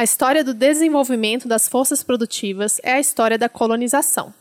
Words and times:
A 0.00 0.02
história 0.02 0.42
do 0.42 0.54
desenvolvimento 0.54 1.46
das 1.46 1.68
forças 1.68 2.02
produtivas 2.02 2.80
é 2.82 2.92
a 2.92 3.00
história 3.00 3.36
da 3.36 3.50
colonização, 3.50 4.32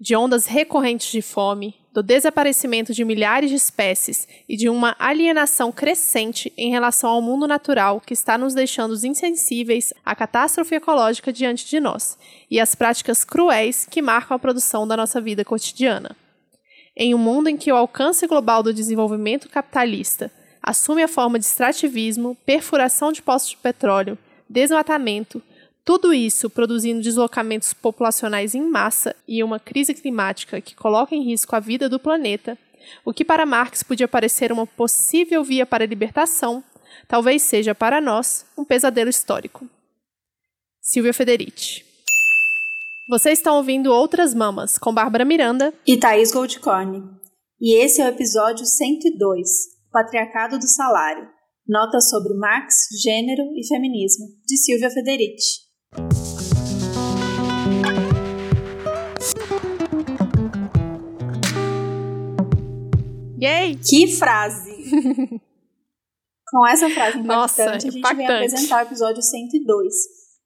de 0.00 0.16
ondas 0.16 0.44
recorrentes 0.44 1.12
de 1.12 1.22
fome, 1.22 1.76
do 1.92 2.02
desaparecimento 2.02 2.92
de 2.92 3.04
milhares 3.04 3.48
de 3.48 3.54
espécies 3.54 4.26
e 4.48 4.56
de 4.56 4.68
uma 4.68 4.96
alienação 4.98 5.70
crescente 5.70 6.52
em 6.56 6.68
relação 6.68 7.10
ao 7.10 7.22
mundo 7.22 7.46
natural 7.46 8.00
que 8.00 8.12
está 8.12 8.36
nos 8.36 8.54
deixando 8.54 8.96
insensíveis 9.06 9.94
à 10.04 10.16
catástrofe 10.16 10.74
ecológica 10.74 11.32
diante 11.32 11.64
de 11.64 11.78
nós 11.78 12.18
e 12.50 12.58
às 12.58 12.74
práticas 12.74 13.22
cruéis 13.22 13.86
que 13.88 14.02
marcam 14.02 14.34
a 14.34 14.40
produção 14.40 14.84
da 14.84 14.96
nossa 14.96 15.20
vida 15.20 15.44
cotidiana. 15.44 16.16
Em 16.96 17.14
um 17.14 17.18
mundo 17.18 17.48
em 17.48 17.56
que 17.56 17.70
o 17.70 17.76
alcance 17.76 18.26
global 18.26 18.64
do 18.64 18.74
desenvolvimento 18.74 19.48
capitalista 19.48 20.28
assume 20.60 21.04
a 21.04 21.08
forma 21.08 21.38
de 21.38 21.44
extrativismo, 21.44 22.36
perfuração 22.44 23.12
de 23.12 23.22
poços 23.22 23.50
de 23.50 23.58
petróleo, 23.58 24.18
desmatamento, 24.54 25.42
tudo 25.84 26.14
isso 26.14 26.48
produzindo 26.48 27.02
deslocamentos 27.02 27.74
populacionais 27.74 28.54
em 28.54 28.62
massa 28.62 29.14
e 29.26 29.42
uma 29.42 29.58
crise 29.58 29.92
climática 29.92 30.60
que 30.60 30.76
coloca 30.76 31.14
em 31.14 31.24
risco 31.24 31.56
a 31.56 31.60
vida 31.60 31.88
do 31.88 31.98
planeta, 31.98 32.56
o 33.04 33.12
que 33.12 33.24
para 33.24 33.44
Marx 33.44 33.82
podia 33.82 34.06
parecer 34.06 34.52
uma 34.52 34.64
possível 34.64 35.42
via 35.42 35.66
para 35.66 35.82
a 35.82 35.86
libertação, 35.86 36.62
talvez 37.08 37.42
seja 37.42 37.74
para 37.74 38.00
nós 38.00 38.46
um 38.56 38.64
pesadelo 38.64 39.10
histórico. 39.10 39.68
Silvia 40.80 41.12
Federici. 41.12 41.84
Vocês 43.08 43.38
estão 43.38 43.56
ouvindo 43.56 43.92
Outras 43.92 44.32
Mamas 44.32 44.78
com 44.78 44.94
Bárbara 44.94 45.24
Miranda 45.24 45.74
e 45.86 45.98
Thaís 45.98 46.32
Goldcorn. 46.32 47.02
E 47.60 47.76
esse 47.82 48.00
é 48.00 48.04
o 48.04 48.08
episódio 48.08 48.64
102, 48.64 49.48
Patriarcado 49.90 50.58
do 50.58 50.66
Salário. 50.66 51.33
Notas 51.66 52.10
sobre 52.10 52.34
Marx, 52.34 52.74
Gênero 53.02 53.42
e 53.56 53.66
Feminismo, 53.66 54.26
de 54.46 54.54
Silvia 54.58 54.90
Federici. 54.90 55.64
Yay! 63.40 63.76
Que 63.76 64.14
frase! 64.14 64.74
com 66.50 66.66
essa 66.66 66.90
frase 66.90 67.18
impactante, 67.18 67.26
Nossa, 67.26 67.64
a 67.64 67.78
gente 67.78 67.98
impactante. 67.98 68.26
vem 68.28 68.36
apresentar 68.36 68.84
o 68.84 68.86
episódio 68.86 69.22
102. 69.22 69.94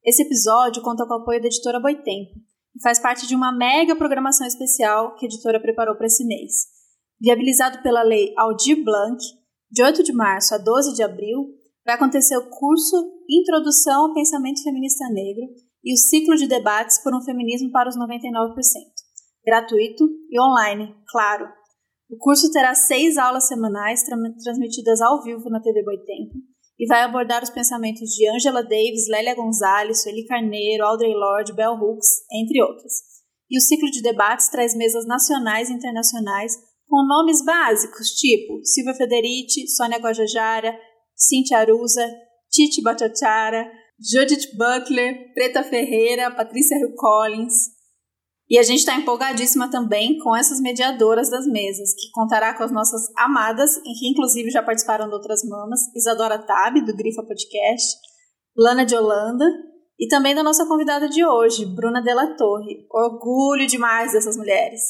Esse 0.04 0.22
episódio 0.22 0.82
conta 0.82 1.04
com 1.04 1.14
o 1.14 1.16
apoio 1.16 1.40
da 1.40 1.48
editora 1.48 1.80
Boitempo 1.80 2.38
e 2.76 2.80
faz 2.80 3.00
parte 3.00 3.26
de 3.26 3.34
uma 3.34 3.50
mega 3.50 3.96
programação 3.96 4.46
especial 4.46 5.16
que 5.16 5.26
a 5.26 5.28
editora 5.28 5.60
preparou 5.60 5.96
para 5.96 6.06
esse 6.06 6.24
mês. 6.24 6.66
Viabilizado 7.20 7.82
pela 7.82 8.04
lei 8.04 8.32
Aldir 8.38 8.84
Blanc, 8.84 9.18
de 9.70 9.82
8 9.82 10.02
de 10.02 10.12
março 10.12 10.54
a 10.54 10.58
12 10.58 10.94
de 10.94 11.02
abril, 11.02 11.54
vai 11.84 11.94
acontecer 11.94 12.36
o 12.36 12.48
curso 12.50 12.96
Introdução 13.28 14.06
ao 14.06 14.14
Pensamento 14.14 14.62
Feminista 14.62 15.04
Negro 15.10 15.44
e 15.84 15.92
o 15.92 15.96
ciclo 15.96 16.36
de 16.36 16.46
debates 16.46 16.98
por 17.02 17.14
um 17.14 17.22
feminismo 17.22 17.70
para 17.70 17.88
os 17.88 17.96
99%. 17.96 18.54
Gratuito 19.44 20.04
e 20.30 20.40
online, 20.40 20.94
claro. 21.08 21.48
O 22.10 22.16
curso 22.18 22.50
terá 22.50 22.74
seis 22.74 23.16
aulas 23.18 23.46
semanais 23.46 24.02
tra 24.02 24.16
transmitidas 24.42 25.00
ao 25.00 25.22
vivo 25.22 25.48
na 25.50 25.60
TV 25.60 25.82
Boitempo 25.84 26.34
e 26.78 26.86
vai 26.86 27.02
abordar 27.02 27.42
os 27.42 27.50
pensamentos 27.50 28.08
de 28.10 28.28
Angela 28.30 28.62
Davis, 28.62 29.08
Lélia 29.08 29.34
Gonzalez, 29.34 30.02
Sueli 30.02 30.24
Carneiro, 30.26 30.84
Audrey 30.84 31.12
Lorde, 31.12 31.52
Bell 31.52 31.74
Hooks, 31.74 32.08
entre 32.32 32.62
outras. 32.62 32.92
E 33.50 33.58
o 33.58 33.60
ciclo 33.60 33.90
de 33.90 34.00
debates 34.00 34.48
traz 34.48 34.74
mesas 34.74 35.06
nacionais 35.06 35.68
e 35.68 35.72
internacionais 35.72 36.52
com 36.88 37.06
nomes 37.06 37.44
básicos, 37.44 38.10
tipo 38.10 38.64
Silvia 38.64 38.94
Federici, 38.94 39.68
Sônia 39.68 39.98
Guajajara, 39.98 40.74
Cintia 41.14 41.58
Arusa, 41.58 42.04
Titi 42.50 42.82
Bachachara, 42.82 43.70
Judith 44.00 44.56
Butler, 44.56 45.32
Preta 45.34 45.62
Ferreira, 45.62 46.30
Patrícia 46.30 46.78
Hill 46.78 46.94
Collins. 46.96 47.76
E 48.48 48.58
a 48.58 48.62
gente 48.62 48.78
está 48.78 48.94
empolgadíssima 48.94 49.70
também 49.70 50.16
com 50.18 50.34
essas 50.34 50.60
mediadoras 50.60 51.28
das 51.28 51.46
mesas, 51.46 51.92
que 51.92 52.10
contará 52.12 52.56
com 52.56 52.64
as 52.64 52.72
nossas 52.72 53.02
amadas, 53.18 53.76
que 53.76 54.08
inclusive 54.08 54.50
já 54.50 54.62
participaram 54.62 55.06
de 55.06 55.14
outras 55.14 55.42
mamas, 55.44 55.80
Isadora 55.94 56.38
Tab, 56.38 56.80
do 56.80 56.96
Grifa 56.96 57.22
Podcast, 57.22 57.98
Lana 58.56 58.86
de 58.86 58.96
Holanda, 58.96 59.44
e 59.98 60.08
também 60.08 60.34
da 60.34 60.42
nossa 60.42 60.64
convidada 60.64 61.08
de 61.08 61.26
hoje, 61.26 61.66
Bruna 61.66 62.00
Della 62.00 62.36
Torre. 62.36 62.86
Orgulho 62.90 63.66
demais 63.66 64.12
dessas 64.12 64.36
mulheres. 64.36 64.80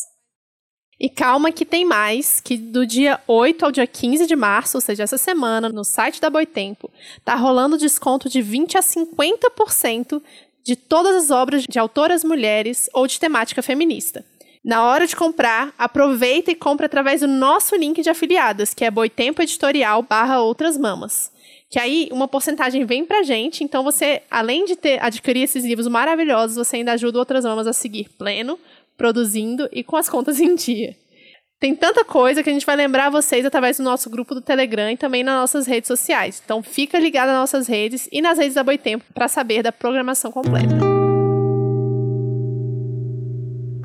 E 1.01 1.09
calma 1.09 1.53
que 1.53 1.65
tem 1.65 1.85
mais, 1.85 2.41
que 2.41 2.57
do 2.57 2.85
dia 2.85 3.21
8 3.29 3.65
ao 3.65 3.71
dia 3.71 3.87
15 3.87 4.27
de 4.27 4.35
março, 4.35 4.77
ou 4.77 4.81
seja, 4.81 5.05
essa 5.05 5.17
semana, 5.17 5.69
no 5.69 5.85
site 5.85 6.21
da 6.21 6.29
Boitempo, 6.29 6.91
tá 7.25 7.37
rolando 7.37 7.79
desconto 7.79 8.29
de 8.29 8.43
20 8.43 8.77
a 8.77 8.81
50% 8.81 10.21
de 10.65 10.75
todas 10.75 11.15
as 11.15 11.31
obras 11.31 11.63
de 11.63 11.79
autoras 11.79 12.25
mulheres 12.25 12.91
ou 12.93 13.07
de 13.07 13.21
temática 13.21 13.63
feminista. 13.63 14.25
Na 14.65 14.85
hora 14.85 15.07
de 15.07 15.15
comprar, 15.15 15.73
aproveita 15.79 16.51
e 16.51 16.57
compra 16.57 16.87
através 16.87 17.21
do 17.21 17.29
nosso 17.29 17.77
link 17.77 18.03
de 18.03 18.11
afiliadas, 18.11 18.75
que 18.75 18.85
é 18.85 18.91
Boitempo 18.91 19.41
Editorial 19.41 20.03
barra 20.03 20.43
Outras 20.43 20.77
Mamas. 20.77 21.31
Que 21.71 21.79
aí 21.79 22.09
uma 22.11 22.27
porcentagem 22.27 22.85
vem 22.85 23.05
pra 23.05 23.23
gente, 23.23 23.63
então 23.63 23.85
você, 23.85 24.23
além 24.31 24.65
de 24.65 24.75
ter 24.75 25.03
adquirir 25.03 25.45
esses 25.45 25.65
livros 25.65 25.87
maravilhosos, 25.87 26.57
você 26.57 26.77
ainda 26.77 26.93
ajuda 26.93 27.19
outras 27.19 27.45
mamas 27.45 27.67
a 27.67 27.73
seguir 27.73 28.09
pleno, 28.19 28.59
produzindo 28.99 29.69
e 29.73 29.83
com 29.83 29.97
as 29.97 30.09
contas 30.09 30.39
em 30.41 30.55
dia. 30.55 30.95
Tem 31.61 31.75
tanta 31.75 32.05
coisa 32.05 32.43
que 32.43 32.51
a 32.51 32.53
gente 32.53 32.67
vai 32.67 32.77
lembrar 32.77 33.11
vocês 33.11 33.45
através 33.45 33.79
do 33.79 33.83
nosso 33.83 34.11
grupo 34.11 34.35
do 34.35 34.41
Telegram 34.41 34.91
e 34.91 34.97
também 34.97 35.25
nas 35.25 35.41
nossas 35.41 35.67
redes 35.67 35.89
sociais. 35.89 36.43
Então 36.45 36.63
fica 36.63 36.99
ligado 36.99 37.29
nas 37.29 37.39
nossas 37.39 37.67
redes 37.67 38.09
e 38.13 38.21
nas 38.21 38.39
redes 38.39 38.55
da 38.55 38.63
Boitempo 38.63 39.05
para 39.15 39.27
saber 39.27 39.63
da 39.63 39.73
programação 39.73 40.31
completa. 40.31 40.75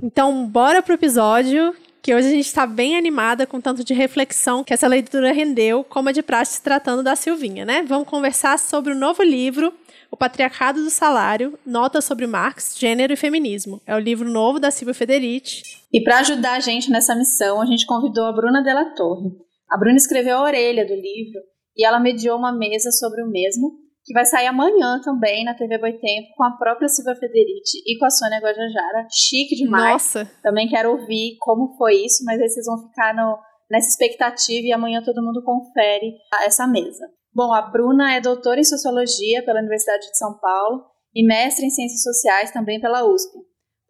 Então 0.04 0.46
bora 0.46 0.84
pro 0.84 0.94
episódio, 0.94 1.74
que 2.00 2.14
hoje 2.14 2.28
a 2.28 2.32
gente 2.32 2.46
está 2.46 2.68
bem 2.68 2.96
animada 2.96 3.48
com 3.48 3.60
tanto 3.60 3.84
de 3.84 3.94
reflexão 3.94 4.64
que 4.64 4.74
essa 4.74 4.88
leitura 4.88 5.32
rendeu, 5.32 5.84
como 5.84 6.10
a 6.10 6.12
de 6.12 6.22
praxe 6.22 6.62
tratando 6.62 7.02
da 7.02 7.16
Silvinha, 7.16 7.66
né? 7.66 7.84
Vamos 7.88 8.08
conversar 8.08 8.60
sobre 8.60 8.94
o 8.94 8.96
novo 8.96 9.24
livro 9.24 9.74
o 10.14 10.16
Patriarcado 10.16 10.84
do 10.84 10.92
Salário, 10.92 11.58
Notas 11.66 12.06
sobre 12.06 12.28
Marx, 12.28 12.76
Gênero 12.78 13.12
e 13.12 13.18
Feminismo. 13.18 13.82
É 13.84 13.96
o 13.96 14.00
livro 14.00 14.30
novo 14.30 14.60
da 14.60 14.70
Silvia 14.70 14.94
Federici. 14.94 15.64
E 15.92 16.04
para 16.04 16.20
ajudar 16.20 16.54
a 16.54 16.60
gente 16.60 16.92
nessa 16.92 17.16
missão, 17.16 17.60
a 17.60 17.66
gente 17.66 17.88
convidou 17.88 18.26
a 18.26 18.32
Bruna 18.32 18.62
Della 18.62 18.94
Torre. 18.94 19.32
A 19.68 19.76
Bruna 19.76 19.98
escreveu 19.98 20.38
a 20.38 20.44
orelha 20.44 20.86
do 20.86 20.94
livro 20.94 21.42
e 21.76 21.84
ela 21.84 22.00
mediou 22.00 22.38
uma 22.38 22.56
mesa 22.56 22.92
sobre 22.92 23.24
o 23.24 23.28
mesmo, 23.28 23.72
que 24.06 24.14
vai 24.14 24.24
sair 24.24 24.46
amanhã 24.46 25.02
também 25.04 25.44
na 25.44 25.56
TV 25.56 25.80
Boitempo 25.80 26.28
com 26.38 26.44
a 26.44 26.58
própria 26.58 26.88
Silvia 26.88 27.16
Federici 27.16 27.80
e 27.84 27.98
com 27.98 28.06
a 28.06 28.12
Sônia 28.12 28.40
Guajajara. 28.40 29.08
Chique 29.12 29.56
demais. 29.56 29.94
Nossa! 29.94 30.32
Também 30.44 30.70
quero 30.70 30.92
ouvir 30.92 31.38
como 31.40 31.76
foi 31.76 32.06
isso, 32.06 32.24
mas 32.24 32.40
aí 32.40 32.48
vocês 32.48 32.68
vão 32.68 32.88
ficar 32.88 33.16
no, 33.16 33.40
nessa 33.72 33.90
expectativa 33.90 34.68
e 34.68 34.72
amanhã 34.72 35.02
todo 35.04 35.24
mundo 35.24 35.42
confere 35.44 36.14
essa 36.44 36.68
mesa. 36.68 37.04
Bom, 37.36 37.52
a 37.52 37.64
Bruna 37.64 38.14
é 38.14 38.22
doutora 38.22 38.60
em 38.60 38.64
Sociologia 38.64 39.44
pela 39.44 39.60
Universidade 39.60 40.06
de 40.06 40.18
São 40.18 40.38
Paulo 40.38 40.86
e 41.16 41.26
mestre 41.26 41.66
em 41.66 41.70
Ciências 41.72 42.04
Sociais 42.04 42.52
também 42.52 42.80
pela 42.80 43.04
USP. 43.04 43.40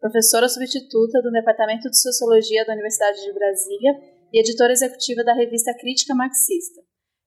Professora 0.00 0.48
substituta 0.48 1.20
do 1.20 1.30
Departamento 1.30 1.90
de 1.90 2.00
Sociologia 2.00 2.64
da 2.64 2.72
Universidade 2.72 3.20
de 3.22 3.32
Brasília 3.34 3.92
e 4.32 4.40
editora 4.40 4.72
executiva 4.72 5.22
da 5.22 5.34
revista 5.34 5.74
Crítica 5.78 6.14
Marxista. 6.14 6.80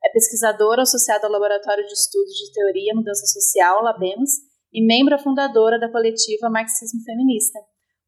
É 0.03 0.09
pesquisadora 0.09 0.81
associada 0.81 1.27
ao 1.27 1.33
Laboratório 1.33 1.85
de 1.85 1.94
Estudos 1.94 2.33
de 2.33 2.51
Teoria 2.51 2.94
e 2.94 2.95
Mudança 2.95 3.25
Social, 3.27 3.83
Labemos, 3.83 4.31
e 4.73 4.85
membro 4.85 5.19
fundadora 5.19 5.79
da 5.79 5.91
coletiva 5.91 6.50
Marxismo 6.50 7.01
Feminista. 7.03 7.59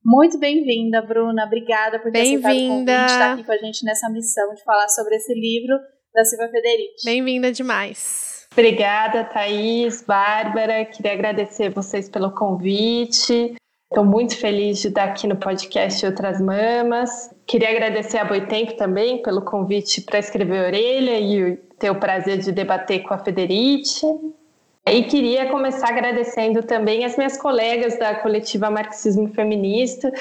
Muito 0.04 0.40
bem-vinda, 0.40 1.02
Bruna. 1.02 1.46
Obrigada 1.46 2.00
por 2.00 2.12
ter 2.12 2.22
aceitado 2.22 2.56
o 2.56 2.68
convite 2.68 2.86
de 2.86 3.06
estar 3.06 3.34
aqui 3.34 3.44
com 3.44 3.52
a 3.52 3.58
gente 3.58 3.86
nessa 3.86 4.10
missão 4.10 4.54
de 4.54 4.64
falar 4.64 4.88
sobre 4.90 5.16
esse 5.16 5.34
livro 5.34 5.78
da 6.20 6.26
Silvia 6.26 6.50
Federici. 6.50 7.06
Bem-vinda 7.06 7.50
demais. 7.50 8.46
Obrigada, 8.52 9.24
Thaís, 9.24 10.02
Bárbara. 10.02 10.84
Queria 10.84 11.14
agradecer 11.14 11.70
vocês 11.70 12.10
pelo 12.10 12.32
convite. 12.32 13.56
Estou 13.90 14.04
muito 14.04 14.36
feliz 14.38 14.82
de 14.82 14.90
estar 14.90 15.06
aqui 15.06 15.26
no 15.26 15.38
podcast 15.38 16.06
Outras 16.06 16.42
Mamas. 16.42 17.34
Queria 17.48 17.70
agradecer 17.70 18.18
a 18.18 18.26
Boitempo 18.26 18.76
também 18.76 19.22
pelo 19.22 19.44
convite 19.44 20.02
para 20.02 20.20
escrever 20.20 20.66
Orelha 20.66 21.20
e 21.20 21.56
ter 21.80 21.90
o 21.90 22.00
prazer 22.00 22.38
de 22.40 22.52
debater 22.52 23.02
com 23.04 23.14
a 23.14 23.18
Federici. 23.18 24.06
E 24.88 25.04
queria 25.04 25.50
começar 25.50 25.90
agradecendo 25.90 26.64
também 26.64 27.06
as 27.06 27.16
minhas 27.16 27.38
colegas 27.38 27.98
da 28.00 28.16
coletiva 28.16 28.72
Marxismo 28.72 29.28
Feminista, 29.28 30.12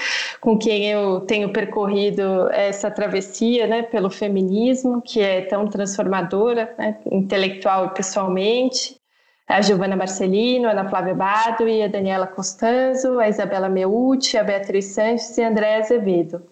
com 0.40 0.58
quem 0.58 0.90
eu 0.90 1.20
tenho 1.22 1.52
percorrido 1.52 2.50
essa 2.50 2.90
travessia 2.90 3.66
né, 3.66 3.82
pelo 3.82 4.10
feminismo, 4.10 5.00
que 5.00 5.20
é 5.20 5.42
tão 5.42 5.66
transformadora, 5.66 6.74
né, 6.78 6.98
intelectual 7.10 7.86
e 7.86 7.94
pessoalmente. 7.94 8.98
A 9.46 9.62
Giovana 9.62 9.96
Marcelino, 9.96 10.68
a 10.68 10.72
Ana 10.72 10.90
Flávia 10.90 11.14
Bado 11.14 11.66
e 11.66 11.82
a 11.82 11.88
Daniela 11.88 12.26
Costanzo, 12.26 13.18
a 13.18 13.26
Isabela 13.26 13.70
Meucci, 13.70 14.36
a 14.36 14.44
Beatriz 14.44 14.86
Sanches 14.86 15.38
e 15.38 15.42
a 15.42 15.48
Andréa 15.48 15.78
Azevedo. 15.78 16.42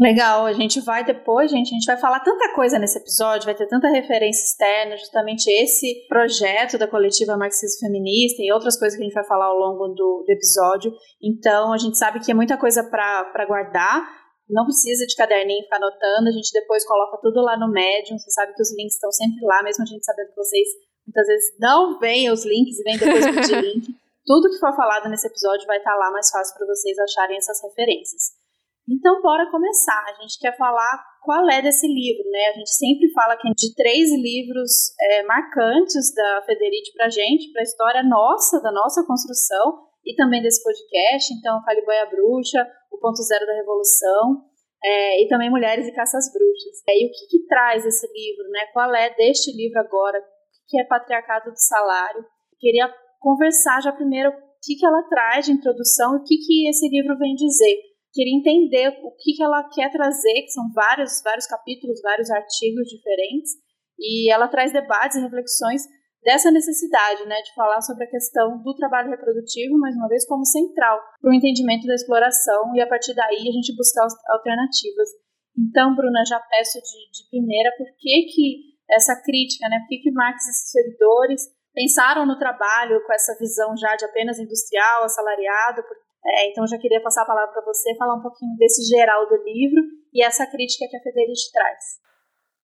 Legal, 0.00 0.46
a 0.46 0.54
gente 0.54 0.80
vai 0.80 1.04
depois, 1.04 1.50
gente, 1.50 1.68
a 1.68 1.74
gente 1.74 1.84
vai 1.84 1.98
falar 1.98 2.20
tanta 2.20 2.54
coisa 2.54 2.78
nesse 2.78 2.96
episódio, 2.96 3.44
vai 3.44 3.54
ter 3.54 3.68
tanta 3.68 3.86
referência 3.88 4.44
externa, 4.44 4.96
justamente 4.96 5.46
esse 5.50 6.06
projeto 6.08 6.78
da 6.78 6.88
coletiva 6.88 7.36
marxismo 7.36 7.86
feminista 7.86 8.40
e 8.40 8.50
outras 8.50 8.78
coisas 8.78 8.96
que 8.96 9.02
a 9.02 9.06
gente 9.06 9.14
vai 9.14 9.26
falar 9.26 9.44
ao 9.44 9.58
longo 9.58 9.88
do, 9.88 10.24
do 10.26 10.32
episódio. 10.32 10.90
Então, 11.22 11.70
a 11.70 11.76
gente 11.76 11.98
sabe 11.98 12.18
que 12.18 12.32
é 12.32 12.34
muita 12.34 12.56
coisa 12.56 12.82
para 12.82 13.44
guardar, 13.46 14.00
não 14.48 14.64
precisa 14.64 15.04
de 15.04 15.14
caderninho 15.14 15.64
ficar 15.64 15.76
anotando, 15.76 16.30
a 16.30 16.32
gente 16.32 16.50
depois 16.50 16.82
coloca 16.86 17.18
tudo 17.20 17.42
lá 17.42 17.58
no 17.58 17.70
Medium, 17.70 18.16
você 18.16 18.30
sabe 18.30 18.54
que 18.54 18.62
os 18.62 18.74
links 18.74 18.94
estão 18.94 19.12
sempre 19.12 19.44
lá, 19.44 19.62
mesmo 19.62 19.84
a 19.84 19.86
gente 19.86 20.02
sabendo 20.02 20.30
que 20.30 20.36
vocês 20.36 20.66
muitas 21.06 21.26
vezes 21.26 21.54
não 21.60 21.98
veem 21.98 22.30
os 22.30 22.46
links 22.46 22.78
e 22.78 22.82
vêm 22.84 22.96
depois 22.96 23.34
pedir 23.36 23.60
link. 23.60 23.94
Tudo 24.24 24.48
que 24.48 24.60
for 24.60 24.74
falado 24.74 25.10
nesse 25.10 25.26
episódio 25.26 25.66
vai 25.66 25.76
estar 25.76 25.94
lá 25.96 26.10
mais 26.10 26.30
fácil 26.30 26.56
para 26.56 26.66
vocês 26.66 26.96
acharem 26.98 27.36
essas 27.36 27.60
referências. 27.62 28.39
Então, 28.88 29.22
bora 29.22 29.50
começar. 29.50 30.04
A 30.08 30.22
gente 30.22 30.38
quer 30.38 30.56
falar 30.56 31.04
qual 31.22 31.48
é 31.50 31.62
desse 31.62 31.86
livro, 31.86 32.28
né? 32.30 32.48
A 32.48 32.58
gente 32.58 32.70
sempre 32.70 33.12
fala 33.12 33.36
que 33.36 33.48
é 33.48 33.52
de 33.54 33.74
três 33.74 34.10
livros 34.10 34.72
é, 35.00 35.22
marcantes 35.24 36.14
da 36.14 36.42
Federici 36.46 36.92
pra 36.94 37.08
gente, 37.08 37.52
para 37.52 37.62
a 37.62 37.64
história 37.64 38.02
nossa, 38.02 38.60
da 38.60 38.72
nossa 38.72 39.04
construção 39.06 39.90
e 40.04 40.14
também 40.14 40.42
desse 40.42 40.62
podcast. 40.62 41.34
Então, 41.34 41.62
Caliboia 41.64 42.06
Bruxa, 42.06 42.66
O 42.90 42.98
Ponto 42.98 43.22
Zero 43.22 43.46
da 43.46 43.54
Revolução 43.54 44.48
é, 44.82 45.22
e 45.22 45.28
também 45.28 45.50
Mulheres 45.50 45.86
e 45.86 45.92
Caças 45.92 46.32
Bruxas. 46.32 46.82
É, 46.88 46.92
e 46.98 47.06
o 47.06 47.10
que, 47.10 47.26
que 47.38 47.46
traz 47.46 47.84
esse 47.84 48.06
livro, 48.06 48.50
né? 48.50 48.66
Qual 48.72 48.92
é 48.94 49.14
deste 49.14 49.54
livro 49.54 49.78
agora? 49.78 50.18
O 50.18 50.22
que 50.68 50.80
é 50.80 50.84
Patriarcado 50.84 51.50
do 51.50 51.58
Salário? 51.58 52.24
Queria 52.58 52.92
conversar 53.18 53.82
já 53.82 53.92
primeiro 53.92 54.30
o 54.30 54.34
que, 54.62 54.76
que 54.76 54.86
ela 54.86 55.02
traz 55.08 55.46
de 55.46 55.52
introdução 55.52 56.14
e 56.14 56.18
o 56.18 56.24
que, 56.24 56.36
que 56.36 56.68
esse 56.68 56.88
livro 56.88 57.16
vem 57.18 57.34
dizer 57.34 57.89
queria 58.12 58.36
entender 58.36 58.88
o 59.02 59.10
que, 59.16 59.34
que 59.34 59.42
ela 59.42 59.62
quer 59.68 59.90
trazer, 59.90 60.42
que 60.42 60.50
são 60.50 60.64
vários, 60.74 61.22
vários 61.22 61.46
capítulos, 61.46 62.00
vários 62.02 62.30
artigos 62.30 62.88
diferentes, 62.88 63.52
e 63.98 64.32
ela 64.32 64.48
traz 64.48 64.72
debates 64.72 65.16
e 65.16 65.20
reflexões 65.20 65.82
dessa 66.22 66.50
necessidade 66.50 67.24
né, 67.26 67.40
de 67.42 67.54
falar 67.54 67.80
sobre 67.80 68.04
a 68.04 68.10
questão 68.10 68.62
do 68.62 68.74
trabalho 68.74 69.10
reprodutivo, 69.10 69.78
mais 69.78 69.96
uma 69.96 70.08
vez, 70.08 70.26
como 70.26 70.44
central 70.44 71.00
para 71.20 71.30
o 71.30 71.34
entendimento 71.34 71.86
da 71.86 71.94
exploração 71.94 72.74
e 72.74 72.80
a 72.80 72.86
partir 72.86 73.14
daí 73.14 73.48
a 73.48 73.52
gente 73.52 73.76
buscar 73.76 74.06
alternativas. 74.28 75.08
Então, 75.56 75.94
Bruna, 75.94 76.22
já 76.28 76.38
peço 76.40 76.78
de, 76.78 77.10
de 77.10 77.30
primeira 77.30 77.70
por 77.76 77.86
que, 77.98 78.26
que 78.34 78.70
essa 78.90 79.16
crítica, 79.22 79.68
né, 79.68 79.78
por 79.80 79.88
que, 79.88 79.98
que 79.98 80.12
Marx 80.12 80.42
e 80.42 80.52
seus 80.52 80.70
seguidores 80.70 81.42
pensaram 81.72 82.26
no 82.26 82.38
trabalho 82.38 83.00
com 83.06 83.12
essa 83.12 83.36
visão 83.38 83.76
já 83.76 83.96
de 83.96 84.04
apenas 84.04 84.38
industrial, 84.38 85.04
assalariado, 85.04 85.82
é, 86.24 86.50
então, 86.50 86.66
já 86.66 86.78
queria 86.78 87.02
passar 87.02 87.22
a 87.22 87.26
palavra 87.26 87.52
para 87.52 87.64
você, 87.64 87.94
falar 87.96 88.14
um 88.14 88.22
pouquinho 88.22 88.56
desse 88.56 88.82
geral 88.84 89.28
do 89.28 89.36
livro 89.42 89.82
e 90.12 90.24
essa 90.24 90.46
crítica 90.46 90.86
que 90.88 90.96
a 90.96 91.00
Federici 91.00 91.50
traz. 91.52 91.78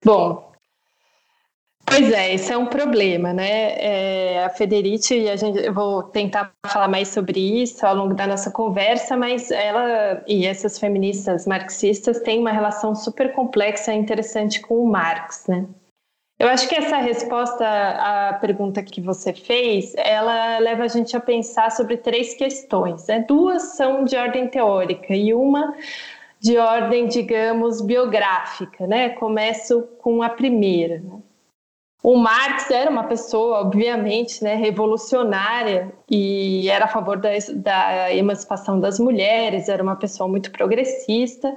Bom, 0.05 0.57
Pois 1.89 2.13
é, 2.13 2.35
esse 2.35 2.53
é 2.53 2.59
um 2.59 2.67
problema, 2.67 3.33
né? 3.33 3.73
É, 3.79 4.45
a 4.45 4.51
Federici, 4.51 5.21
e 5.21 5.31
a 5.31 5.37
gente, 5.37 5.65
eu 5.65 5.73
vou 5.73 6.03
tentar 6.03 6.53
falar 6.67 6.89
mais 6.89 7.09
sobre 7.09 7.39
isso 7.63 7.87
ao 7.87 7.95
longo 7.95 8.13
da 8.13 8.27
nossa 8.27 8.51
conversa, 8.51 9.17
mas 9.17 9.53
ela 9.53 10.23
e 10.27 10.45
essas 10.45 10.81
feministas 10.81 11.47
marxistas 11.47 12.19
têm 12.21 12.41
uma 12.41 12.51
relação 12.51 12.95
super 12.95 13.33
complexa 13.33 13.95
e 13.95 13.97
interessante 13.97 14.61
com 14.61 14.83
o 14.83 14.91
Marx, 14.91 15.47
né? 15.47 15.65
Eu 16.39 16.49
acho 16.49 16.69
que 16.69 16.75
essa 16.75 16.99
resposta 16.99 17.65
à 17.67 18.35
pergunta 18.35 18.83
que 18.83 19.01
você 19.01 19.33
fez, 19.33 19.95
ela 19.97 20.59
leva 20.59 20.85
a 20.85 20.89
gente 20.89 21.17
a 21.17 21.21
pensar 21.21 21.71
sobre 21.71 21.97
três 21.97 22.35
questões. 22.35 23.07
Né? 23.07 23.25
Duas 23.27 23.75
são 23.75 24.05
de 24.05 24.17
ordem 24.17 24.47
teórica 24.47 25.15
e 25.15 25.33
uma 25.33 25.75
de 26.39 26.59
ordem, 26.59 27.07
digamos, 27.07 27.81
biográfica. 27.81 28.87
Né? 28.87 29.11
Começo 29.11 29.89
com 29.99 30.23
a 30.23 30.29
primeira. 30.29 31.01
Né? 31.01 31.21
O 32.07 32.17
Marx 32.17 32.71
era 32.71 32.89
uma 32.89 33.03
pessoa, 33.03 33.63
obviamente, 33.63 34.45
né, 34.45 34.55
revolucionária 34.55 35.93
e 36.09 36.71
era 36.71 36.85
a 36.85 36.89
favor 36.89 37.17
da, 37.17 37.31
da, 37.57 38.15
emancipação 38.15 38.79
das 38.79 39.01
mulheres, 39.01 39.69
era 39.69 39.83
uma 39.83 39.97
pessoa 39.97 40.29
muito 40.29 40.53
progressista, 40.53 41.53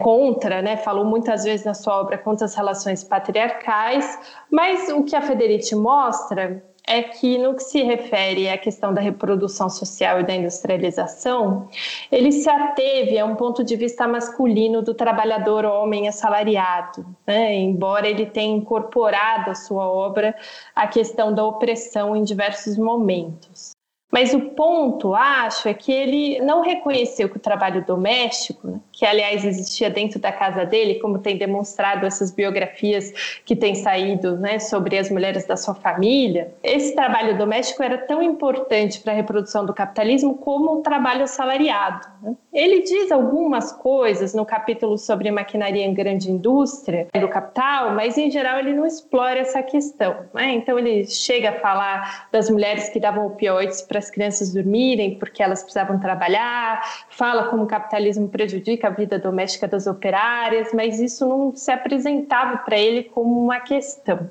contra, 0.00 0.60
né, 0.60 0.76
falou 0.76 1.04
muitas 1.04 1.44
vezes 1.44 1.64
na 1.64 1.72
sua 1.72 2.00
obra 2.00 2.18
contra 2.18 2.46
as 2.46 2.56
relações 2.56 3.04
patriarcais, 3.04 4.18
mas 4.50 4.88
o 4.88 5.04
que 5.04 5.14
a 5.14 5.22
Federici 5.22 5.76
mostra 5.76 6.60
é 6.92 7.02
que, 7.02 7.38
no 7.38 7.54
que 7.54 7.62
se 7.62 7.82
refere 7.82 8.48
à 8.48 8.58
questão 8.58 8.92
da 8.92 9.00
reprodução 9.00 9.68
social 9.70 10.20
e 10.20 10.24
da 10.24 10.34
industrialização, 10.34 11.68
ele 12.10 12.30
se 12.30 12.48
ateve 12.48 13.18
a 13.18 13.24
um 13.24 13.34
ponto 13.34 13.64
de 13.64 13.74
vista 13.76 14.06
masculino 14.06 14.82
do 14.82 14.92
trabalhador 14.92 15.64
homem 15.64 16.06
assalariado, 16.06 17.04
né? 17.26 17.54
embora 17.54 18.06
ele 18.06 18.26
tenha 18.26 18.56
incorporado 18.56 19.50
à 19.50 19.54
sua 19.54 19.88
obra 19.88 20.34
a 20.74 20.86
questão 20.86 21.34
da 21.34 21.44
opressão 21.44 22.14
em 22.14 22.22
diversos 22.22 22.76
momentos. 22.76 23.71
Mas 24.12 24.34
o 24.34 24.40
ponto, 24.40 25.14
acho, 25.14 25.66
é 25.68 25.72
que 25.72 25.90
ele 25.90 26.38
não 26.42 26.60
reconheceu 26.60 27.30
que 27.30 27.38
o 27.38 27.40
trabalho 27.40 27.82
doméstico, 27.82 28.68
né, 28.68 28.78
que 28.92 29.06
aliás 29.06 29.42
existia 29.42 29.88
dentro 29.88 30.20
da 30.20 30.30
casa 30.30 30.66
dele, 30.66 30.96
como 30.96 31.18
tem 31.18 31.38
demonstrado 31.38 32.04
essas 32.04 32.30
biografias 32.30 33.40
que 33.46 33.56
têm 33.56 33.74
saído 33.74 34.36
né, 34.36 34.58
sobre 34.58 34.98
as 34.98 35.10
mulheres 35.10 35.46
da 35.46 35.56
sua 35.56 35.74
família, 35.74 36.52
esse 36.62 36.94
trabalho 36.94 37.38
doméstico 37.38 37.82
era 37.82 37.96
tão 37.96 38.22
importante 38.22 39.00
para 39.00 39.14
a 39.14 39.16
reprodução 39.16 39.64
do 39.64 39.72
capitalismo 39.72 40.36
como 40.36 40.74
o 40.74 40.82
trabalho 40.82 41.24
assalariado. 41.24 42.06
Né? 42.22 42.36
Ele 42.52 42.82
diz 42.82 43.10
algumas 43.10 43.72
coisas 43.72 44.34
no 44.34 44.44
capítulo 44.44 44.98
sobre 44.98 45.30
maquinaria 45.30 45.86
em 45.86 45.94
grande 45.94 46.30
indústria 46.30 47.08
do 47.18 47.28
capital, 47.28 47.94
mas 47.94 48.18
em 48.18 48.30
geral 48.30 48.58
ele 48.58 48.74
não 48.74 48.84
explora 48.84 49.38
essa 49.38 49.62
questão. 49.62 50.26
Né? 50.34 50.52
Então 50.52 50.78
ele 50.78 51.06
chega 51.06 51.48
a 51.48 51.60
falar 51.60 52.28
das 52.30 52.50
mulheres 52.50 52.90
que 52.90 53.00
davam 53.00 53.26
opioides 53.26 53.80
para 53.80 54.01
as 54.02 54.10
crianças 54.10 54.52
dormirem 54.52 55.18
porque 55.18 55.42
elas 55.42 55.62
precisavam 55.62 55.98
trabalhar, 55.98 56.82
fala 57.10 57.48
como 57.48 57.62
o 57.64 57.66
capitalismo 57.66 58.28
prejudica 58.28 58.88
a 58.88 58.90
vida 58.90 59.18
doméstica 59.18 59.68
das 59.68 59.86
operárias, 59.86 60.72
mas 60.72 61.00
isso 61.00 61.26
não 61.26 61.54
se 61.54 61.70
apresentava 61.70 62.58
para 62.58 62.78
ele 62.78 63.04
como 63.04 63.42
uma 63.42 63.60
questão. 63.60 64.28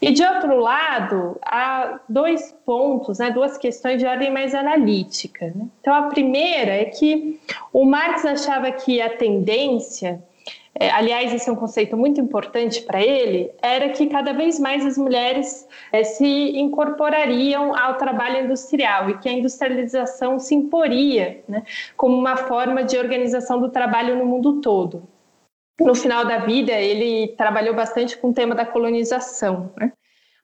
E 0.00 0.12
de 0.12 0.22
outro 0.22 0.58
lado, 0.58 1.38
há 1.42 2.00
dois 2.06 2.52
pontos, 2.66 3.18
né, 3.18 3.30
duas 3.30 3.56
questões 3.56 3.98
de 3.98 4.06
ordem 4.06 4.30
mais 4.30 4.54
analítica. 4.54 5.46
Né? 5.54 5.66
Então, 5.80 5.94
a 5.94 6.02
primeira 6.02 6.72
é 6.72 6.84
que 6.84 7.40
o 7.72 7.86
Marx 7.86 8.26
achava 8.26 8.70
que 8.72 9.00
a 9.00 9.16
tendência 9.16 10.22
é, 10.78 10.90
aliás, 10.90 11.32
esse 11.32 11.48
é 11.48 11.52
um 11.52 11.56
conceito 11.56 11.96
muito 11.96 12.20
importante 12.20 12.82
para 12.82 13.00
ele, 13.00 13.50
era 13.62 13.88
que 13.88 14.06
cada 14.06 14.32
vez 14.32 14.58
mais 14.58 14.84
as 14.84 14.98
mulheres 14.98 15.66
é, 15.90 16.04
se 16.04 16.26
incorporariam 16.58 17.74
ao 17.74 17.94
trabalho 17.94 18.44
industrial 18.44 19.08
e 19.08 19.18
que 19.18 19.28
a 19.28 19.32
industrialização 19.32 20.38
se 20.38 20.54
imporia 20.54 21.42
né, 21.48 21.62
como 21.96 22.16
uma 22.16 22.36
forma 22.36 22.84
de 22.84 22.98
organização 22.98 23.58
do 23.58 23.70
trabalho 23.70 24.16
no 24.16 24.26
mundo 24.26 24.60
todo. 24.60 25.02
No 25.80 25.94
final 25.94 26.24
da 26.24 26.38
vida, 26.38 26.72
ele 26.72 27.28
trabalhou 27.36 27.74
bastante 27.74 28.16
com 28.16 28.30
o 28.30 28.34
tema 28.34 28.54
da 28.54 28.64
colonização. 28.64 29.72
Né? 29.76 29.92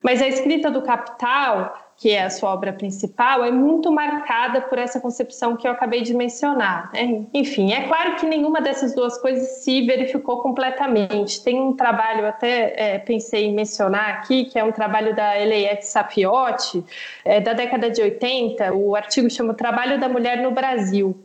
Mas 0.03 0.21
a 0.21 0.27
escrita 0.27 0.69
do 0.69 0.81
Capital 0.81 1.82
que 1.97 2.11
é 2.11 2.23
a 2.23 2.29
sua 2.29 2.53
obra 2.53 2.73
principal, 2.73 3.43
é 3.43 3.51
muito 3.51 3.91
marcada 3.91 4.61
por 4.61 4.77
essa 4.77 4.99
concepção 4.99 5.55
que 5.55 5.67
eu 5.67 5.71
acabei 5.71 6.01
de 6.01 6.13
mencionar. 6.13 6.91
Né? 6.93 7.25
Enfim, 7.33 7.71
é 7.71 7.87
claro 7.87 8.15
que 8.15 8.25
nenhuma 8.25 8.61
dessas 8.61 8.93
duas 8.93 9.17
coisas 9.19 9.63
se 9.63 9.85
verificou 9.85 10.41
completamente. 10.41 11.43
Tem 11.43 11.61
um 11.61 11.73
trabalho, 11.73 12.25
até 12.25 12.73
é, 12.75 12.99
pensei 12.99 13.45
em 13.45 13.53
mencionar 13.53 14.09
aqui, 14.09 14.45
que 14.45 14.57
é 14.57 14.63
um 14.63 14.71
trabalho 14.71 15.15
da 15.15 15.39
Eliette 15.39 15.85
Safiotti, 15.85 16.83
é, 17.23 17.39
da 17.39 17.53
década 17.53 17.89
de 17.89 18.01
80, 18.01 18.73
o 18.73 18.95
artigo 18.95 19.29
chama 19.29 19.53
Trabalho 19.53 19.99
da 19.99 20.09
Mulher 20.09 20.41
no 20.41 20.51
Brasil. 20.51 21.15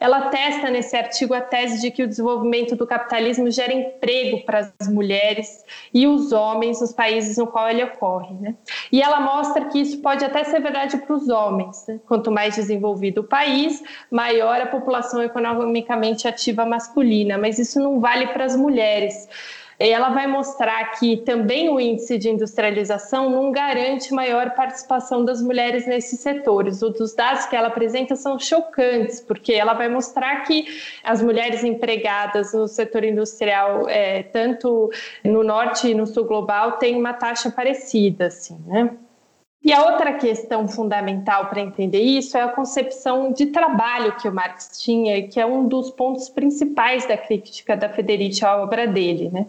Ela 0.00 0.30
testa 0.30 0.70
nesse 0.70 0.96
artigo 0.96 1.34
a 1.34 1.42
tese 1.42 1.82
de 1.82 1.90
que 1.90 2.02
o 2.02 2.08
desenvolvimento 2.08 2.74
do 2.74 2.86
capitalismo 2.86 3.50
gera 3.50 3.74
emprego 3.74 4.42
para 4.46 4.72
as 4.80 4.88
mulheres 4.88 5.62
e 5.92 6.06
os 6.06 6.32
homens 6.32 6.80
nos 6.80 6.90
países 6.90 7.36
no 7.36 7.46
qual 7.46 7.68
ele 7.68 7.84
ocorre. 7.84 8.34
Né? 8.40 8.54
E 8.90 9.02
ela 9.02 9.20
mostra 9.20 9.66
que 9.66 9.78
isso 9.78 10.00
pode 10.00 10.24
até 10.24 10.42
ser 10.42 10.60
verdade 10.60 10.96
para 10.96 11.14
os 11.14 11.28
homens. 11.28 11.84
Né? 11.86 12.00
Quanto 12.08 12.30
mais 12.32 12.56
desenvolvido 12.56 13.20
o 13.20 13.24
país, 13.24 13.82
maior 14.10 14.58
a 14.58 14.66
população 14.66 15.22
economicamente 15.22 16.26
ativa 16.26 16.64
masculina, 16.64 17.36
mas 17.36 17.58
isso 17.58 17.78
não 17.78 18.00
vale 18.00 18.28
para 18.28 18.46
as 18.46 18.56
mulheres 18.56 19.28
ela 19.88 20.10
vai 20.10 20.26
mostrar 20.26 20.92
que 20.98 21.16
também 21.16 21.70
o 21.70 21.80
índice 21.80 22.18
de 22.18 22.28
industrialização 22.28 23.30
não 23.30 23.50
garante 23.50 24.12
maior 24.12 24.50
participação 24.50 25.24
das 25.24 25.40
mulheres 25.40 25.86
nesses 25.86 26.20
setores. 26.20 26.82
Os 26.82 27.14
dados 27.14 27.46
que 27.46 27.56
ela 27.56 27.68
apresenta 27.68 28.14
são 28.14 28.38
chocantes, 28.38 29.20
porque 29.20 29.54
ela 29.54 29.72
vai 29.72 29.88
mostrar 29.88 30.42
que 30.42 30.66
as 31.02 31.22
mulheres 31.22 31.64
empregadas 31.64 32.52
no 32.52 32.68
setor 32.68 33.04
industrial, 33.04 33.88
é, 33.88 34.22
tanto 34.24 34.90
no 35.24 35.42
norte 35.42 35.88
e 35.88 35.94
no 35.94 36.06
sul 36.06 36.24
global, 36.24 36.72
têm 36.72 36.94
uma 36.94 37.14
taxa 37.14 37.50
parecida, 37.50 38.26
assim, 38.26 38.58
né? 38.66 38.90
E 39.62 39.72
a 39.72 39.84
outra 39.84 40.14
questão 40.14 40.66
fundamental 40.68 41.48
para 41.48 41.60
entender 41.60 42.00
isso 42.00 42.36
é 42.36 42.42
a 42.42 42.48
concepção 42.48 43.32
de 43.32 43.46
trabalho 43.46 44.16
que 44.16 44.26
o 44.26 44.32
Marx 44.32 44.80
tinha, 44.80 45.26
que 45.28 45.38
é 45.38 45.44
um 45.44 45.68
dos 45.68 45.90
pontos 45.90 46.28
principais 46.30 47.06
da 47.06 47.16
crítica 47.16 47.76
da 47.76 47.88
Federici 47.88 48.44
à 48.44 48.56
obra 48.56 48.86
dele, 48.86 49.30
né? 49.30 49.46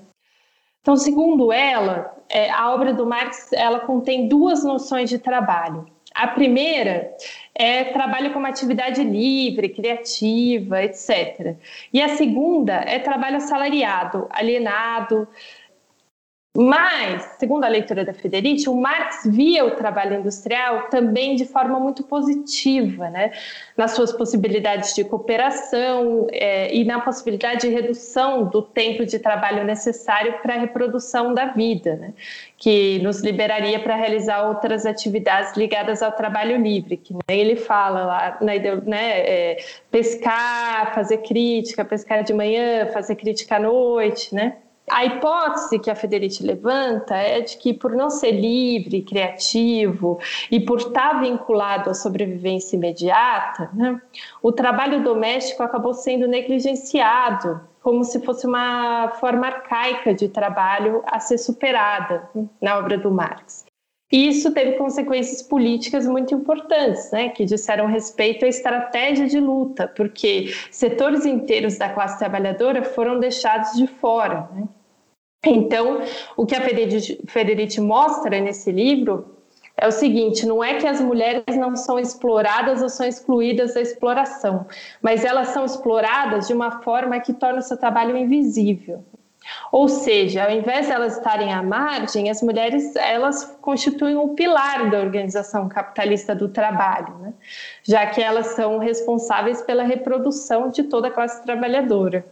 Então, 0.81 0.97
segundo 0.97 1.51
ela, 1.51 2.15
é, 2.27 2.49
a 2.49 2.73
obra 2.73 2.93
do 2.93 3.05
Marx 3.05 3.53
ela 3.53 3.81
contém 3.81 4.27
duas 4.27 4.63
noções 4.63 5.09
de 5.09 5.19
trabalho. 5.19 5.85
A 6.13 6.27
primeira 6.27 7.15
é 7.55 7.85
trabalho 7.85 8.33
como 8.33 8.45
atividade 8.45 9.01
livre, 9.03 9.69
criativa, 9.69 10.83
etc. 10.83 11.55
E 11.93 12.01
a 12.01 12.09
segunda 12.17 12.73
é 12.73 12.99
trabalho 12.99 13.37
assalariado, 13.37 14.27
alienado, 14.29 15.27
mas, 16.53 17.37
segundo 17.39 17.63
a 17.63 17.69
leitura 17.69 18.03
da 18.03 18.13
Federici, 18.13 18.67
o 18.67 18.75
Marx 18.75 19.21
via 19.25 19.63
o 19.63 19.71
trabalho 19.71 20.19
industrial 20.19 20.89
também 20.89 21.33
de 21.37 21.45
forma 21.45 21.79
muito 21.79 22.03
positiva, 22.03 23.09
né? 23.09 23.31
nas 23.77 23.91
suas 23.91 24.11
possibilidades 24.11 24.93
de 24.93 25.05
cooperação 25.05 26.27
é, 26.29 26.75
e 26.75 26.83
na 26.83 26.99
possibilidade 26.99 27.61
de 27.61 27.69
redução 27.69 28.49
do 28.49 28.61
tempo 28.61 29.05
de 29.05 29.17
trabalho 29.17 29.63
necessário 29.63 30.41
para 30.41 30.55
a 30.55 30.57
reprodução 30.57 31.33
da 31.33 31.45
vida, 31.45 31.95
né? 31.95 32.13
que 32.57 32.99
nos 32.99 33.21
liberaria 33.21 33.79
para 33.79 33.95
realizar 33.95 34.45
outras 34.45 34.85
atividades 34.85 35.55
ligadas 35.55 36.03
ao 36.03 36.11
trabalho 36.11 36.61
livre, 36.61 36.97
que 36.97 37.13
né, 37.13 37.21
ele 37.29 37.55
fala 37.55 38.03
lá, 38.03 38.37
na, 38.41 38.51
né, 38.85 39.19
é, 39.21 39.57
pescar, 39.89 40.93
fazer 40.93 41.19
crítica, 41.19 41.85
pescar 41.85 42.25
de 42.25 42.33
manhã, 42.33 42.87
fazer 42.87 43.15
crítica 43.15 43.55
à 43.55 43.59
noite, 43.59 44.35
né? 44.35 44.57
A 44.89 45.05
hipótese 45.05 45.79
que 45.79 45.89
a 45.89 45.95
Federici 45.95 46.43
levanta 46.43 47.15
é 47.15 47.41
de 47.41 47.57
que, 47.57 47.73
por 47.73 47.91
não 47.91 48.09
ser 48.09 48.31
livre, 48.31 49.01
criativo 49.01 50.19
e 50.49 50.59
por 50.59 50.79
estar 50.79 51.21
vinculado 51.21 51.89
à 51.89 51.93
sobrevivência 51.93 52.75
imediata, 52.75 53.69
né, 53.73 54.01
o 54.41 54.51
trabalho 54.51 55.03
doméstico 55.03 55.63
acabou 55.63 55.93
sendo 55.93 56.27
negligenciado, 56.27 57.61
como 57.81 58.03
se 58.03 58.19
fosse 58.23 58.45
uma 58.45 59.09
forma 59.19 59.47
arcaica 59.47 60.13
de 60.13 60.27
trabalho 60.27 61.01
a 61.05 61.19
ser 61.19 61.37
superada 61.37 62.29
né, 62.35 62.45
na 62.61 62.77
obra 62.77 62.97
do 62.97 63.11
Marx. 63.11 63.70
E 64.11 64.27
isso 64.27 64.53
teve 64.53 64.73
consequências 64.73 65.41
políticas 65.41 66.05
muito 66.05 66.35
importantes, 66.35 67.09
né, 67.11 67.29
que 67.29 67.45
disseram 67.45 67.85
respeito 67.85 68.43
à 68.43 68.47
estratégia 68.47 69.25
de 69.25 69.39
luta, 69.39 69.87
porque 69.87 70.53
setores 70.69 71.25
inteiros 71.25 71.77
da 71.77 71.89
classe 71.89 72.19
trabalhadora 72.19 72.83
foram 72.83 73.19
deixados 73.19 73.73
de 73.73 73.87
fora. 73.87 74.49
Né? 74.53 74.67
Então, 75.45 76.01
o 76.35 76.45
que 76.45 76.55
a 76.55 76.61
Federici 76.61 77.79
mostra 77.79 78.39
nesse 78.41 78.71
livro 78.71 79.37
é 79.77 79.87
o 79.87 79.91
seguinte: 79.91 80.45
não 80.45 80.63
é 80.63 80.75
que 80.75 80.85
as 80.85 81.01
mulheres 81.01 81.57
não 81.57 81.75
são 81.75 81.97
exploradas 81.97 82.81
ou 82.81 82.89
são 82.89 83.07
excluídas 83.07 83.73
da 83.73 83.81
exploração, 83.81 84.67
mas 85.01 85.25
elas 85.25 85.49
são 85.49 85.65
exploradas 85.65 86.47
de 86.47 86.53
uma 86.53 86.81
forma 86.83 87.19
que 87.19 87.33
torna 87.33 87.59
o 87.59 87.63
seu 87.63 87.77
trabalho 87.77 88.15
invisível. 88.15 89.03
Ou 89.71 89.87
seja, 89.87 90.43
ao 90.45 90.51
invés 90.51 90.85
de 90.85 90.91
elas 90.91 91.17
estarem 91.17 91.51
à 91.51 91.63
margem, 91.63 92.29
as 92.29 92.41
mulheres 92.41 92.95
elas 92.95 93.45
constituem 93.61 94.15
o 94.15 94.23
um 94.23 94.35
pilar 94.35 94.89
da 94.89 94.99
organização 94.99 95.67
capitalista 95.67 96.35
do 96.35 96.49
trabalho, 96.49 97.17
né? 97.17 97.33
já 97.83 98.05
que 98.07 98.21
elas 98.21 98.47
são 98.47 98.77
responsáveis 98.77 99.61
pela 99.61 99.83
reprodução 99.83 100.69
de 100.69 100.83
toda 100.83 101.07
a 101.07 101.11
classe 101.11 101.43
trabalhadora. 101.43 102.25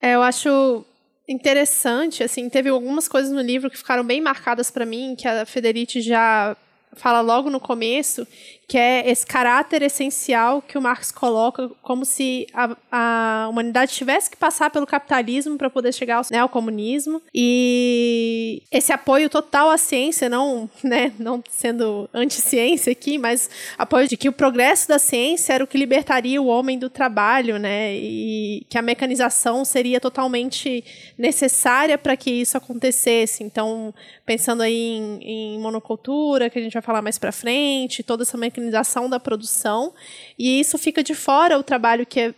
É, 0.00 0.14
eu 0.14 0.22
acho 0.22 0.84
interessante, 1.28 2.22
assim, 2.22 2.48
teve 2.48 2.68
algumas 2.68 3.08
coisas 3.08 3.32
no 3.32 3.40
livro 3.40 3.70
que 3.70 3.78
ficaram 3.78 4.04
bem 4.04 4.20
marcadas 4.20 4.70
para 4.70 4.86
mim, 4.86 5.14
que 5.16 5.26
a 5.26 5.44
Federici 5.44 6.00
já 6.00 6.56
fala 6.96 7.20
logo 7.20 7.50
no 7.50 7.60
começo, 7.60 8.26
que 8.68 8.76
é 8.76 9.08
esse 9.08 9.24
caráter 9.24 9.82
essencial 9.82 10.60
que 10.60 10.76
o 10.76 10.82
Marx 10.82 11.12
coloca 11.12 11.70
como 11.82 12.04
se 12.04 12.48
a, 12.52 12.76
a 12.90 13.48
humanidade 13.48 13.92
tivesse 13.92 14.28
que 14.28 14.36
passar 14.36 14.70
pelo 14.70 14.86
capitalismo 14.86 15.56
para 15.56 15.70
poder 15.70 15.92
chegar 15.92 16.16
ao, 16.16 16.22
né, 16.30 16.38
ao, 16.38 16.48
comunismo 16.48 17.22
e 17.32 18.62
esse 18.72 18.92
apoio 18.92 19.30
total 19.30 19.70
à 19.70 19.78
ciência, 19.78 20.28
não, 20.28 20.68
né, 20.82 21.12
não 21.18 21.42
sendo 21.48 22.10
anti-ciência 22.12 22.90
aqui, 22.90 23.18
mas 23.18 23.48
apoio 23.78 24.08
de 24.08 24.16
que 24.16 24.28
o 24.28 24.32
progresso 24.32 24.88
da 24.88 24.98
ciência 24.98 25.52
era 25.52 25.62
o 25.62 25.66
que 25.66 25.78
libertaria 25.78 26.42
o 26.42 26.46
homem 26.46 26.76
do 26.76 26.90
trabalho, 26.90 27.58
né, 27.58 27.94
e 27.94 28.66
que 28.68 28.76
a 28.76 28.82
mecanização 28.82 29.64
seria 29.64 30.00
totalmente 30.00 30.82
necessária 31.16 31.96
para 31.96 32.16
que 32.16 32.30
isso 32.30 32.56
acontecesse. 32.56 33.44
Então, 33.44 33.94
pensando 34.24 34.62
aí 34.62 34.96
em, 34.96 35.20
em 35.22 35.58
monocultura, 35.60 36.50
que 36.50 36.58
a 36.58 36.62
gente 36.62 36.72
vai 36.72 36.82
falar 36.86 37.02
mais 37.02 37.18
para 37.18 37.32
frente, 37.32 38.04
toda 38.04 38.22
essa 38.22 38.38
mecanização 38.38 39.10
da 39.10 39.18
produção, 39.18 39.92
e 40.38 40.60
isso 40.60 40.78
fica 40.78 41.02
de 41.02 41.14
fora 41.14 41.58
o 41.58 41.62
trabalho 41.64 42.06
que 42.06 42.20
é 42.20 42.34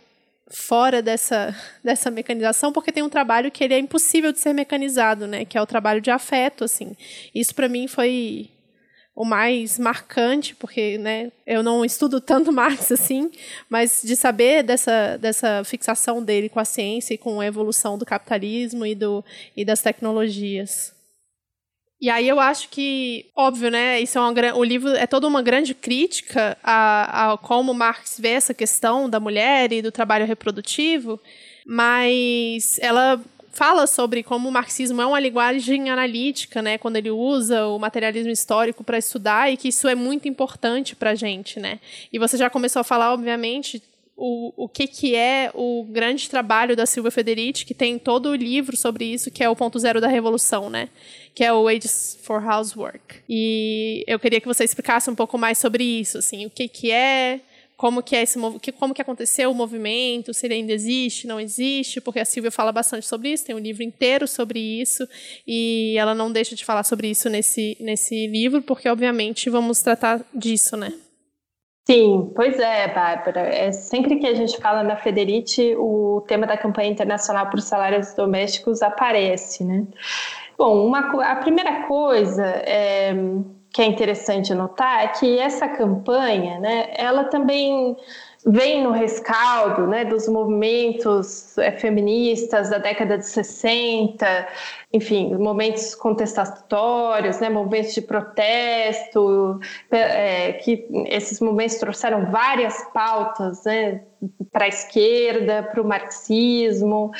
fora 0.51 1.03
dessa, 1.03 1.55
dessa 1.83 2.09
mecanização, 2.09 2.73
porque 2.73 2.91
tem 2.91 3.03
um 3.03 3.09
trabalho 3.09 3.51
que 3.51 3.63
ele 3.63 3.75
é 3.75 3.79
impossível 3.79 4.31
de 4.33 4.39
ser 4.39 4.53
mecanizado, 4.53 5.27
né, 5.27 5.45
que 5.45 5.55
é 5.55 5.61
o 5.61 5.67
trabalho 5.67 6.01
de 6.01 6.09
afeto, 6.09 6.63
assim. 6.63 6.95
Isso 7.33 7.53
para 7.53 7.69
mim 7.69 7.87
foi 7.87 8.49
o 9.15 9.23
mais 9.23 9.77
marcante, 9.77 10.55
porque 10.55 10.97
né, 10.97 11.31
eu 11.45 11.61
não 11.61 11.85
estudo 11.85 12.19
tanto 12.21 12.51
Marx 12.51 12.91
assim, 12.91 13.29
mas 13.69 14.01
de 14.03 14.15
saber 14.15 14.63
dessa, 14.63 15.17
dessa 15.17 15.63
fixação 15.63 16.23
dele 16.23 16.49
com 16.49 16.59
a 16.59 16.65
ciência 16.65 17.13
e 17.13 17.17
com 17.17 17.39
a 17.39 17.45
evolução 17.45 17.97
do 17.97 18.05
capitalismo 18.05 18.83
e, 18.83 18.95
do, 18.95 19.23
e 19.55 19.63
das 19.63 19.81
tecnologias. 19.81 20.97
E 22.01 22.09
aí 22.09 22.29
eu 22.29 22.39
acho 22.39 22.69
que, 22.69 23.25
óbvio, 23.35 23.69
né? 23.69 23.99
Isso 23.99 24.17
é 24.17 24.21
uma, 24.21 24.55
o 24.55 24.63
livro 24.63 24.89
é 24.91 25.05
toda 25.05 25.27
uma 25.27 25.41
grande 25.41 25.73
crítica 25.73 26.57
a, 26.63 27.33
a 27.33 27.37
como 27.37 27.73
Marx 27.73 28.17
vê 28.17 28.29
essa 28.29 28.53
questão 28.53 29.09
da 29.09 29.19
mulher 29.19 29.73
e 29.73 29.81
do 29.81 29.91
trabalho 29.91 30.25
reprodutivo, 30.25 31.19
mas 31.65 32.79
ela 32.79 33.21
fala 33.51 33.85
sobre 33.85 34.23
como 34.23 34.47
o 34.47 34.51
marxismo 34.51 35.01
é 35.01 35.05
uma 35.05 35.19
linguagem 35.19 35.89
analítica, 35.89 36.61
né, 36.61 36.77
quando 36.77 36.95
ele 36.95 37.11
usa 37.11 37.67
o 37.67 37.77
materialismo 37.77 38.31
histórico 38.31 38.85
para 38.85 38.97
estudar 38.97 39.51
e 39.51 39.57
que 39.57 39.67
isso 39.67 39.85
é 39.85 39.95
muito 39.95 40.29
importante 40.29 40.95
para 40.95 41.09
a 41.09 41.15
gente, 41.15 41.59
né. 41.59 41.79
E 42.13 42.17
você 42.17 42.37
já 42.37 42.49
começou 42.49 42.79
a 42.79 42.83
falar, 42.83 43.11
obviamente, 43.11 43.83
o, 44.19 44.65
o 44.65 44.67
que, 44.67 44.85
que 44.85 45.15
é 45.15 45.49
o 45.53 45.85
grande 45.85 46.29
trabalho 46.29 46.75
da 46.75 46.85
Silvia 46.85 47.09
Federici, 47.09 47.65
que 47.65 47.73
tem 47.73 47.97
todo 47.97 48.29
o 48.29 48.35
livro 48.35 48.75
sobre 48.75 49.05
isso, 49.05 49.31
que 49.31 49.41
é 49.41 49.49
o 49.49 49.55
ponto 49.55 49.79
zero 49.79 50.01
da 50.01 50.09
revolução, 50.09 50.69
né? 50.69 50.89
Que 51.33 51.45
é 51.45 51.53
o 51.53 51.69
Ages 51.69 52.19
for 52.21 52.43
Housework. 52.45 53.21
E 53.29 54.03
eu 54.05 54.19
queria 54.19 54.41
que 54.41 54.47
você 54.47 54.65
explicasse 54.65 55.09
um 55.09 55.15
pouco 55.15 55.37
mais 55.37 55.57
sobre 55.57 55.83
isso, 55.83 56.17
assim, 56.17 56.45
o 56.45 56.49
que, 56.49 56.67
que 56.67 56.91
é, 56.91 57.39
como 57.77 58.03
que 58.03 58.13
é 58.13 58.23
esse 58.23 58.37
como 58.77 58.93
que 58.93 59.01
aconteceu 59.01 59.49
o 59.51 59.55
movimento, 59.55 60.33
se 60.33 60.45
ele 60.45 60.55
ainda 60.55 60.73
existe, 60.73 61.25
não 61.25 61.39
existe, 61.39 62.01
porque 62.01 62.19
a 62.19 62.25
Silvia 62.25 62.51
fala 62.51 62.73
bastante 62.73 63.07
sobre 63.07 63.31
isso, 63.31 63.45
tem 63.45 63.55
um 63.55 63.59
livro 63.59 63.83
inteiro 63.83 64.27
sobre 64.27 64.59
isso, 64.59 65.07
e 65.47 65.95
ela 65.97 66.13
não 66.13 66.29
deixa 66.29 66.57
de 66.57 66.65
falar 66.65 66.83
sobre 66.83 67.09
isso 67.09 67.29
nesse, 67.29 67.77
nesse 67.79 68.27
livro, 68.27 68.61
porque 68.61 68.89
obviamente 68.89 69.49
vamos 69.49 69.81
tratar 69.81 70.25
disso, 70.35 70.75
né? 70.75 70.91
Sim, 71.89 72.31
pois 72.35 72.59
é, 72.59 72.87
Bárbara. 72.93 73.39
É, 73.39 73.71
sempre 73.71 74.17
que 74.17 74.27
a 74.27 74.35
gente 74.35 74.55
fala 74.57 74.83
na 74.83 74.95
Federici, 74.95 75.75
o 75.75 76.23
tema 76.27 76.45
da 76.45 76.55
campanha 76.55 76.91
internacional 76.91 77.49
por 77.49 77.59
salários 77.61 78.13
domésticos 78.13 78.83
aparece, 78.83 79.63
né? 79.63 79.87
Bom, 80.55 80.85
uma, 80.85 80.99
a 81.23 81.35
primeira 81.37 81.87
coisa 81.87 82.45
é, 82.45 83.11
que 83.73 83.81
é 83.81 83.85
interessante 83.85 84.53
notar 84.53 85.03
é 85.03 85.07
que 85.07 85.39
essa 85.39 85.67
campanha, 85.67 86.59
né, 86.59 86.93
ela 86.95 87.23
também 87.23 87.97
vem 88.45 88.83
no 88.83 88.91
rescaldo 88.91 89.85
né, 89.85 90.05
dos 90.05 90.27
movimentos 90.27 91.57
é, 91.57 91.71
feministas 91.71 92.69
da 92.69 92.77
década 92.77 93.17
de 93.17 93.25
60, 93.25 94.47
enfim, 94.93 95.35
momentos 95.35 95.93
contestatórios, 95.93 97.39
né, 97.39 97.49
momentos 97.49 97.93
de 97.93 98.01
protesto, 98.01 99.59
é, 99.91 100.53
que 100.53 100.87
esses 101.07 101.39
momentos 101.41 101.75
trouxeram 101.75 102.31
várias 102.31 102.81
pautas 102.93 103.63
né, 103.65 104.01
para 104.51 104.65
a 104.65 104.69
esquerda, 104.69 105.63
para 105.63 105.81
o 105.81 105.85
marxismo, 105.85 107.11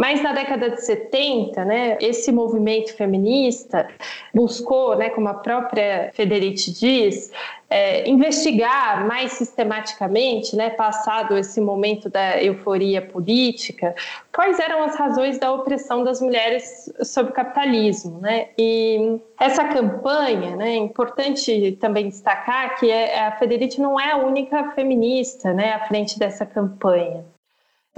mas 0.00 0.22
na 0.22 0.32
década 0.32 0.70
de 0.70 0.80
70, 0.82 1.62
né, 1.62 1.98
esse 2.00 2.32
movimento 2.32 2.96
feminista 2.96 3.86
buscou, 4.34 4.96
né, 4.96 5.10
como 5.10 5.28
a 5.28 5.34
própria 5.34 6.10
Federici 6.14 6.72
diz, 6.72 7.30
é, 7.68 8.08
investigar 8.08 9.06
mais 9.06 9.32
sistematicamente, 9.32 10.56
né, 10.56 10.70
passado 10.70 11.36
esse 11.36 11.60
momento 11.60 12.08
da 12.08 12.42
euforia 12.42 13.02
política, 13.02 13.94
quais 14.34 14.58
eram 14.58 14.82
as 14.84 14.96
razões 14.96 15.38
da 15.38 15.52
opressão 15.52 16.02
das 16.02 16.22
mulheres 16.22 16.90
sobre 17.02 17.32
o 17.32 17.34
capitalismo, 17.34 18.20
né? 18.20 18.48
E 18.56 19.20
essa 19.38 19.66
campanha, 19.66 20.56
né, 20.56 20.70
é 20.70 20.76
importante 20.76 21.76
também 21.78 22.08
destacar 22.08 22.80
que 22.80 22.90
é, 22.90 23.26
a 23.26 23.32
Federici 23.32 23.78
não 23.78 24.00
é 24.00 24.12
a 24.12 24.16
única 24.16 24.70
feminista, 24.70 25.52
né, 25.52 25.74
à 25.74 25.86
frente 25.86 26.18
dessa 26.18 26.46
campanha. 26.46 27.22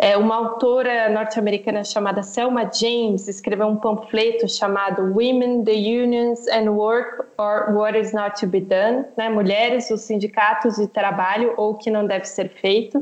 É, 0.02 0.16
uma 0.16 0.34
autora 0.34 1.08
norte-americana 1.10 1.84
chamada 1.84 2.24
Selma 2.24 2.68
James 2.74 3.28
escreveu 3.28 3.68
um 3.68 3.76
panfleto 3.76 4.48
chamado 4.48 5.00
Women, 5.00 5.62
the 5.62 5.70
Unions 5.70 6.48
and 6.48 6.72
Work 6.72 7.22
or 7.38 7.72
What 7.72 7.96
is 7.96 8.12
Not 8.12 8.40
to 8.40 8.48
Be 8.48 8.62
Done, 8.62 9.04
né? 9.16 9.28
Mulheres, 9.28 9.92
os 9.92 10.00
sindicatos 10.00 10.74
de 10.74 10.88
trabalho 10.88 11.54
ou 11.56 11.70
o 11.70 11.74
que 11.78 11.88
não 11.88 12.04
deve 12.04 12.24
ser 12.24 12.48
feito, 12.48 13.00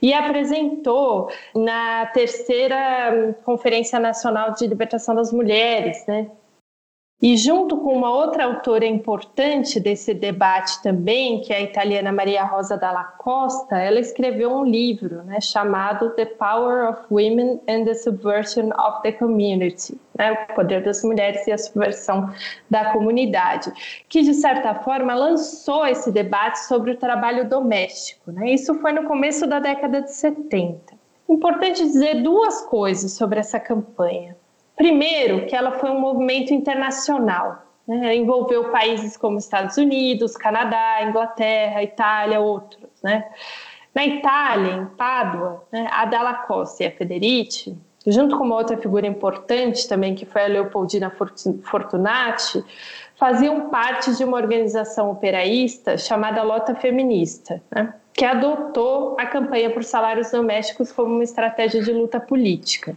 e 0.00 0.14
apresentou 0.14 1.28
na 1.56 2.06
terceira 2.06 3.34
Conferência 3.44 3.98
Nacional 3.98 4.52
de 4.52 4.64
Libertação 4.64 5.16
das 5.16 5.32
Mulheres, 5.32 6.06
né? 6.06 6.30
E 7.20 7.36
junto 7.36 7.76
com 7.78 7.96
uma 7.96 8.12
outra 8.12 8.44
autora 8.44 8.86
importante 8.86 9.80
desse 9.80 10.14
debate 10.14 10.80
também, 10.84 11.40
que 11.40 11.52
é 11.52 11.56
a 11.56 11.60
italiana 11.62 12.12
Maria 12.12 12.44
Rosa 12.44 12.76
Dalla 12.76 13.02
Costa, 13.02 13.76
ela 13.76 13.98
escreveu 13.98 14.52
um 14.52 14.64
livro 14.64 15.24
né, 15.24 15.40
chamado 15.40 16.10
The 16.10 16.26
Power 16.26 16.90
of 16.90 17.00
Women 17.10 17.60
and 17.68 17.86
the 17.86 17.94
Subversion 17.94 18.68
of 18.68 19.02
the 19.02 19.10
Community, 19.10 20.00
né, 20.16 20.30
o 20.30 20.54
poder 20.54 20.84
das 20.84 21.02
mulheres 21.02 21.44
e 21.48 21.50
a 21.50 21.58
subversão 21.58 22.32
da 22.70 22.92
comunidade, 22.92 23.72
que 24.08 24.22
de 24.22 24.34
certa 24.34 24.76
forma 24.76 25.12
lançou 25.12 25.84
esse 25.84 26.12
debate 26.12 26.60
sobre 26.66 26.92
o 26.92 26.96
trabalho 26.96 27.48
doméstico. 27.48 28.30
Né? 28.30 28.52
Isso 28.52 28.76
foi 28.76 28.92
no 28.92 29.08
começo 29.08 29.44
da 29.44 29.58
década 29.58 30.02
de 30.02 30.12
70. 30.12 30.94
Importante 31.28 31.82
dizer 31.82 32.22
duas 32.22 32.60
coisas 32.60 33.10
sobre 33.10 33.40
essa 33.40 33.58
campanha. 33.58 34.36
Primeiro, 34.78 35.44
que 35.46 35.56
ela 35.56 35.72
foi 35.72 35.90
um 35.90 36.00
movimento 36.00 36.54
internacional, 36.54 37.66
né? 37.86 38.14
envolveu 38.14 38.70
países 38.70 39.16
como 39.16 39.36
Estados 39.36 39.76
Unidos, 39.76 40.36
Canadá, 40.36 41.02
Inglaterra, 41.02 41.82
Itália, 41.82 42.38
outros. 42.38 42.88
Né? 43.02 43.28
Na 43.92 44.06
Itália, 44.06 44.74
em 44.74 44.86
Pádua, 44.86 45.66
né, 45.72 45.88
a 45.90 46.04
Dalla 46.04 46.34
Costa 46.34 46.84
e 46.84 46.86
a 46.86 46.92
Federici, 46.92 47.76
junto 48.06 48.38
com 48.38 48.44
uma 48.44 48.54
outra 48.54 48.76
figura 48.76 49.04
importante 49.04 49.88
também, 49.88 50.14
que 50.14 50.24
foi 50.24 50.44
a 50.44 50.46
Leopoldina 50.46 51.12
Fortunati, 51.64 52.64
faziam 53.16 53.68
parte 53.70 54.16
de 54.16 54.22
uma 54.22 54.36
organização 54.36 55.10
operaísta 55.10 55.98
chamada 55.98 56.44
Lota 56.44 56.76
Feminista, 56.76 57.60
né, 57.74 57.92
que 58.12 58.24
adotou 58.24 59.16
a 59.18 59.26
campanha 59.26 59.70
por 59.70 59.82
salários 59.82 60.30
domésticos 60.30 60.92
como 60.92 61.12
uma 61.12 61.24
estratégia 61.24 61.82
de 61.82 61.92
luta 61.92 62.20
política. 62.20 62.96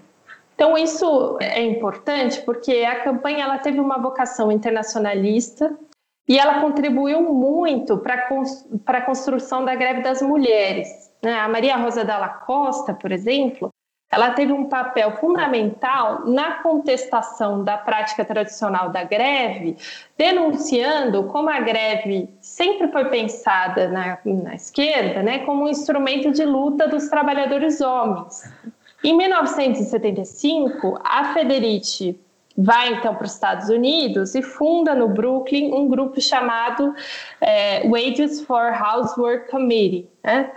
Então 0.61 0.77
isso 0.77 1.39
é 1.41 1.63
importante 1.63 2.39
porque 2.41 2.85
a 2.85 2.99
campanha 3.03 3.45
ela 3.45 3.57
teve 3.57 3.79
uma 3.79 3.97
vocação 3.97 4.51
internacionalista 4.51 5.75
e 6.29 6.37
ela 6.37 6.61
contribuiu 6.61 7.19
muito 7.33 7.97
para 7.97 8.99
a 8.99 9.01
construção 9.01 9.65
da 9.65 9.73
greve 9.73 10.03
das 10.03 10.21
mulheres. 10.21 10.87
Né? 11.19 11.33
A 11.33 11.47
Maria 11.47 11.77
Rosa 11.77 12.05
Dalla 12.05 12.29
Costa, 12.29 12.93
por 12.93 13.11
exemplo, 13.11 13.69
ela 14.11 14.33
teve 14.33 14.53
um 14.53 14.69
papel 14.69 15.17
fundamental 15.17 16.27
na 16.27 16.61
contestação 16.61 17.63
da 17.63 17.79
prática 17.79 18.23
tradicional 18.23 18.91
da 18.91 19.03
greve, 19.03 19.77
denunciando 20.15 21.23
como 21.23 21.49
a 21.49 21.59
greve 21.59 22.29
sempre 22.39 22.87
foi 22.89 23.05
pensada 23.05 23.87
na, 23.87 24.19
na 24.23 24.53
esquerda 24.53 25.23
né, 25.23 25.39
como 25.39 25.63
um 25.63 25.67
instrumento 25.67 26.29
de 26.29 26.45
luta 26.45 26.87
dos 26.87 27.09
trabalhadores 27.09 27.81
homens. 27.81 28.43
Em 29.03 29.17
1975, 29.17 30.99
a 31.03 31.33
Federici 31.33 32.19
vai 32.57 32.93
então 32.93 33.15
para 33.15 33.25
os 33.25 33.33
Estados 33.33 33.69
Unidos 33.69 34.35
e 34.35 34.41
funda 34.41 34.93
no 34.93 35.07
Brooklyn 35.07 35.73
um 35.73 35.87
grupo 35.87 36.21
chamado 36.21 36.93
é, 37.39 37.87
Wages 37.87 38.41
for 38.41 38.71
Housework 38.71 39.49
Committee. 39.49 40.07
Né? 40.23 40.51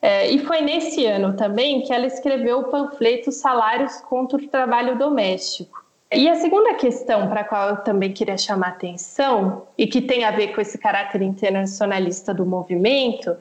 É, 0.00 0.30
e 0.30 0.38
foi 0.38 0.62
nesse 0.62 1.04
ano 1.04 1.36
também 1.36 1.82
que 1.82 1.92
ela 1.92 2.06
escreveu 2.06 2.60
o 2.60 2.64
panfleto 2.70 3.30
Salários 3.30 4.00
contra 4.00 4.38
o 4.38 4.48
Trabalho 4.48 4.96
Doméstico. 4.96 5.84
E 6.12 6.28
a 6.28 6.34
segunda 6.34 6.74
questão 6.74 7.28
para 7.28 7.42
a 7.42 7.44
qual 7.44 7.68
eu 7.68 7.76
também 7.76 8.12
queria 8.12 8.36
chamar 8.36 8.70
atenção, 8.70 9.68
e 9.78 9.86
que 9.86 10.00
tem 10.00 10.24
a 10.24 10.32
ver 10.32 10.48
com 10.48 10.60
esse 10.60 10.76
caráter 10.76 11.22
internacionalista 11.22 12.34
do 12.34 12.44
movimento, 12.44 13.36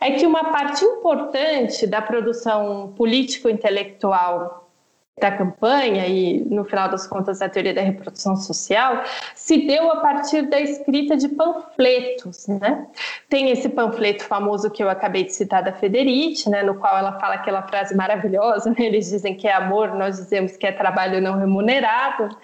é 0.00 0.12
que 0.12 0.26
uma 0.26 0.50
parte 0.50 0.82
importante 0.82 1.86
da 1.86 2.00
produção 2.00 2.94
político-intelectual 2.96 4.63
da 5.20 5.30
campanha 5.30 6.08
e, 6.08 6.44
no 6.44 6.64
final 6.64 6.88
das 6.88 7.06
contas, 7.06 7.40
a 7.40 7.48
teoria 7.48 7.72
da 7.72 7.80
reprodução 7.80 8.34
social, 8.34 9.04
se 9.34 9.64
deu 9.64 9.90
a 9.92 9.96
partir 9.98 10.42
da 10.42 10.60
escrita 10.60 11.16
de 11.16 11.28
panfletos. 11.28 12.48
Né? 12.48 12.86
Tem 13.28 13.50
esse 13.50 13.68
panfleto 13.68 14.24
famoso 14.24 14.70
que 14.70 14.82
eu 14.82 14.90
acabei 14.90 15.22
de 15.22 15.32
citar 15.32 15.62
da 15.62 15.72
Federici, 15.72 16.50
né, 16.50 16.64
no 16.64 16.74
qual 16.74 16.98
ela 16.98 17.18
fala 17.20 17.36
aquela 17.36 17.62
frase 17.62 17.94
maravilhosa, 17.94 18.70
né? 18.70 18.76
eles 18.78 19.08
dizem 19.08 19.36
que 19.36 19.46
é 19.46 19.52
amor, 19.52 19.94
nós 19.94 20.16
dizemos 20.16 20.56
que 20.56 20.66
é 20.66 20.72
trabalho 20.72 21.20
não 21.20 21.38
remunerado, 21.38 22.36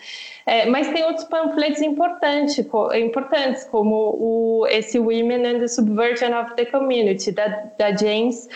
é, 0.46 0.66
mas 0.66 0.88
tem 0.88 1.02
outros 1.04 1.24
panfletos 1.24 1.82
importantes, 1.82 2.64
importantes 2.94 3.64
como 3.64 4.16
o, 4.18 4.66
esse 4.68 4.98
Women 4.98 5.44
and 5.44 5.58
the 5.58 5.68
Subversion 5.68 6.38
of 6.40 6.54
the 6.54 6.64
Community, 6.66 7.32
da, 7.32 7.48
da 7.76 7.96
James 7.96 8.48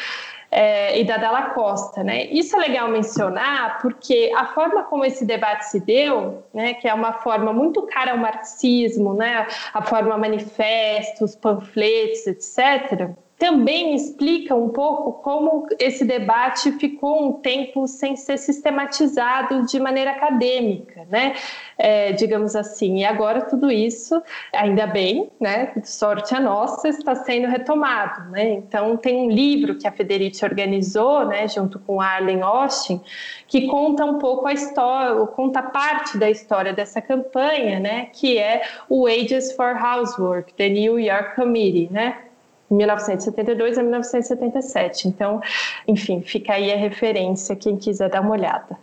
é, 0.55 1.01
e 1.01 1.05
da 1.05 1.17
Dalla 1.17 1.51
Costa. 1.51 2.05
Né? 2.05 2.27
Isso 2.27 2.57
é 2.57 2.61
legal 2.61 2.88
mencionar 2.88 3.83
porque 3.83 4.33
a 4.37 4.47
forma 4.47 4.85
como 4.85 5.05
esse 5.05 5.27
debate 5.27 5.67
se 5.67 5.81
deu, 5.81 6.45
né, 6.55 6.75
que 6.75 6.87
é 6.87 6.95
uma 6.95 7.14
forma 7.14 7.53
muito 7.53 7.83
cara 7.83 8.12
ao 8.12 8.19
marxismo, 8.19 9.12
né, 9.12 9.47
a 9.73 9.83
forma 9.83 10.17
manifestos, 10.17 11.35
panfletos, 11.35 12.27
etc., 12.27 13.11
também 13.44 13.94
explica 13.94 14.54
um 14.54 14.70
pouco 14.70 15.12
como 15.22 15.66
esse 15.78 16.02
debate 16.02 16.72
ficou 16.72 17.28
um 17.28 17.33
tempo 17.35 17.87
sem 17.87 18.16
ser 18.16 18.38
sistematizado 18.38 19.66
de 19.66 19.78
maneira 19.78 20.12
acadêmica, 20.12 21.07
né? 21.11 21.35
É, 21.76 22.12
digamos 22.12 22.57
assim. 22.57 23.00
E 23.00 23.04
agora 23.04 23.42
tudo 23.42 23.70
isso, 23.70 24.22
ainda 24.50 24.87
bem, 24.87 25.30
né? 25.38 25.74
Sorte 25.85 26.35
a 26.35 26.40
nossa, 26.40 26.88
está 26.88 27.14
sendo 27.16 27.46
retomado, 27.48 28.30
né? 28.30 28.50
Então 28.52 28.96
tem 28.96 29.14
um 29.14 29.30
livro 29.30 29.74
que 29.74 29.87
a 29.87 29.92
Federici 29.92 30.42
organizou, 30.42 31.26
né? 31.26 31.46
Junto 31.46 31.78
com 31.78 32.00
Arlen 32.00 32.40
Austin, 32.40 32.98
que 33.46 33.66
conta 33.66 34.07
um 34.07 34.18
pouco 34.18 34.46
a 34.46 34.54
história, 34.54 35.26
conta 35.26 35.61
parte 35.61 36.16
da 36.16 36.30
história 36.30 36.72
dessa 36.72 37.02
campanha, 37.02 37.78
né? 37.78 38.09
Que 38.11 38.38
é 38.38 38.62
o 38.88 39.02
Wages 39.07 39.52
for 39.52 39.76
Housework, 39.76 40.54
the 40.54 40.70
New 40.70 40.98
York 40.98 41.37
Committee, 41.37 41.90
né? 41.92 42.23
1972 42.70 43.79
a 43.79 43.83
1977. 43.83 45.09
Então, 45.09 45.40
enfim, 45.87 46.22
fica 46.22 46.55
aí 46.55 46.72
a 46.72 46.77
referência, 46.77 47.57
quem 47.57 47.77
quiser 47.77 48.11
dar 48.11 48.20
uma 48.20 48.33
olhada. 48.33 48.79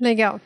Legal. 0.00 0.40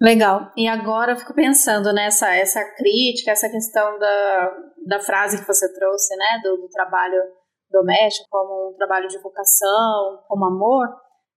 Legal. 0.00 0.52
E 0.56 0.68
agora 0.68 1.12
eu 1.12 1.16
fico 1.16 1.32
pensando 1.34 1.92
nessa 1.92 2.34
essa 2.34 2.62
crítica, 2.76 3.30
essa 3.30 3.48
questão 3.48 3.98
da, 3.98 4.56
da 4.86 5.00
frase 5.00 5.38
que 5.38 5.46
você 5.46 5.72
trouxe, 5.72 6.16
né, 6.16 6.40
do, 6.42 6.56
do 6.56 6.68
trabalho 6.68 7.22
doméstico 7.70 8.28
como 8.30 8.70
um 8.70 8.76
trabalho 8.76 9.08
de 9.08 9.18
vocação, 9.18 10.22
como 10.28 10.44
amor. 10.44 10.86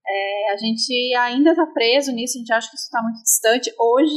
É, 0.07 0.53
a 0.53 0.57
gente 0.57 1.15
ainda 1.15 1.51
está 1.51 1.65
preso 1.67 2.11
nisso, 2.13 2.37
a 2.37 2.39
gente 2.39 2.53
acha 2.53 2.69
que 2.69 2.75
isso 2.75 2.85
está 2.85 3.01
muito 3.01 3.21
distante. 3.21 3.73
Hoje 3.79 4.15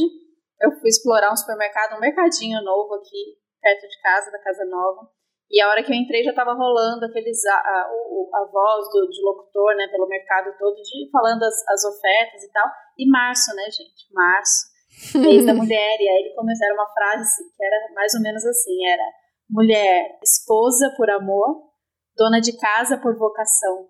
eu 0.61 0.72
fui 0.81 0.88
explorar 0.88 1.33
um 1.33 1.37
supermercado, 1.37 1.96
um 1.96 2.00
mercadinho 2.00 2.62
novo 2.62 2.94
aqui 2.94 3.38
perto 3.61 3.87
de 3.87 4.00
casa, 4.03 4.31
da 4.31 4.38
Casa 4.38 4.64
Nova. 4.64 5.09
E 5.50 5.60
a 5.60 5.68
hora 5.68 5.82
que 5.82 5.92
eu 5.92 5.96
entrei 5.96 6.22
já 6.22 6.30
estava 6.30 6.54
rolando 6.54 7.04
aqueles 7.04 7.44
a, 7.44 7.54
a, 7.54 7.90
a 8.34 8.50
voz 8.52 8.88
do, 8.92 9.08
de 9.10 9.20
locutor, 9.20 9.74
né, 9.74 9.88
pelo 9.88 10.06
mercado 10.06 10.56
todo, 10.56 10.76
de, 10.76 11.10
falando 11.10 11.42
as, 11.42 11.68
as 11.68 11.84
ofertas 11.84 12.44
e 12.44 12.52
tal. 12.52 12.68
E 12.96 13.10
março, 13.10 13.54
né, 13.56 13.64
gente? 13.64 14.12
Março, 14.12 15.18
mês 15.18 15.44
da 15.44 15.52
mulher. 15.54 15.96
E 16.00 16.08
aí 16.08 16.22
ele 16.24 16.34
começou, 16.34 16.64
era 16.66 16.74
uma 16.74 16.92
frase 16.92 17.22
assim, 17.22 17.50
que 17.56 17.64
era 17.64 17.94
mais 17.94 18.14
ou 18.14 18.20
menos 18.22 18.46
assim, 18.46 18.86
era 18.86 19.02
mulher, 19.50 20.18
esposa 20.22 20.94
por 20.96 21.10
amor, 21.10 21.70
dona 22.16 22.40
de 22.40 22.56
casa 22.56 22.96
por 22.98 23.18
vocação. 23.18 23.88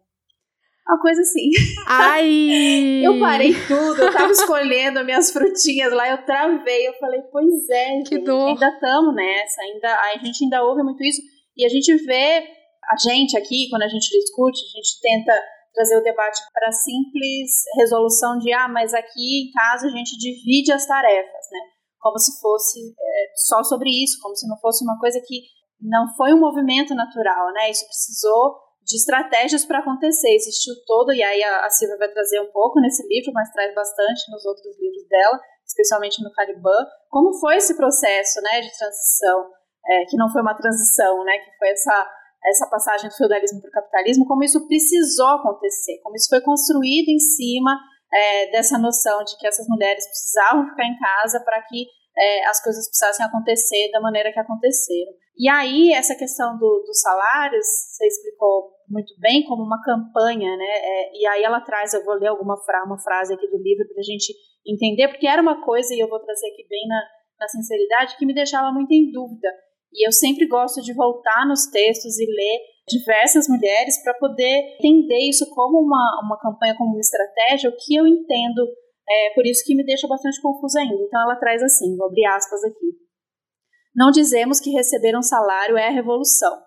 Uma 0.89 0.99
coisa 0.99 1.21
assim. 1.21 1.51
Ai! 1.87 3.03
eu 3.05 3.21
parei 3.21 3.55
tudo, 3.69 4.03
eu 4.03 4.13
tava 4.13 4.33
escolhendo 4.33 4.99
as 4.99 5.05
minhas 5.05 5.31
frutinhas 5.31 5.93
lá, 5.93 6.09
eu 6.09 6.25
travei, 6.25 6.89
eu 6.89 6.95
falei, 6.95 7.21
pois 7.31 7.69
é, 7.69 7.99
que 8.03 8.15
gente, 8.17 8.25
dor. 8.25 8.49
ainda 8.49 8.69
estamos 8.69 9.15
nessa, 9.15 9.61
ainda, 9.63 9.95
a 9.95 10.19
gente 10.25 10.45
ainda 10.45 10.65
ouve 10.65 10.83
muito 10.83 11.05
isso. 11.05 11.21
E 11.57 11.65
a 11.65 11.69
gente 11.69 11.95
vê, 12.05 12.47
a 12.91 12.97
gente 12.97 13.37
aqui, 13.37 13.69
quando 13.71 13.83
a 13.83 13.89
gente 13.89 14.09
discute, 14.09 14.59
a 14.59 14.77
gente 14.77 15.01
tenta 15.01 15.33
trazer 15.75 15.97
o 15.97 16.03
debate 16.03 16.41
para 16.53 16.73
simples 16.73 17.63
resolução 17.79 18.39
de, 18.39 18.53
ah, 18.53 18.69
mas 18.69 18.93
aqui 18.93 19.49
em 19.49 19.53
casa 19.53 19.87
a 19.87 19.91
gente 19.91 20.19
divide 20.19 20.73
as 20.73 20.87
tarefas, 20.87 21.47
né? 21.51 21.61
Como 22.01 22.19
se 22.19 22.41
fosse 22.41 22.81
é, 22.81 23.33
só 23.47 23.63
sobre 23.63 23.91
isso, 23.91 24.19
como 24.23 24.35
se 24.35 24.49
não 24.49 24.59
fosse 24.59 24.83
uma 24.85 24.99
coisa 24.99 25.21
que 25.25 25.43
não 25.81 26.07
foi 26.17 26.33
um 26.33 26.41
movimento 26.41 26.95
natural, 26.95 27.53
né? 27.53 27.71
Isso 27.71 27.87
precisou 27.87 28.59
de 28.83 28.97
estratégias 28.97 29.65
para 29.65 29.79
acontecer, 29.79 30.35
existiu 30.35 30.75
todo, 30.87 31.13
e 31.13 31.23
aí 31.23 31.43
a, 31.43 31.67
a 31.67 31.71
Silvia 31.71 31.99
vai 31.99 32.11
trazer 32.11 32.41
um 32.41 32.51
pouco 32.51 32.81
nesse 32.81 33.07
livro, 33.07 33.33
mas 33.33 33.53
traz 33.53 33.75
bastante 33.75 34.31
nos 34.31 34.45
outros 34.45 34.77
livros 34.81 35.07
dela, 35.09 35.39
especialmente 35.67 36.23
no 36.25 36.33
Caliban, 36.33 36.87
como 37.09 37.39
foi 37.39 37.57
esse 37.57 37.77
processo, 37.77 38.41
né, 38.43 38.61
de 38.61 38.77
transição 38.77 39.51
é, 39.87 40.05
que 40.07 40.17
não 40.17 40.31
foi 40.31 40.43
uma 40.43 40.55
transição, 40.55 41.25
né, 41.25 41.39
que 41.39 41.57
foi 41.59 41.69
essa 41.69 42.11
essa 42.43 42.67
passagem 42.71 43.09
do 43.09 43.17
feudalismo 43.17 43.61
para 43.61 43.69
o 43.69 43.73
capitalismo, 43.73 44.27
como 44.27 44.43
isso 44.43 44.67
precisou 44.67 45.29
acontecer, 45.29 46.01
como 46.03 46.17
isso 46.17 46.29
foi 46.31 46.41
construído 46.41 47.11
em 47.11 47.19
cima 47.19 47.79
é, 48.13 48.51
dessa 48.51 48.79
noção 48.79 49.23
de 49.25 49.37
que 49.39 49.47
essas 49.47 49.67
mulheres 49.69 50.07
precisavam 50.07 50.69
ficar 50.71 50.87
em 50.87 50.99
casa 50.99 51.41
para 51.45 51.61
que 51.63 51.87
é, 52.17 52.47
as 52.47 52.63
coisas 52.63 52.89
precisassem 52.89 53.25
acontecer 53.25 53.91
da 53.93 54.01
maneira 54.01 54.33
que 54.33 54.41
aconteceram. 54.41 55.13
E 55.39 55.49
aí, 55.49 55.93
essa 55.93 56.15
questão 56.15 56.59
do, 56.59 56.83
dos 56.87 57.01
salários, 57.01 57.67
você 57.67 58.07
explicou 58.07 58.73
muito 58.89 59.15
bem 59.19 59.47
como 59.47 59.63
uma 59.63 59.81
campanha, 59.83 60.57
né? 60.57 60.67
É, 60.67 61.17
e 61.17 61.27
aí 61.27 61.43
ela 61.43 61.61
traz, 61.61 61.95
eu 61.95 62.05
vou 62.05 62.15
ler 62.15 62.29
alguma 62.29 62.57
fra 62.59 62.85
uma 62.85 62.99
frase 62.99 63.33
aqui 63.33 63.49
do 63.49 63.57
livro 63.57 63.87
para 63.87 64.01
a 64.01 64.03
gente 64.03 64.35
entender, 64.67 65.09
porque 65.09 65.27
era 65.27 65.41
uma 65.41 65.65
coisa, 65.65 65.95
e 65.95 66.01
eu 66.01 66.09
vou 66.09 66.19
trazer 66.19 66.49
aqui 66.49 66.67
bem 66.69 66.87
na, 66.89 67.01
na 67.41 67.49
sinceridade, 67.49 68.17
que 68.19 68.27
me 68.27 68.35
deixava 68.35 68.73
muito 68.73 68.93
em 68.93 69.11
dúvida. 69.11 69.49
E 69.93 70.07
eu 70.07 70.13
sempre 70.13 70.47
gosto 70.47 70.81
de 70.81 70.95
voltar 70.95 71.47
nos 71.47 71.67
textos 71.67 72.19
e 72.19 72.27
ler 72.27 72.61
diversas 72.89 73.49
mulheres 73.49 74.03
para 74.03 74.15
poder 74.15 74.77
entender 74.79 75.29
isso 75.29 75.49
como 75.55 75.79
uma, 75.79 76.21
uma 76.25 76.39
campanha, 76.39 76.77
como 76.77 76.91
uma 76.91 77.01
estratégia, 77.01 77.71
o 77.71 77.77
que 77.77 77.95
eu 77.95 78.07
entendo, 78.07 78.67
é, 79.09 79.35
por 79.35 79.47
isso 79.47 79.65
que 79.65 79.75
me 79.75 79.85
deixa 79.85 80.09
bastante 80.09 80.41
confusa 80.41 80.81
ainda. 80.81 81.03
Então 81.03 81.21
ela 81.23 81.37
traz 81.37 81.63
assim, 81.63 81.97
vou 81.97 82.07
abrir 82.07 82.27
aspas 82.27 82.65
aqui. 82.65 82.91
Não 83.95 84.11
dizemos 84.11 84.61
que 84.61 84.71
receber 84.71 85.17
um 85.17 85.23
salário 85.23 85.77
é 85.77 85.89
a 85.89 85.93
revolução. 85.93 86.63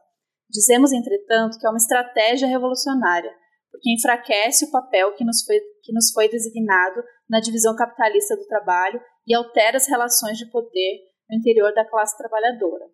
Dizemos, 0.50 0.92
entretanto, 0.92 1.58
que 1.58 1.66
é 1.66 1.70
uma 1.70 1.78
estratégia 1.78 2.48
revolucionária, 2.48 3.34
porque 3.72 3.92
enfraquece 3.92 4.66
o 4.66 4.72
papel 4.72 5.14
que 5.16 5.24
nos 5.24 5.44
foi, 5.44 5.60
que 5.82 5.94
nos 5.94 6.12
foi 6.12 6.30
designado 6.30 7.02
na 7.30 7.40
divisão 7.40 7.76
capitalista 7.76 8.36
do 8.36 8.46
trabalho 8.46 9.02
e 9.26 9.34
altera 9.34 9.78
as 9.78 9.88
relações 9.88 10.38
de 10.38 10.50
poder 10.52 11.00
no 11.30 11.38
interior 11.38 11.74
da 11.74 11.90
classe 11.90 12.18
trabalhadora. 12.18 12.86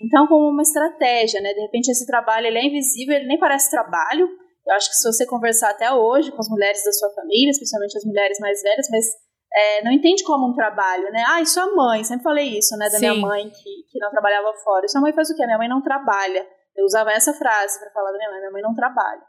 Então, 0.00 0.26
como 0.26 0.48
uma 0.48 0.62
estratégia, 0.62 1.40
né? 1.40 1.52
De 1.52 1.60
repente, 1.60 1.90
esse 1.90 2.06
trabalho 2.06 2.46
ele 2.46 2.58
é 2.58 2.64
invisível, 2.64 3.16
ele 3.16 3.26
nem 3.26 3.38
parece 3.38 3.70
trabalho. 3.70 4.28
Eu 4.66 4.74
acho 4.74 4.88
que 4.88 4.96
se 4.96 5.06
você 5.06 5.26
conversar 5.26 5.70
até 5.70 5.92
hoje 5.92 6.30
com 6.30 6.38
as 6.38 6.48
mulheres 6.48 6.82
da 6.84 6.92
sua 6.92 7.10
família, 7.10 7.50
especialmente 7.50 7.96
as 7.96 8.04
mulheres 8.04 8.38
mais 8.40 8.62
velhas, 8.62 8.86
mas 8.90 9.04
é, 9.52 9.84
não 9.84 9.92
entende 9.92 10.22
como 10.24 10.50
um 10.50 10.54
trabalho, 10.54 11.10
né? 11.10 11.24
Ah, 11.28 11.40
e 11.42 11.46
sua 11.46 11.74
mãe, 11.74 12.04
sempre 12.04 12.22
falei 12.22 12.58
isso, 12.58 12.76
né, 12.76 12.86
da 12.86 12.98
Sim. 12.98 13.10
minha 13.10 13.14
mãe 13.20 13.50
que, 13.50 13.70
que 13.90 13.98
não 13.98 14.10
trabalhava 14.10 14.52
fora. 14.64 14.86
E 14.86 14.88
sua 14.88 15.00
mãe 15.00 15.12
faz 15.12 15.28
o 15.30 15.36
quê? 15.36 15.44
Minha 15.44 15.58
mãe 15.58 15.68
não 15.68 15.82
trabalha. 15.82 16.46
Eu 16.76 16.84
usava 16.84 17.10
essa 17.10 17.34
frase 17.34 17.78
para 17.80 17.90
falar 17.90 18.12
da 18.12 18.18
minha 18.18 18.30
mãe, 18.30 18.40
minha 18.40 18.52
mãe 18.52 18.62
não 18.62 18.74
trabalha. 18.74 19.22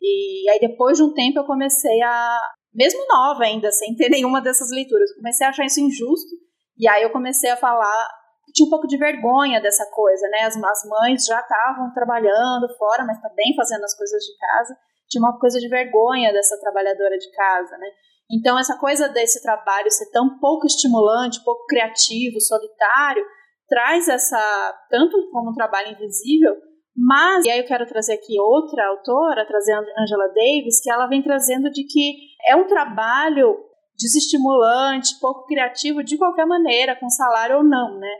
E 0.00 0.48
aí 0.50 0.58
depois 0.58 0.96
de 0.96 1.04
um 1.04 1.12
tempo 1.12 1.38
eu 1.38 1.44
comecei 1.44 2.02
a, 2.02 2.38
mesmo 2.74 3.00
nova 3.08 3.44
ainda, 3.44 3.70
sem 3.70 3.94
ter 3.96 4.10
nenhuma 4.10 4.40
dessas 4.40 4.70
leituras, 4.70 5.10
eu 5.10 5.16
comecei 5.16 5.46
a 5.46 5.50
achar 5.50 5.64
isso 5.64 5.80
injusto. 5.80 6.36
E 6.78 6.88
aí 6.88 7.02
eu 7.02 7.10
comecei 7.10 7.50
a 7.50 7.56
falar, 7.56 8.08
tinha 8.56 8.66
um 8.66 8.70
pouco 8.70 8.86
de 8.86 8.96
vergonha 8.96 9.60
dessa 9.60 9.84
coisa, 9.90 10.26
né? 10.28 10.44
As, 10.44 10.56
as 10.56 10.88
mães 10.88 11.26
já 11.26 11.38
estavam 11.38 11.92
trabalhando 11.92 12.66
fora, 12.78 13.04
mas 13.04 13.20
também 13.20 13.54
fazendo 13.54 13.84
as 13.84 13.94
coisas 13.94 14.22
de 14.24 14.34
casa. 14.38 14.76
Tinha 15.10 15.22
uma 15.22 15.38
coisa 15.38 15.60
de 15.60 15.68
vergonha 15.68 16.32
dessa 16.32 16.58
trabalhadora 16.58 17.18
de 17.18 17.30
casa, 17.32 17.76
né? 17.76 17.86
Então, 18.32 18.58
essa 18.58 18.76
coisa 18.78 19.10
desse 19.10 19.42
trabalho 19.42 19.90
ser 19.90 20.10
tão 20.10 20.38
pouco 20.38 20.66
estimulante, 20.66 21.44
pouco 21.44 21.66
criativo, 21.66 22.40
solitário, 22.40 23.24
traz 23.68 24.08
essa, 24.08 24.74
tanto 24.90 25.30
como 25.30 25.50
um 25.50 25.54
trabalho 25.54 25.92
invisível, 25.92 26.56
mas, 26.96 27.44
e 27.44 27.50
aí 27.50 27.58
eu 27.58 27.66
quero 27.66 27.86
trazer 27.86 28.14
aqui 28.14 28.40
outra 28.40 28.88
autora, 28.88 29.46
trazer 29.46 29.74
a 29.74 29.80
Angela 29.98 30.28
Davis, 30.28 30.80
que 30.82 30.90
ela 30.90 31.06
vem 31.06 31.22
trazendo 31.22 31.70
de 31.70 31.84
que 31.84 32.16
é 32.48 32.56
um 32.56 32.66
trabalho 32.66 33.54
desestimulante, 33.98 35.20
pouco 35.20 35.44
criativo, 35.44 36.02
de 36.02 36.16
qualquer 36.16 36.46
maneira, 36.46 36.96
com 36.96 37.08
salário 37.10 37.58
ou 37.58 37.64
não, 37.64 37.98
né? 37.98 38.12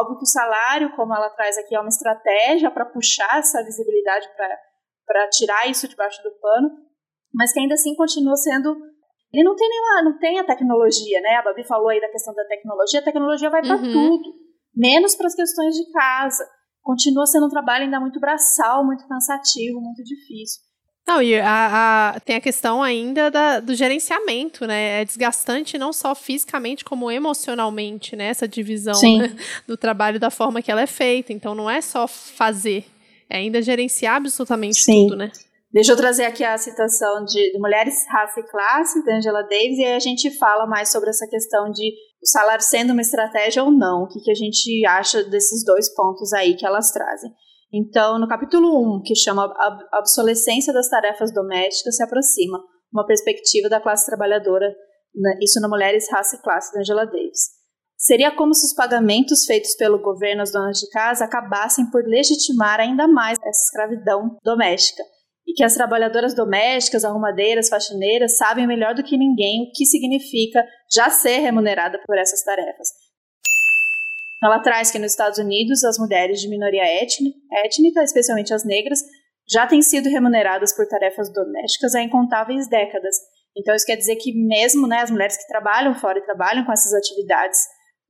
Óbvio 0.00 0.18
que 0.18 0.24
o 0.24 0.26
salário, 0.26 0.94
como 0.96 1.14
ela 1.14 1.30
traz 1.30 1.56
aqui, 1.58 1.74
é 1.74 1.80
uma 1.80 1.88
estratégia 1.88 2.70
para 2.70 2.84
puxar 2.84 3.38
essa 3.38 3.62
visibilidade, 3.62 4.28
para 5.06 5.28
tirar 5.28 5.68
isso 5.68 5.86
debaixo 5.86 6.22
do 6.22 6.32
pano, 6.40 6.70
mas 7.32 7.52
que 7.52 7.60
ainda 7.60 7.74
assim 7.74 7.94
continua 7.94 8.36
sendo 8.36 8.76
ele 9.34 9.42
não 9.42 9.56
tem 9.56 9.68
nenhuma, 9.68 10.10
não 10.10 10.18
tem 10.18 10.38
a 10.38 10.44
tecnologia, 10.44 11.20
né? 11.20 11.34
A 11.34 11.42
Babi 11.42 11.66
falou 11.66 11.88
aí 11.88 12.00
da 12.00 12.08
questão 12.08 12.32
da 12.32 12.44
tecnologia, 12.44 13.00
a 13.00 13.04
tecnologia 13.04 13.50
vai 13.50 13.62
para 13.62 13.74
uhum. 13.74 13.92
tudo, 13.92 14.32
menos 14.72 15.16
para 15.16 15.26
as 15.26 15.34
questões 15.34 15.74
de 15.74 15.90
casa. 15.90 16.48
Continua 16.80 17.26
sendo 17.26 17.46
um 17.46 17.50
trabalho 17.50 17.84
ainda 17.84 17.98
muito 17.98 18.20
braçal, 18.20 18.86
muito 18.86 19.04
cansativo, 19.08 19.80
muito 19.80 20.04
difícil. 20.04 20.62
Não, 21.06 21.20
e 21.20 21.38
a, 21.38 22.14
a, 22.14 22.20
tem 22.20 22.36
a 22.36 22.40
questão 22.40 22.82
ainda 22.82 23.30
da, 23.30 23.60
do 23.60 23.74
gerenciamento, 23.74 24.66
né? 24.66 25.02
É 25.02 25.04
desgastante 25.04 25.76
não 25.76 25.92
só 25.92 26.14
fisicamente, 26.14 26.84
como 26.84 27.10
emocionalmente, 27.10 28.16
né? 28.16 28.26
Essa 28.26 28.48
divisão 28.48 28.98
né? 29.18 29.36
do 29.68 29.76
trabalho 29.76 30.18
da 30.18 30.30
forma 30.30 30.62
que 30.62 30.70
ela 30.70 30.80
é 30.80 30.86
feita. 30.86 31.32
Então, 31.32 31.54
não 31.54 31.68
é 31.68 31.82
só 31.82 32.08
fazer, 32.08 32.86
é 33.28 33.36
ainda 33.36 33.60
gerenciar 33.60 34.16
absolutamente 34.16 34.82
Sim. 34.82 35.08
tudo, 35.08 35.16
né? 35.16 35.30
Deixa 35.70 35.92
eu 35.92 35.96
trazer 35.96 36.24
aqui 36.24 36.44
a 36.44 36.56
citação 36.56 37.24
de, 37.24 37.52
de 37.52 37.58
Mulheres, 37.58 38.06
Raça 38.08 38.40
e 38.40 38.44
Classe, 38.44 39.04
da 39.04 39.16
Angela 39.16 39.42
Davis, 39.42 39.76
e 39.78 39.84
aí 39.84 39.94
a 39.94 39.98
gente 39.98 40.30
fala 40.38 40.66
mais 40.66 40.90
sobre 40.90 41.10
essa 41.10 41.26
questão 41.26 41.70
de 41.70 41.92
o 42.22 42.26
salário 42.26 42.64
sendo 42.64 42.92
uma 42.92 43.02
estratégia 43.02 43.62
ou 43.62 43.72
não, 43.72 44.04
o 44.04 44.08
que, 44.08 44.20
que 44.20 44.30
a 44.30 44.34
gente 44.34 44.86
acha 44.86 45.24
desses 45.24 45.64
dois 45.64 45.92
pontos 45.92 46.32
aí 46.32 46.54
que 46.54 46.64
elas 46.64 46.92
trazem. 46.92 47.30
Então, 47.76 48.20
no 48.20 48.28
capítulo 48.28 48.98
1, 48.98 49.02
que 49.02 49.16
chama 49.16 49.46
A 49.46 49.98
Obsolescência 49.98 50.72
das 50.72 50.88
Tarefas 50.88 51.34
Domésticas, 51.34 51.96
se 51.96 52.04
aproxima 52.04 52.62
uma 52.92 53.04
perspectiva 53.04 53.68
da 53.68 53.80
classe 53.80 54.06
trabalhadora, 54.06 54.68
né, 55.12 55.38
isso 55.42 55.60
na 55.60 55.68
Mulheres, 55.68 56.08
Raça 56.08 56.36
e 56.36 56.40
Classe, 56.40 56.72
da 56.72 56.78
Angela 56.78 57.04
Davis. 57.04 57.50
Seria 57.96 58.30
como 58.30 58.54
se 58.54 58.64
os 58.64 58.74
pagamentos 58.74 59.44
feitos 59.44 59.74
pelo 59.74 60.00
governo 60.00 60.42
às 60.42 60.52
donas 60.52 60.78
de 60.78 60.88
casa 60.90 61.24
acabassem 61.24 61.90
por 61.90 62.04
legitimar 62.04 62.78
ainda 62.78 63.08
mais 63.08 63.38
essa 63.42 63.64
escravidão 63.64 64.38
doméstica 64.44 65.02
e 65.44 65.52
que 65.52 65.64
as 65.64 65.74
trabalhadoras 65.74 66.32
domésticas, 66.32 67.04
arrumadeiras, 67.04 67.68
faxineiras 67.68 68.36
sabem 68.36 68.68
melhor 68.68 68.94
do 68.94 69.02
que 69.02 69.18
ninguém 69.18 69.62
o 69.62 69.72
que 69.72 69.84
significa 69.84 70.64
já 70.94 71.10
ser 71.10 71.38
remunerada 71.38 72.00
por 72.06 72.16
essas 72.16 72.44
tarefas. 72.44 72.88
Ela 74.44 74.60
traz 74.60 74.90
que 74.90 74.98
nos 74.98 75.12
Estados 75.12 75.38
Unidos 75.38 75.82
as 75.84 75.98
mulheres 75.98 76.38
de 76.38 76.48
minoria 76.50 76.84
étnica, 76.84 78.02
especialmente 78.02 78.52
as 78.52 78.62
negras, 78.62 79.00
já 79.48 79.66
têm 79.66 79.80
sido 79.80 80.10
remuneradas 80.10 80.74
por 80.74 80.86
tarefas 80.86 81.32
domésticas 81.32 81.94
há 81.94 82.02
incontáveis 82.02 82.68
décadas. 82.68 83.16
Então 83.56 83.74
isso 83.74 83.86
quer 83.86 83.96
dizer 83.96 84.16
que 84.16 84.34
mesmo 84.34 84.86
né, 84.86 85.00
as 85.00 85.10
mulheres 85.10 85.38
que 85.38 85.46
trabalham 85.46 85.94
fora 85.94 86.18
e 86.18 86.24
trabalham 86.24 86.64
com 86.64 86.72
essas 86.72 86.92
atividades 86.92 87.58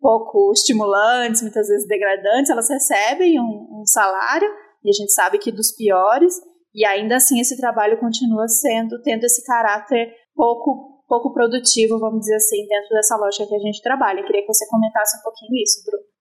pouco 0.00 0.52
estimulantes, 0.52 1.40
muitas 1.40 1.68
vezes 1.68 1.86
degradantes, 1.86 2.50
elas 2.50 2.68
recebem 2.68 3.40
um, 3.40 3.80
um 3.80 3.86
salário 3.86 4.48
e 4.84 4.90
a 4.90 4.92
gente 4.92 5.12
sabe 5.12 5.38
que 5.38 5.52
dos 5.52 5.72
piores 5.72 6.34
e 6.74 6.84
ainda 6.84 7.16
assim 7.16 7.38
esse 7.38 7.56
trabalho 7.56 8.00
continua 8.00 8.48
sendo, 8.48 9.00
tendo 9.02 9.22
esse 9.24 9.44
caráter 9.44 10.12
pouco 10.34 10.92
pouco 11.06 11.32
produtivo, 11.32 11.98
vamos 11.98 12.20
dizer 12.20 12.36
assim, 12.36 12.66
dentro 12.66 12.88
dessa 12.90 13.16
lógica 13.16 13.46
que 13.46 13.54
a 13.54 13.58
gente 13.58 13.82
trabalha. 13.82 14.20
Eu 14.20 14.26
queria 14.26 14.40
que 14.40 14.52
você 14.52 14.66
comentasse 14.68 15.18
um 15.18 15.22
pouquinho 15.22 15.62
isso, 15.62 15.84
Bruno. 15.84 16.13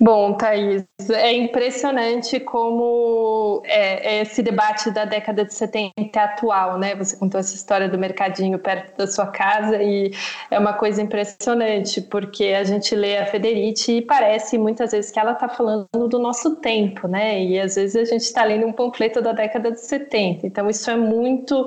Bom, 0.00 0.34
Thaís, 0.34 0.84
é 1.10 1.32
impressionante 1.32 2.38
como 2.38 3.60
é, 3.64 4.18
é 4.18 4.22
esse 4.22 4.44
debate 4.44 4.92
da 4.92 5.04
década 5.04 5.44
de 5.44 5.52
70 5.52 5.92
é 5.96 6.20
atual, 6.20 6.78
né? 6.78 6.94
Você 6.94 7.16
contou 7.16 7.40
essa 7.40 7.54
história 7.54 7.88
do 7.88 7.98
mercadinho 7.98 8.60
perto 8.60 8.96
da 8.96 9.08
sua 9.08 9.26
casa 9.26 9.82
e 9.82 10.12
é 10.52 10.58
uma 10.58 10.72
coisa 10.72 11.02
impressionante, 11.02 12.00
porque 12.00 12.44
a 12.44 12.62
gente 12.62 12.94
lê 12.94 13.18
a 13.18 13.26
Federici 13.26 13.98
e 13.98 14.02
parece 14.02 14.56
muitas 14.56 14.92
vezes 14.92 15.10
que 15.10 15.18
ela 15.18 15.32
está 15.32 15.48
falando 15.48 15.88
do 16.08 16.18
nosso 16.20 16.56
tempo, 16.56 17.08
né? 17.08 17.42
E 17.42 17.58
às 17.58 17.74
vezes 17.74 17.96
a 17.96 18.04
gente 18.04 18.22
está 18.22 18.44
lendo 18.44 18.66
um 18.66 18.72
panfleto 18.72 19.20
da 19.20 19.32
década 19.32 19.72
de 19.72 19.80
70. 19.80 20.46
Então 20.46 20.70
isso 20.70 20.88
é 20.88 20.96
muito, 20.96 21.66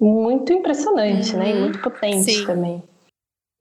muito 0.00 0.52
impressionante, 0.52 1.32
uhum. 1.32 1.38
né? 1.40 1.50
E 1.50 1.54
muito 1.54 1.80
potente 1.80 2.32
Sim. 2.32 2.46
também. 2.46 2.82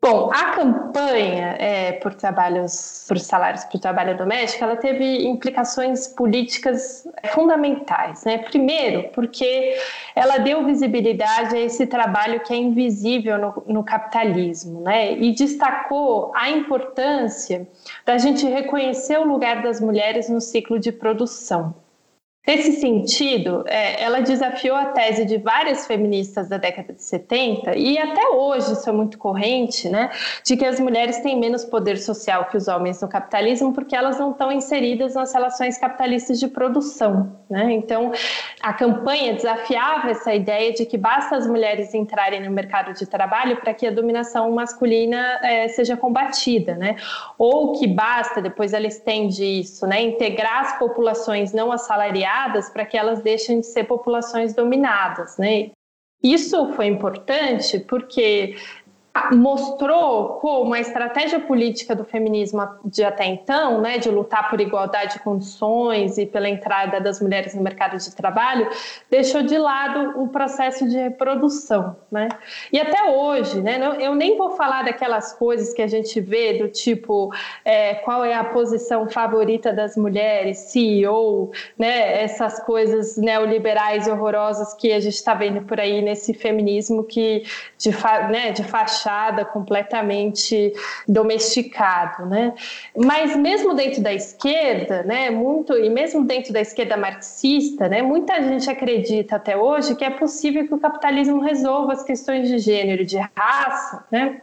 Bom, 0.03 0.29
a 0.33 0.51
campanha 0.51 1.55
é, 1.57 1.93
por 1.93 2.13
trabalhos, 2.13 3.05
por 3.07 3.17
salários 3.17 3.63
o 3.73 3.79
trabalho 3.79 4.17
doméstico, 4.17 4.61
ela 4.61 4.75
teve 4.75 5.25
implicações 5.25 6.09
políticas 6.09 7.07
fundamentais, 7.33 8.25
né? 8.25 8.39
Primeiro, 8.39 9.07
porque 9.13 9.77
ela 10.13 10.39
deu 10.39 10.65
visibilidade 10.65 11.55
a 11.55 11.59
esse 11.59 11.87
trabalho 11.87 12.41
que 12.41 12.51
é 12.51 12.57
invisível 12.57 13.37
no, 13.37 13.63
no 13.65 13.81
capitalismo, 13.81 14.81
né? 14.81 15.13
E 15.13 15.31
destacou 15.31 16.33
a 16.35 16.49
importância 16.49 17.65
da 18.05 18.17
gente 18.17 18.45
reconhecer 18.45 19.17
o 19.17 19.23
lugar 19.23 19.61
das 19.61 19.79
mulheres 19.79 20.27
no 20.27 20.41
ciclo 20.41 20.77
de 20.77 20.91
produção. 20.91 21.73
Nesse 22.45 22.73
sentido, 22.73 23.63
é, 23.67 24.03
ela 24.03 24.19
desafiou 24.19 24.75
a 24.75 24.87
tese 24.87 25.23
de 25.23 25.37
várias 25.37 25.87
feministas 25.87 26.49
da 26.49 26.57
década 26.57 26.91
de 26.91 27.01
70, 27.01 27.77
e 27.77 27.97
até 27.97 28.27
hoje 28.27 28.73
isso 28.73 28.89
é 28.89 28.91
muito 28.91 29.17
corrente, 29.17 29.87
né, 29.87 30.09
de 30.43 30.57
que 30.57 30.65
as 30.65 30.77
mulheres 30.77 31.19
têm 31.19 31.39
menos 31.39 31.63
poder 31.63 31.97
social 31.97 32.49
que 32.49 32.57
os 32.57 32.67
homens 32.67 33.01
no 33.01 33.07
capitalismo 33.07 33.71
porque 33.71 33.95
elas 33.95 34.19
não 34.19 34.31
estão 34.31 34.51
inseridas 34.51 35.15
nas 35.15 35.33
relações 35.33 35.77
capitalistas 35.77 36.37
de 36.37 36.49
produção. 36.49 37.31
Né? 37.49 37.71
Então, 37.71 38.11
a 38.61 38.73
campanha 38.73 39.33
desafiava 39.35 40.11
essa 40.11 40.33
ideia 40.33 40.73
de 40.73 40.85
que 40.85 40.97
basta 40.97 41.37
as 41.37 41.47
mulheres 41.47 41.93
entrarem 41.93 42.43
no 42.43 42.51
mercado 42.51 42.93
de 42.93 43.05
trabalho 43.05 43.55
para 43.61 43.73
que 43.73 43.87
a 43.87 43.91
dominação 43.91 44.51
masculina 44.51 45.39
é, 45.41 45.69
seja 45.69 45.95
combatida, 45.95 46.75
né? 46.75 46.95
Ou 47.37 47.73
que 47.73 47.87
basta, 47.87 48.41
depois 48.41 48.73
ela 48.73 48.87
estende 48.87 49.45
isso, 49.45 49.85
né? 49.85 50.01
Integrar 50.01 50.61
as 50.61 50.79
populações 50.79 51.53
não 51.53 51.71
assalariadas 51.71 52.32
para 52.69 52.85
que 52.85 52.97
elas 52.97 53.21
deixem 53.21 53.59
de 53.59 53.67
ser 53.67 53.83
populações 53.83 54.53
dominadas, 54.53 55.37
né? 55.37 55.71
Isso 56.21 56.71
foi 56.73 56.87
importante 56.87 57.79
porque 57.79 58.55
mostrou 59.31 60.39
como 60.39 60.73
a 60.73 60.79
estratégia 60.79 61.39
política 61.39 61.95
do 61.95 62.03
feminismo 62.03 62.67
de 62.83 63.03
até 63.03 63.25
então, 63.25 63.79
né, 63.79 63.99
de 63.99 64.09
lutar 64.09 64.49
por 64.49 64.59
igualdade 64.59 65.13
de 65.13 65.19
condições 65.19 66.17
e 66.17 66.25
pela 66.25 66.49
entrada 66.49 66.99
das 66.99 67.21
mulheres 67.21 67.53
no 67.53 67.61
mercado 67.61 67.95
de 67.95 68.15
trabalho, 68.15 68.67
deixou 69.11 69.43
de 69.43 69.55
lado 69.55 70.19
o 70.19 70.29
processo 70.29 70.89
de 70.89 70.97
reprodução, 70.97 71.95
né? 72.11 72.27
E 72.71 72.79
até 72.79 73.03
hoje, 73.03 73.61
né, 73.61 73.79
eu 73.99 74.15
nem 74.15 74.35
vou 74.35 74.51
falar 74.51 74.83
daquelas 74.83 75.31
coisas 75.33 75.73
que 75.73 75.81
a 75.83 75.87
gente 75.87 76.19
vê 76.19 76.57
do 76.57 76.67
tipo 76.67 77.31
é, 77.63 77.93
qual 77.95 78.25
é 78.25 78.33
a 78.33 78.43
posição 78.43 79.07
favorita 79.07 79.71
das 79.71 79.95
mulheres, 79.95 80.57
CEO, 80.57 81.51
né, 81.77 82.23
essas 82.23 82.59
coisas 82.63 83.15
neoliberais 83.15 84.07
e 84.07 84.11
horrorosas 84.11 84.73
que 84.73 84.91
a 84.91 84.99
gente 84.99 85.13
está 85.13 85.35
vendo 85.35 85.61
por 85.61 85.79
aí 85.79 86.01
nesse 86.01 86.33
feminismo 86.33 87.03
que 87.03 87.43
de, 87.77 87.91
né, 88.31 88.51
de 88.51 88.63
faixa 88.63 89.02
fachada, 89.03 89.43
completamente 89.43 90.73
domesticado, 91.07 92.25
né? 92.25 92.53
Mas 92.95 93.35
mesmo 93.35 93.73
dentro 93.73 94.01
da 94.01 94.13
esquerda, 94.13 95.03
né, 95.03 95.29
muito 95.29 95.77
e 95.77 95.89
mesmo 95.89 96.23
dentro 96.23 96.53
da 96.53 96.61
esquerda 96.61 96.95
marxista, 96.95 97.89
né, 97.89 98.01
muita 98.01 98.41
gente 98.41 98.69
acredita 98.69 99.35
até 99.35 99.57
hoje 99.57 99.95
que 99.95 100.05
é 100.05 100.09
possível 100.09 100.65
que 100.65 100.73
o 100.73 100.79
capitalismo 100.79 101.41
resolva 101.41 101.93
as 101.93 102.03
questões 102.03 102.47
de 102.47 102.57
gênero, 102.57 103.05
de 103.05 103.17
raça, 103.35 104.05
né? 104.09 104.41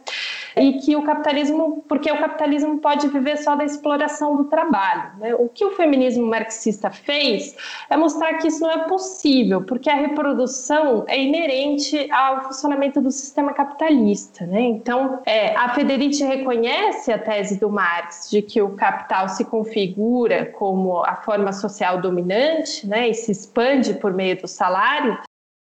E 0.55 0.73
que 0.73 0.95
o 0.95 1.03
capitalismo, 1.03 1.83
porque 1.87 2.11
o 2.11 2.19
capitalismo 2.19 2.79
pode 2.79 3.07
viver 3.07 3.37
só 3.37 3.55
da 3.55 3.63
exploração 3.63 4.35
do 4.35 4.45
trabalho, 4.45 5.11
né? 5.17 5.35
O 5.35 5.47
que 5.47 5.63
o 5.63 5.71
feminismo 5.71 6.25
marxista 6.25 6.89
fez 6.91 7.55
é 7.89 7.97
mostrar 7.97 8.33
que 8.35 8.47
isso 8.47 8.61
não 8.61 8.71
é 8.71 8.79
possível, 8.87 9.61
porque 9.63 9.89
a 9.89 9.95
reprodução 9.95 11.05
é 11.07 11.19
inerente 11.19 12.11
ao 12.11 12.43
funcionamento 12.43 13.01
do 13.01 13.11
sistema 13.11 13.53
capitalista. 13.53 14.45
Né? 14.45 14.61
Então, 14.61 15.19
é, 15.25 15.55
a 15.55 15.69
Federici 15.69 16.23
reconhece 16.23 17.11
a 17.11 17.19
tese 17.19 17.59
do 17.59 17.69
Marx 17.69 18.29
de 18.29 18.41
que 18.41 18.61
o 18.61 18.75
capital 18.75 19.29
se 19.29 19.45
configura 19.45 20.45
como 20.45 21.03
a 21.03 21.15
forma 21.17 21.51
social 21.51 22.01
dominante 22.01 22.87
né, 22.87 23.09
e 23.09 23.13
se 23.13 23.31
expande 23.31 23.93
por 23.95 24.13
meio 24.13 24.39
do 24.39 24.47
salário, 24.47 25.17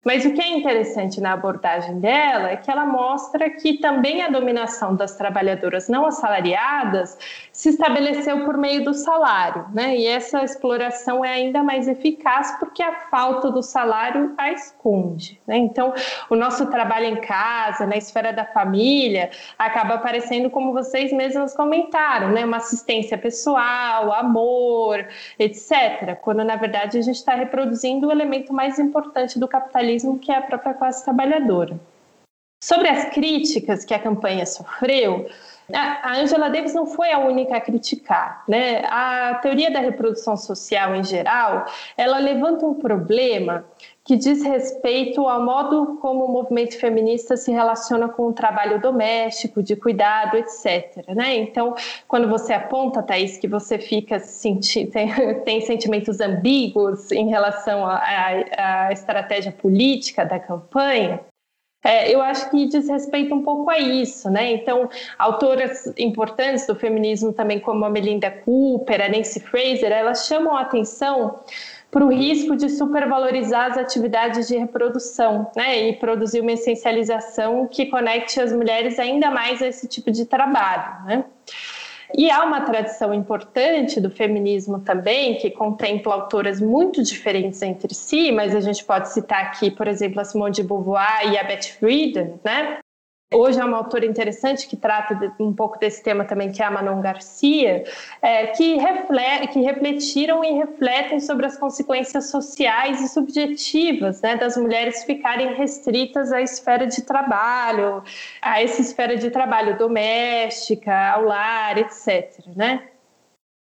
mas 0.03 0.25
o 0.25 0.33
que 0.33 0.41
é 0.41 0.49
interessante 0.57 1.21
na 1.21 1.35
abordagem 1.35 2.01
dela 2.01 2.49
é 2.49 2.57
que 2.57 2.71
ela 2.71 2.87
mostra 2.87 3.51
que 3.51 3.75
também 3.75 4.23
a 4.23 4.31
dominação 4.31 4.97
das 4.97 5.15
trabalhadoras 5.15 5.91
não 5.91 6.07
assalariadas 6.07 7.19
se 7.53 7.69
estabeleceu 7.69 8.43
por 8.47 8.57
meio 8.57 8.83
do 8.83 8.95
salário, 8.95 9.67
né? 9.75 9.95
E 9.95 10.07
essa 10.07 10.43
exploração 10.43 11.23
é 11.23 11.35
ainda 11.35 11.63
mais 11.63 11.87
eficaz 11.87 12.59
porque 12.59 12.83
a 12.83 12.95
falta 13.11 13.51
do 13.51 13.63
salário 13.63 14.33
a 14.39 14.51
esconde, 14.51 15.39
né? 15.47 15.59
Então, 15.59 15.93
o 16.31 16.35
nosso 16.35 16.71
trabalho 16.71 17.05
em 17.05 17.21
casa, 17.21 17.85
na 17.85 17.99
esfera 17.99 18.33
da 18.33 18.47
família, 18.47 19.29
acaba 19.59 19.97
aparecendo 19.97 20.49
como 20.49 20.73
vocês 20.73 21.13
mesmas 21.13 21.55
comentaram, 21.55 22.31
né? 22.31 22.43
Uma 22.43 22.57
assistência 22.57 23.19
pessoal, 23.19 24.15
amor, 24.15 25.07
etc. 25.39 26.17
Quando 26.23 26.43
na 26.43 26.57
verdade 26.57 26.97
a 26.97 27.03
gente 27.03 27.17
está 27.17 27.35
reproduzindo 27.35 28.07
o 28.07 28.11
elemento 28.11 28.55
mais 28.55 28.79
importante 28.79 29.39
do 29.39 29.47
capitalismo, 29.47 29.90
que 30.21 30.31
é 30.31 30.37
a 30.37 30.43
própria 30.43 30.75
classe 30.75 31.05
trabalhadora. 31.05 31.79
Sobre 32.63 32.89
as 32.89 33.07
críticas 33.07 33.85
que 33.85 33.95
a 33.95 33.99
campanha 33.99 34.45
sofreu, 34.45 35.27
a 35.73 36.19
Angela 36.19 36.51
Davis 36.51 36.75
não 36.75 36.87
foi 36.87 37.11
a 37.11 37.19
única 37.19 37.57
a 37.57 37.61
criticar, 37.61 38.45
né? 38.47 38.83
A 38.87 39.37
teoria 39.37 39.71
da 39.71 39.81
reprodução 39.81 40.37
social 40.37 40.95
em 40.95 41.05
geral, 41.05 41.65
ela 41.97 42.19
levanta 42.19 42.67
um 42.67 42.75
problema 42.75 43.65
que 44.11 44.17
diz 44.17 44.43
respeito 44.43 45.29
ao 45.29 45.41
modo 45.41 45.97
como 46.01 46.25
o 46.25 46.33
movimento 46.33 46.77
feminista 46.77 47.37
se 47.37 47.53
relaciona 47.53 48.09
com 48.09 48.27
o 48.27 48.33
trabalho 48.33 48.81
doméstico, 48.81 49.63
de 49.63 49.77
cuidado, 49.77 50.37
etc. 50.37 51.15
Né? 51.15 51.37
Então, 51.37 51.77
quando 52.09 52.29
você 52.29 52.53
aponta, 52.53 53.05
Thaís, 53.05 53.37
que 53.37 53.47
você 53.47 53.79
fica 53.79 54.19
senti 54.19 54.87
tem, 54.91 55.09
tem 55.45 55.61
sentimentos 55.61 56.19
ambíguos 56.19 57.13
em 57.13 57.29
relação 57.29 57.87
à 57.87 58.89
estratégia 58.91 59.53
política 59.53 60.25
da 60.25 60.41
campanha, 60.41 61.21
é, 61.85 62.13
eu 62.13 62.21
acho 62.21 62.51
que 62.51 62.67
diz 62.67 62.89
respeito 62.89 63.33
um 63.33 63.45
pouco 63.45 63.71
a 63.71 63.79
isso, 63.79 64.29
né? 64.29 64.51
Então, 64.53 64.91
autoras 65.19 65.91
importantes 65.97 66.67
do 66.67 66.75
feminismo 66.75 67.33
também, 67.33 67.61
como 67.61 67.85
a 67.85 67.91
Melinda 67.91 68.29
Cooper, 68.29 69.03
a 69.03 69.09
Nancy 69.09 69.39
Fraser, 69.39 69.93
elas 69.93 70.27
chamam 70.27 70.57
a 70.57 70.63
atenção 70.63 71.39
para 71.91 72.05
o 72.05 72.13
risco 72.13 72.57
de 72.57 72.69
supervalorizar 72.69 73.73
as 73.73 73.79
atividades 73.79 74.47
de 74.47 74.57
reprodução, 74.57 75.51
né? 75.57 75.89
E 75.89 75.97
produzir 75.97 76.41
uma 76.41 76.53
essencialização 76.53 77.67
que 77.67 77.87
conecte 77.87 78.41
as 78.41 78.53
mulheres 78.53 78.99
ainda 78.99 79.31
mais 79.31 79.61
a 79.61 79.67
esse 79.67 79.89
tipo 79.89 80.11
de 80.11 80.25
trabalho, 80.25 81.05
né? 81.05 81.25
E 82.17 82.31
há 82.31 82.43
uma 82.45 82.61
tradição 82.63 83.15
importante 83.15 84.01
do 84.01 84.11
feminismo 84.11 84.81
também, 84.81 85.37
que 85.37 85.51
contempla 85.51 86.15
autoras 86.15 86.61
muito 86.61 87.03
diferentes 87.03 87.63
entre 87.63 87.95
si, 87.95 88.33
mas 88.33 88.55
a 88.55 88.61
gente 88.61 88.85
pode 88.85 89.13
citar 89.13 89.45
aqui, 89.45 89.71
por 89.71 89.87
exemplo, 89.87 90.21
a 90.21 90.25
Simone 90.25 90.53
de 90.53 90.63
Beauvoir 90.63 91.33
e 91.33 91.39
a 91.39 91.45
Beth 91.45 91.77
Friedan, 91.79 92.33
né? 92.45 92.79
Hoje 93.33 93.61
é 93.61 93.65
uma 93.65 93.77
autora 93.77 94.05
interessante 94.05 94.67
que 94.67 94.77
trata 94.77 95.15
de, 95.15 95.31
um 95.39 95.53
pouco 95.53 95.79
desse 95.79 96.03
tema 96.03 96.25
também, 96.25 96.51
que 96.51 96.61
é 96.61 96.65
a 96.65 96.71
Manon 96.71 97.01
Garcia, 97.01 97.85
é, 98.21 98.49
que, 98.49 98.75
reflete, 98.77 99.53
que 99.53 99.61
refletiram 99.61 100.45
e 100.45 100.51
refletem 100.55 101.21
sobre 101.21 101.47
as 101.47 101.57
consequências 101.57 102.29
sociais 102.29 103.01
e 103.01 103.07
subjetivas 103.07 104.21
né, 104.21 104.35
das 104.35 104.57
mulheres 104.57 105.05
ficarem 105.05 105.55
restritas 105.55 106.33
à 106.33 106.43
esfera 106.43 106.89
de 106.89 107.03
trabalho, 107.03 108.03
a 108.43 108.61
essa 108.61 108.81
esfera 108.81 109.17
de 109.17 109.31
trabalho 109.31 109.79
doméstica, 109.79 111.13
ao 111.13 111.23
lar, 111.23 111.79
etc. 111.79 112.45
Né? 112.57 112.83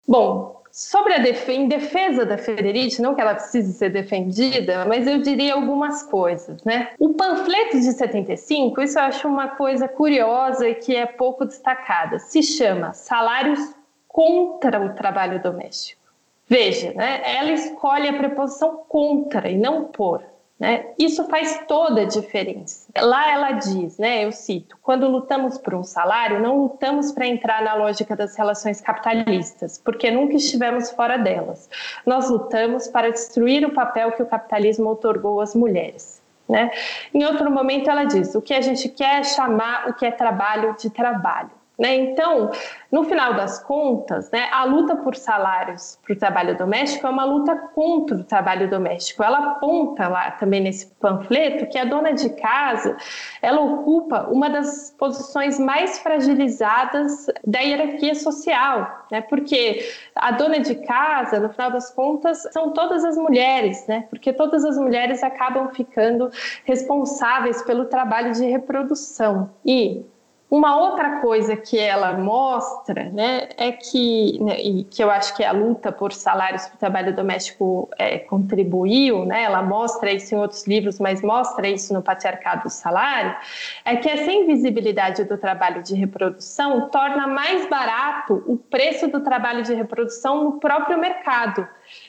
Bom, 0.07 0.58
Sobre 0.79 1.13
a 1.13 1.17
def 1.17 1.49
em 1.49 1.67
defesa 1.67 2.25
da 2.25 2.37
Federici, 2.37 3.01
não 3.01 3.13
que 3.13 3.19
ela 3.19 3.35
precise 3.35 3.73
ser 3.73 3.89
defendida, 3.89 4.85
mas 4.85 5.05
eu 5.05 5.21
diria 5.21 5.53
algumas 5.53 6.03
coisas, 6.03 6.63
né? 6.63 6.91
O 6.97 7.13
panfleto 7.15 7.77
de 7.77 7.91
75, 7.91 8.81
isso 8.81 8.97
eu 8.97 9.03
acho 9.03 9.27
uma 9.27 9.49
coisa 9.49 9.89
curiosa 9.89 10.69
e 10.69 10.75
que 10.75 10.95
é 10.95 11.05
pouco 11.05 11.43
destacada. 11.43 12.17
Se 12.17 12.41
chama 12.41 12.93
Salários 12.93 13.59
contra 14.07 14.79
o 14.79 14.95
trabalho 14.95 15.43
doméstico. 15.43 16.01
Veja, 16.47 16.93
né? 16.93 17.23
Ela 17.25 17.51
escolhe 17.51 18.07
a 18.07 18.13
preposição 18.13 18.77
contra 18.87 19.49
e 19.49 19.57
não 19.57 19.83
por. 19.83 20.23
Né? 20.59 20.87
Isso 20.99 21.23
faz 21.29 21.63
toda 21.67 22.01
a 22.01 22.05
diferença. 22.05 22.89
Lá 22.99 23.31
ela 23.31 23.51
diz, 23.53 23.97
né, 23.97 24.25
eu 24.25 24.31
cito, 24.31 24.77
quando 24.81 25.07
lutamos 25.07 25.57
por 25.57 25.73
um 25.73 25.83
salário, 25.83 26.41
não 26.41 26.63
lutamos 26.63 27.13
para 27.13 27.25
entrar 27.25 27.63
na 27.63 27.75
lógica 27.75 28.13
das 28.13 28.35
relações 28.35 28.81
capitalistas, 28.81 29.77
porque 29.77 30.11
nunca 30.11 30.35
estivemos 30.35 30.91
fora 30.91 31.17
delas. 31.17 31.69
Nós 32.05 32.29
lutamos 32.29 32.89
para 32.89 33.09
destruir 33.09 33.65
o 33.65 33.73
papel 33.73 34.11
que 34.11 34.21
o 34.21 34.25
capitalismo 34.25 34.89
otorgou 34.89 35.39
às 35.39 35.55
mulheres. 35.55 36.21
Né? 36.47 36.71
Em 37.13 37.23
outro 37.23 37.49
momento 37.49 37.89
ela 37.89 38.03
diz, 38.03 38.35
o 38.35 38.41
que 38.41 38.53
a 38.53 38.61
gente 38.61 38.89
quer 38.89 39.21
é 39.21 39.23
chamar 39.23 39.87
o 39.87 39.93
que 39.93 40.05
é 40.05 40.11
trabalho 40.11 40.75
de 40.77 40.89
trabalho. 40.89 41.51
Né? 41.79 41.95
Então, 41.95 42.51
no 42.91 43.05
final 43.05 43.35
das 43.35 43.63
contas, 43.63 44.29
né, 44.31 44.49
a 44.51 44.65
luta 44.65 44.97
por 44.97 45.15
salários 45.15 45.97
para 46.03 46.13
o 46.13 46.17
trabalho 46.17 46.57
doméstico 46.57 47.07
é 47.07 47.09
uma 47.09 47.23
luta 47.23 47.55
contra 47.73 48.17
o 48.17 48.23
trabalho 48.25 48.69
doméstico. 48.69 49.23
Ela 49.23 49.51
aponta 49.51 50.09
lá 50.09 50.31
também 50.31 50.59
nesse 50.59 50.87
panfleto 50.99 51.67
que 51.67 51.77
a 51.77 51.85
dona 51.85 52.11
de 52.11 52.31
casa 52.31 52.97
ela 53.41 53.61
ocupa 53.61 54.27
uma 54.29 54.49
das 54.49 54.93
posições 54.99 55.57
mais 55.57 55.99
fragilizadas 55.99 57.27
da 57.47 57.59
hierarquia 57.59 58.13
social, 58.13 59.05
né? 59.09 59.21
Porque 59.21 59.87
a 60.15 60.31
dona 60.31 60.59
de 60.59 60.75
casa, 60.75 61.39
no 61.39 61.47
final 61.49 61.71
das 61.71 61.91
contas, 61.91 62.45
são 62.51 62.73
todas 62.73 63.05
as 63.05 63.15
mulheres, 63.15 63.87
né? 63.87 64.05
Porque 64.09 64.33
todas 64.33 64.65
as 64.65 64.77
mulheres 64.77 65.23
acabam 65.23 65.69
ficando 65.69 66.29
responsáveis 66.65 67.61
pelo 67.61 67.85
trabalho 67.85 68.33
de 68.33 68.45
reprodução 68.45 69.49
e 69.65 70.03
uma 70.49 70.75
outra 70.77 71.19
coisa 71.21 71.55
que 71.55 71.77
ela 71.77 72.13
mostra, 72.13 73.05
né, 73.11 73.49
é 73.55 73.71
que, 73.71 74.43
né, 74.43 74.59
e 74.59 74.83
que 74.83 75.03
eu 75.03 75.11
acho 75.11 75.35
que 75.35 75.43
a 75.43 75.51
luta 75.51 75.91
por 75.91 76.11
salários 76.11 76.65
para 76.65 76.75
o 76.75 76.79
trabalho 76.79 77.15
doméstico 77.15 77.87
é, 77.99 78.17
contribuiu, 78.17 79.25
né, 79.25 79.43
ela 79.43 79.61
mostra 79.61 80.11
isso 80.11 80.33
em 80.33 80.39
outros 80.39 80.65
livros, 80.65 80.99
mas 80.99 81.21
mostra 81.21 81.67
isso 81.67 81.93
no 81.93 82.01
Patriarcado 82.01 82.63
do 82.63 82.69
Salário, 82.69 83.35
é 83.85 83.95
que 83.95 84.09
essa 84.09 84.31
invisibilidade 84.31 85.23
do 85.25 85.37
trabalho 85.37 85.83
de 85.83 85.93
reprodução 85.93 86.89
torna 86.89 87.27
mais 87.27 87.69
barato 87.69 88.43
o 88.47 88.57
preço 88.57 89.07
do 89.07 89.21
trabalho 89.21 89.61
de 89.61 89.73
reprodução 89.75 90.43
no 90.43 90.59
próprio 90.59 90.97
mercado. 90.97 91.67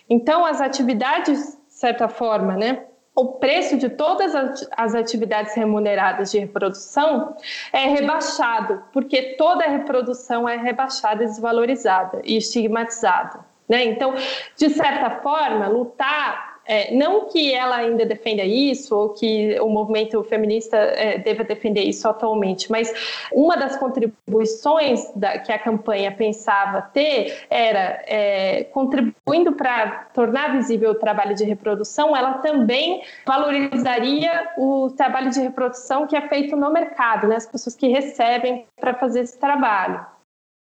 Então, 0.09 0.47
as 0.47 0.61
atividades 0.61 1.61
certa 1.81 2.09
forma, 2.09 2.57
né? 2.57 2.85
O 3.21 3.33
preço 3.33 3.77
de 3.77 3.91
todas 3.91 4.35
as 4.75 4.95
atividades 4.95 5.55
remuneradas 5.55 6.31
de 6.31 6.39
reprodução 6.39 7.37
é 7.71 7.87
rebaixado, 7.87 8.83
porque 8.95 9.35
toda 9.37 9.69
reprodução 9.69 10.49
é 10.49 10.57
rebaixada, 10.57 11.27
desvalorizada 11.27 12.23
e 12.25 12.39
estigmatizada. 12.39 13.41
Né? 13.69 13.85
Então, 13.85 14.15
de 14.57 14.71
certa 14.71 15.11
forma, 15.21 15.69
lutar 15.69 16.50
é, 16.71 16.95
não 16.95 17.27
que 17.27 17.53
ela 17.53 17.79
ainda 17.79 18.07
defenda 18.07 18.45
isso 18.45 18.97
ou 18.97 19.09
que 19.09 19.59
o 19.61 19.69
movimento 19.69 20.23
feminista 20.23 20.77
é, 20.77 21.19
deva 21.19 21.43
defender 21.43 21.83
isso 21.83 22.09
atualmente, 22.09 22.71
mas 22.71 22.95
uma 23.33 23.57
das 23.57 23.77
contribuições 23.77 25.11
da, 25.17 25.37
que 25.41 25.51
a 25.51 25.59
campanha 25.59 26.13
pensava 26.13 26.81
ter 26.83 27.45
era 27.51 28.05
é, 28.07 28.63
contribuindo 28.73 29.51
para 29.55 30.07
tornar 30.15 30.53
visível 30.53 30.93
o 30.93 30.95
trabalho 30.95 31.35
de 31.35 31.43
reprodução, 31.43 32.17
ela 32.17 32.35
também 32.35 33.03
valorizaria 33.27 34.51
o 34.57 34.91
trabalho 34.97 35.31
de 35.31 35.41
reprodução 35.41 36.07
que 36.07 36.15
é 36.15 36.29
feito 36.29 36.55
no 36.55 36.73
mercado, 36.73 37.27
né, 37.27 37.35
as 37.35 37.47
pessoas 37.47 37.75
que 37.75 37.89
recebem 37.89 38.65
para 38.81 38.95
fazer 38.95 39.23
esse 39.23 39.37
trabalho. 39.37 40.07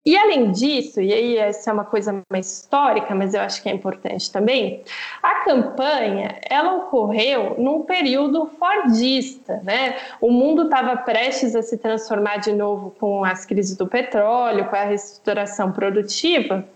E 0.05 0.17
além 0.17 0.51
disso, 0.51 0.99
e 0.99 1.13
aí 1.13 1.37
essa 1.37 1.69
é 1.69 1.73
uma 1.73 1.85
coisa 1.85 2.21
mais 2.29 2.59
histórica, 2.59 3.15
mas 3.15 3.33
eu 3.33 3.39
acho 3.39 3.63
que 3.63 3.69
é 3.69 3.71
importante 3.71 4.29
também, 4.29 4.83
a 5.21 5.35
campanha 5.45 6.39
ela 6.49 6.73
ocorreu 6.73 7.55
num 7.57 7.83
período 7.83 8.47
fordista, 8.59 9.61
né? 9.63 9.95
O 10.19 10.29
mundo 10.29 10.63
estava 10.63 10.97
prestes 10.97 11.55
a 11.55 11.61
se 11.61 11.77
transformar 11.77 12.37
de 12.37 12.51
novo 12.51 12.93
com 12.99 13.23
as 13.23 13.45
crises 13.45 13.77
do 13.77 13.87
petróleo, 13.87 14.65
com 14.65 14.75
a 14.75 14.83
reestruturação 14.83 15.71
produtiva. 15.71 16.67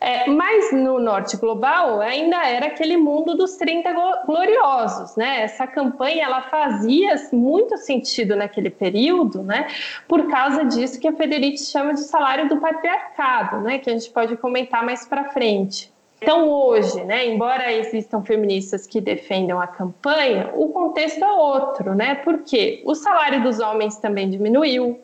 É, 0.00 0.30
mas 0.30 0.72
no 0.72 0.98
norte 0.98 1.36
global 1.36 2.00
ainda 2.00 2.42
era 2.46 2.68
aquele 2.68 2.96
mundo 2.96 3.34
dos 3.34 3.56
30 3.56 3.92
gloriosos, 4.24 5.14
né? 5.14 5.42
Essa 5.42 5.66
campanha 5.66 6.24
ela 6.24 6.40
fazia 6.40 7.14
muito 7.32 7.76
sentido 7.76 8.34
naquele 8.34 8.70
período, 8.70 9.42
né? 9.42 9.68
Por 10.08 10.26
causa 10.28 10.64
disso 10.64 10.98
que 10.98 11.06
a 11.06 11.12
Federici 11.12 11.70
chama 11.70 11.92
de 11.92 12.00
salário 12.00 12.48
do 12.48 12.56
patriarcado, 12.56 13.60
né? 13.60 13.78
Que 13.78 13.90
a 13.90 13.92
gente 13.92 14.08
pode 14.10 14.38
comentar 14.38 14.82
mais 14.82 15.06
para 15.06 15.24
frente. 15.24 15.92
Então, 16.22 16.48
hoje, 16.50 17.02
né, 17.04 17.26
embora 17.26 17.72
existam 17.72 18.22
feministas 18.22 18.86
que 18.86 19.00
defendam 19.00 19.58
a 19.58 19.66
campanha, 19.66 20.50
o 20.54 20.68
contexto 20.68 21.24
é 21.24 21.32
outro, 21.32 21.94
né? 21.94 22.14
Porque 22.16 22.82
o 22.84 22.94
salário 22.94 23.42
dos 23.42 23.58
homens 23.58 23.96
também 23.96 24.28
diminuiu, 24.28 25.00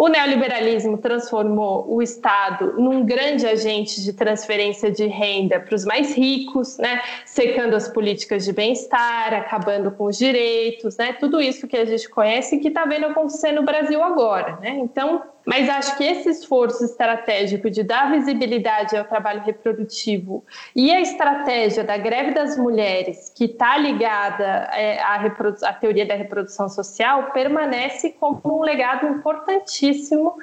o 0.00 0.08
neoliberalismo 0.08 0.96
transformou 0.96 1.84
o 1.86 2.00
Estado 2.00 2.72
num 2.80 3.04
grande 3.04 3.46
agente 3.46 4.02
de 4.02 4.14
transferência 4.14 4.90
de 4.90 5.06
renda 5.06 5.60
para 5.60 5.74
os 5.74 5.84
mais 5.84 6.16
ricos, 6.16 6.78
né? 6.78 7.02
secando 7.26 7.76
as 7.76 7.86
políticas 7.86 8.46
de 8.46 8.50
bem-estar, 8.54 9.34
acabando 9.34 9.90
com 9.90 10.04
os 10.04 10.16
direitos, 10.16 10.96
né? 10.96 11.12
tudo 11.12 11.38
isso 11.38 11.68
que 11.68 11.76
a 11.76 11.84
gente 11.84 12.08
conhece 12.08 12.56
e 12.56 12.60
que 12.60 12.68
está 12.68 12.86
vendo 12.86 13.04
acontecer 13.04 13.52
no 13.52 13.62
Brasil 13.62 14.02
agora. 14.02 14.56
Né? 14.62 14.70
Então, 14.82 15.22
mas 15.46 15.68
acho 15.68 15.96
que 15.96 16.04
esse 16.04 16.28
esforço 16.28 16.84
estratégico 16.84 17.70
de 17.70 17.82
dar 17.82 18.10
visibilidade 18.10 18.96
ao 18.96 19.04
trabalho 19.04 19.42
reprodutivo 19.42 20.44
e 20.74 20.92
a 20.92 21.00
estratégia 21.00 21.84
da 21.84 21.96
greve 21.96 22.32
das 22.32 22.56
mulheres, 22.56 23.32
que 23.36 23.44
está 23.44 23.76
ligada 23.76 24.70
é, 24.72 25.00
à, 25.00 25.16
à, 25.16 25.72
teoria 25.72 26.06
da 26.06 26.14
reprodução 26.14 26.68
social, 26.68 27.32
permanece 27.32 28.10
como 28.10 28.40
um 28.44 28.62
legado 28.62 29.06
importantíssimo 29.06 30.36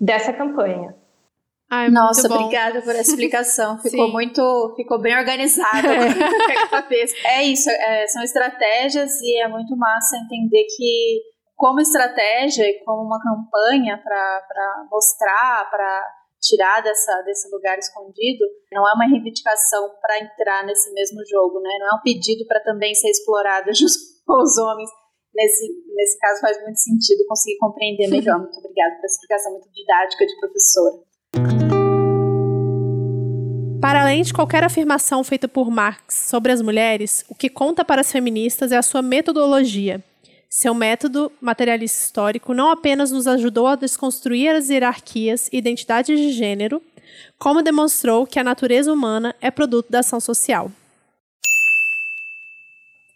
dessa 0.00 0.32
campanha. 0.32 0.94
Ai, 1.68 1.90
Nossa, 1.90 2.32
obrigada 2.32 2.80
por 2.80 2.94
essa 2.94 3.10
explicação. 3.10 3.78
Ficou 3.82 4.06
Sim. 4.06 4.12
muito, 4.12 4.74
ficou 4.76 5.00
bem 5.00 5.18
organizada. 5.18 5.88
É, 5.88 7.38
é 7.40 7.42
isso, 7.42 7.68
é, 7.68 8.06
são 8.06 8.22
estratégias 8.22 9.20
e 9.20 9.42
é 9.42 9.48
muito 9.48 9.76
massa 9.76 10.16
entender 10.16 10.64
que 10.76 11.22
como 11.56 11.80
estratégia 11.80 12.68
e 12.68 12.84
como 12.84 13.02
uma 13.02 13.18
campanha 13.18 13.98
para 14.04 14.86
mostrar, 14.90 15.68
para 15.70 16.06
tirar 16.38 16.82
dessa, 16.82 17.22
desse 17.22 17.50
lugar 17.50 17.78
escondido, 17.78 18.44
não 18.70 18.86
é 18.86 18.92
uma 18.92 19.08
reivindicação 19.08 19.90
para 20.00 20.20
entrar 20.20 20.64
nesse 20.66 20.92
mesmo 20.92 21.18
jogo, 21.26 21.58
né? 21.60 21.70
Não 21.80 21.88
é 21.88 21.98
um 21.98 22.02
pedido 22.02 22.46
para 22.46 22.60
também 22.60 22.94
ser 22.94 23.08
explorado 23.08 23.72
junto 23.74 23.94
com 24.26 24.42
os 24.42 24.58
homens. 24.58 24.90
Nesse, 25.34 25.66
nesse 25.94 26.18
caso 26.18 26.40
faz 26.40 26.62
muito 26.62 26.78
sentido 26.78 27.26
conseguir 27.26 27.58
compreender 27.58 28.08
melhor. 28.08 28.38
Muito 28.38 28.58
obrigada 28.58 28.94
essa 28.96 29.06
explicação 29.06 29.52
muito 29.52 29.68
didática 29.72 30.26
de 30.26 30.38
professora. 30.38 30.96
Para 33.80 34.02
além 34.02 34.22
de 34.22 34.32
qualquer 34.32 34.64
afirmação 34.64 35.22
feita 35.22 35.46
por 35.46 35.70
Marx 35.70 36.28
sobre 36.28 36.52
as 36.52 36.60
mulheres, 36.60 37.24
o 37.28 37.34
que 37.34 37.48
conta 37.48 37.84
para 37.84 38.00
as 38.00 38.10
feministas 38.10 38.72
é 38.72 38.76
a 38.76 38.82
sua 38.82 39.02
metodologia, 39.02 40.02
seu 40.56 40.72
método 40.72 41.30
materialista 41.38 42.02
histórico 42.02 42.54
não 42.54 42.70
apenas 42.70 43.10
nos 43.10 43.26
ajudou 43.26 43.66
a 43.66 43.76
desconstruir 43.76 44.48
as 44.56 44.70
hierarquias 44.70 45.50
e 45.52 45.58
identidades 45.58 46.18
de 46.18 46.32
gênero, 46.32 46.80
como 47.38 47.60
demonstrou 47.60 48.26
que 48.26 48.38
a 48.38 48.44
natureza 48.44 48.90
humana 48.90 49.36
é 49.38 49.50
produto 49.50 49.90
da 49.90 49.98
ação 49.98 50.18
social. 50.18 50.72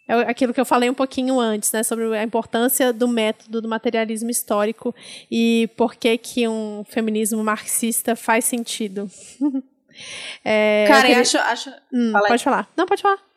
É 0.07 0.13
aquilo 0.29 0.53
que 0.53 0.61
eu 0.61 0.65
falei 0.65 0.87
um 0.87 0.93
pouquinho 0.93 1.39
antes, 1.39 1.71
né, 1.71 1.81
sobre 1.81 2.15
a 2.15 2.21
importância 2.21 2.93
do 2.93 3.07
método 3.07 3.59
do 3.59 3.67
materialismo 3.67 4.29
histórico 4.29 4.93
e 5.31 5.67
por 5.75 5.95
que 5.95 6.19
que 6.19 6.47
um 6.47 6.85
feminismo 6.87 7.43
marxista 7.43 8.15
faz 8.15 8.45
sentido. 8.45 9.09
é, 10.45 10.85
Cara, 10.87 10.99
eu 10.99 11.05
queria... 11.07 11.21
acho, 11.21 11.37
acho... 11.39 11.73
Hum, 11.91 12.13
pode 12.27 12.43
falar. 12.43 12.69
Não, 12.77 12.85
pode 12.85 13.01
falar. 13.01 13.30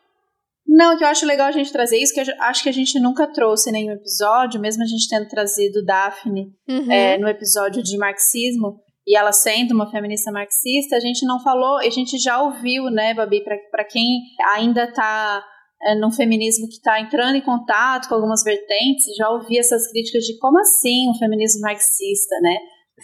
Não, 0.75 0.97
que 0.97 1.05
eu 1.05 1.07
acho 1.07 1.25
legal 1.25 1.47
a 1.47 1.51
gente 1.53 1.71
trazer 1.71 1.97
isso, 1.97 2.13
que 2.13 2.19
eu 2.19 2.25
acho 2.41 2.61
que 2.61 2.67
a 2.67 2.73
gente 2.73 2.99
nunca 2.99 3.25
trouxe 3.31 3.71
nenhum 3.71 3.93
episódio, 3.93 4.59
mesmo 4.59 4.83
a 4.83 4.85
gente 4.85 5.07
tendo 5.07 5.25
trazido 5.29 5.85
Daphne 5.85 6.51
uhum. 6.67 6.91
é, 6.91 7.17
no 7.17 7.29
episódio 7.29 7.81
de 7.81 7.97
marxismo, 7.97 8.81
e 9.07 9.15
ela 9.15 9.31
sendo 9.31 9.73
uma 9.73 9.89
feminista 9.89 10.33
marxista, 10.33 10.97
a 10.97 10.99
gente 10.99 11.25
não 11.25 11.41
falou, 11.41 11.77
a 11.77 11.89
gente 11.89 12.17
já 12.17 12.41
ouviu, 12.41 12.89
né, 12.89 13.13
Babi, 13.13 13.41
para 13.71 13.85
quem 13.85 14.19
ainda 14.53 14.83
está 14.83 15.41
é, 15.81 15.95
num 15.95 16.11
feminismo 16.11 16.67
que 16.67 16.75
está 16.75 16.99
entrando 16.99 17.37
em 17.37 17.41
contato 17.41 18.09
com 18.09 18.15
algumas 18.15 18.43
vertentes, 18.43 19.15
já 19.17 19.29
ouvi 19.29 19.57
essas 19.57 19.89
críticas 19.89 20.25
de 20.25 20.37
como 20.39 20.59
assim 20.59 21.09
um 21.09 21.17
feminismo 21.17 21.61
marxista, 21.61 22.35
né? 22.41 22.57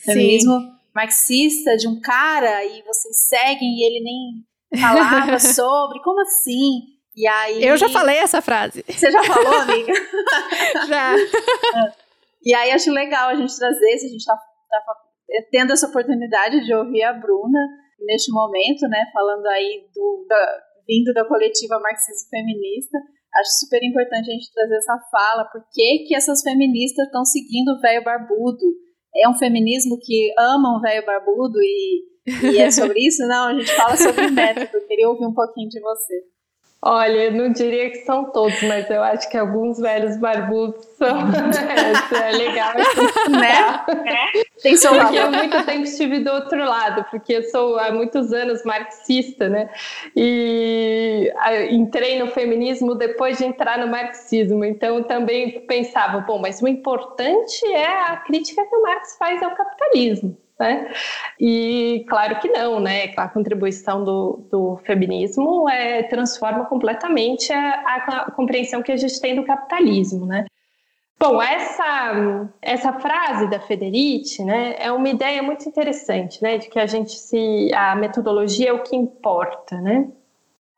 Feminismo 0.03 0.59
Sim. 0.59 0.67
marxista 0.93 1.77
de 1.77 1.87
um 1.87 2.01
cara 2.01 2.65
e 2.65 2.83
vocês 2.83 3.29
seguem 3.29 3.77
e 3.77 3.85
ele 3.85 4.03
nem 4.03 4.81
falava 4.81 5.39
sobre, 5.39 6.01
como 6.01 6.19
assim? 6.19 6.91
E 7.21 7.27
aí. 7.27 7.63
Eu 7.63 7.77
já 7.77 7.87
falei 7.87 8.17
essa 8.17 8.41
frase. 8.41 8.83
Você 8.89 9.11
já 9.11 9.23
falou, 9.23 9.53
amiga? 9.61 9.93
já. 10.89 11.13
e 12.43 12.51
aí 12.55 12.71
acho 12.71 12.91
legal 12.91 13.29
a 13.29 13.35
gente 13.35 13.55
trazer, 13.55 13.97
se 13.99 14.07
a 14.07 14.09
gente 14.09 14.25
tá, 14.25 14.35
tá 14.35 14.81
tendo 15.51 15.71
essa 15.71 15.85
oportunidade 15.85 16.65
de 16.65 16.73
ouvir 16.73 17.03
a 17.03 17.13
Bruna 17.13 17.59
neste 17.99 18.31
momento, 18.31 18.87
né? 18.89 19.05
Falando 19.13 19.45
aí 19.45 19.85
do. 19.93 20.25
Da, 20.27 20.61
vindo 20.87 21.13
da 21.13 21.23
coletiva 21.23 21.79
marxismo 21.79 22.27
feminista. 22.27 22.97
Acho 23.35 23.51
super 23.59 23.83
importante 23.83 24.27
a 24.27 24.33
gente 24.33 24.51
trazer 24.51 24.77
essa 24.77 24.97
fala. 25.11 25.45
Por 25.45 25.61
que, 25.71 26.15
essas 26.15 26.41
feministas 26.41 27.05
estão 27.05 27.23
seguindo 27.23 27.69
o 27.69 27.79
velho 27.79 28.03
barbudo? 28.03 28.65
É 29.15 29.29
um 29.29 29.37
feminismo 29.37 29.99
que 30.01 30.33
ama 30.39 30.75
o 30.75 30.81
velho 30.81 31.05
barbudo 31.05 31.61
e, 31.61 32.01
e 32.51 32.57
é 32.57 32.71
sobre 32.71 32.99
isso? 33.05 33.25
Não, 33.27 33.49
a 33.49 33.53
gente 33.53 33.71
fala 33.75 33.95
sobre 33.95 34.27
método. 34.31 34.87
Queria 34.87 35.07
ouvir 35.07 35.27
um 35.27 35.35
pouquinho 35.35 35.69
de 35.69 35.79
você. 35.79 36.31
Olha, 36.83 37.25
eu 37.25 37.31
não 37.31 37.51
diria 37.51 37.91
que 37.91 37.97
são 37.97 38.31
todos, 38.31 38.59
mas 38.63 38.89
eu 38.89 39.03
acho 39.03 39.29
que 39.29 39.37
alguns 39.37 39.77
velhos 39.77 40.17
barbudos 40.17 40.83
são. 40.97 41.19
é, 42.17 42.31
legal. 42.31 42.73
né? 43.29 43.85
É. 44.11 44.43
Tem 44.63 44.75
seu 44.75 44.95
porque 44.95 45.15
eu 45.15 45.31
muito 45.31 45.63
tempo 45.63 45.83
estive 45.83 46.21
do 46.21 46.31
outro 46.31 46.57
lado, 46.57 47.05
porque 47.11 47.33
eu 47.33 47.43
sou 47.43 47.77
há 47.77 47.91
muitos 47.91 48.33
anos 48.33 48.63
marxista, 48.63 49.47
né? 49.47 49.69
E 50.15 51.31
entrei 51.69 52.17
no 52.17 52.27
feminismo 52.27 52.95
depois 52.95 53.37
de 53.37 53.45
entrar 53.45 53.77
no 53.77 53.87
marxismo. 53.87 54.65
Então 54.65 55.03
também 55.03 55.59
pensava, 55.67 56.19
bom, 56.21 56.39
mas 56.39 56.63
o 56.63 56.67
importante 56.67 57.63
é 57.67 57.85
a 57.85 58.17
crítica 58.17 58.65
que 58.65 58.75
o 58.75 58.81
Marx 58.81 59.15
faz 59.19 59.41
ao 59.43 59.51
capitalismo. 59.51 60.35
Né? 60.61 60.93
E 61.39 62.05
claro 62.07 62.39
que 62.39 62.47
não, 62.47 62.79
né? 62.79 63.11
A 63.17 63.27
contribuição 63.27 64.03
do, 64.03 64.45
do 64.51 64.77
feminismo 64.85 65.67
é, 65.67 66.03
transforma 66.03 66.65
completamente 66.65 67.51
a, 67.51 67.71
a, 68.27 68.31
compreensão 68.31 68.83
que 68.83 68.91
a 68.91 68.95
gente 68.95 69.19
tem 69.19 69.35
do 69.35 69.43
capitalismo, 69.43 70.27
né? 70.27 70.45
Bom, 71.19 71.41
essa, 71.41 72.47
essa 72.61 72.93
frase 72.93 73.49
da 73.49 73.59
Federici, 73.59 74.43
né, 74.43 74.75
é 74.77 74.91
uma 74.91 75.09
ideia 75.09 75.41
muito 75.41 75.67
interessante, 75.69 76.41
né, 76.41 76.57
de 76.57 76.67
que 76.67 76.79
a 76.79 76.87
gente 76.87 77.11
se 77.11 77.71
a 77.75 77.95
metodologia 77.95 78.69
é 78.69 78.73
o 78.73 78.81
que 78.83 78.95
importa, 78.95 79.79
né? 79.81 80.07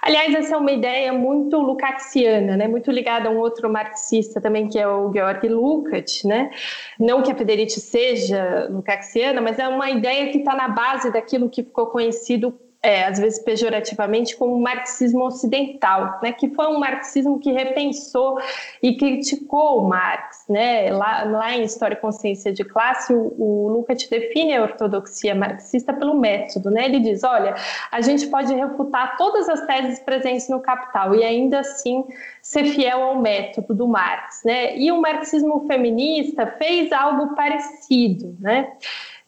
Aliás, 0.05 0.35
essa 0.35 0.55
é 0.55 0.57
uma 0.57 0.71
ideia 0.71 1.13
muito 1.13 1.57
lukácsiana, 1.61 2.57
né? 2.57 2.67
muito 2.67 2.91
ligada 2.91 3.29
a 3.29 3.31
um 3.31 3.37
outro 3.37 3.71
marxista 3.71 4.41
também, 4.41 4.67
que 4.67 4.77
é 4.77 4.85
o 4.85 5.09
Georg 5.13 5.47
Lukács. 5.47 6.25
Né? 6.25 6.51
Não 6.99 7.23
que 7.23 7.31
a 7.31 7.35
Federici 7.35 7.79
seja 7.79 8.67
lukácsiana, 8.69 9.39
mas 9.39 9.57
é 9.59 9.67
uma 9.67 9.89
ideia 9.89 10.29
que 10.29 10.39
está 10.39 10.53
na 10.53 10.67
base 10.67 11.09
daquilo 11.09 11.49
que 11.49 11.63
ficou 11.63 11.87
conhecido 11.87 12.53
é, 12.83 13.05
às 13.05 13.17
vezes 13.17 13.39
pejorativamente, 13.39 14.35
como 14.35 14.59
marxismo 14.59 15.23
ocidental, 15.23 16.19
né, 16.21 16.33
que 16.33 16.49
foi 16.49 16.67
um 16.67 16.77
marxismo 16.77 17.39
que 17.39 17.49
repensou 17.49 18.37
e 18.81 18.97
criticou 18.97 19.87
Marx. 19.87 20.43
Né? 20.49 20.91
Lá, 20.91 21.23
lá 21.23 21.55
em 21.55 21.63
História 21.63 21.95
e 21.95 21.97
Consciência 21.97 22.51
de 22.51 22.65
Classe, 22.65 23.13
o, 23.13 23.33
o 23.39 23.69
Lukács 23.69 24.09
define 24.09 24.57
a 24.57 24.63
ortodoxia 24.63 25.33
marxista 25.33 25.93
pelo 25.93 26.19
método. 26.19 26.69
Né? 26.69 26.83
Ele 26.83 26.99
diz: 26.99 27.23
olha, 27.23 27.55
a 27.89 28.01
gente 28.01 28.27
pode 28.27 28.53
refutar 28.53 29.15
todas 29.15 29.47
as 29.47 29.65
teses 29.65 29.99
presentes 29.99 30.49
no 30.49 30.59
Capital 30.59 31.15
e 31.15 31.23
ainda 31.23 31.61
assim 31.61 32.03
ser 32.41 32.65
fiel 32.65 33.01
ao 33.01 33.21
método 33.21 33.73
do 33.73 33.87
Marx. 33.87 34.41
Né? 34.43 34.77
E 34.77 34.91
o 34.91 34.99
marxismo 34.99 35.65
feminista 35.67 36.45
fez 36.57 36.91
algo 36.91 37.33
parecido. 37.33 38.35
Né? 38.41 38.73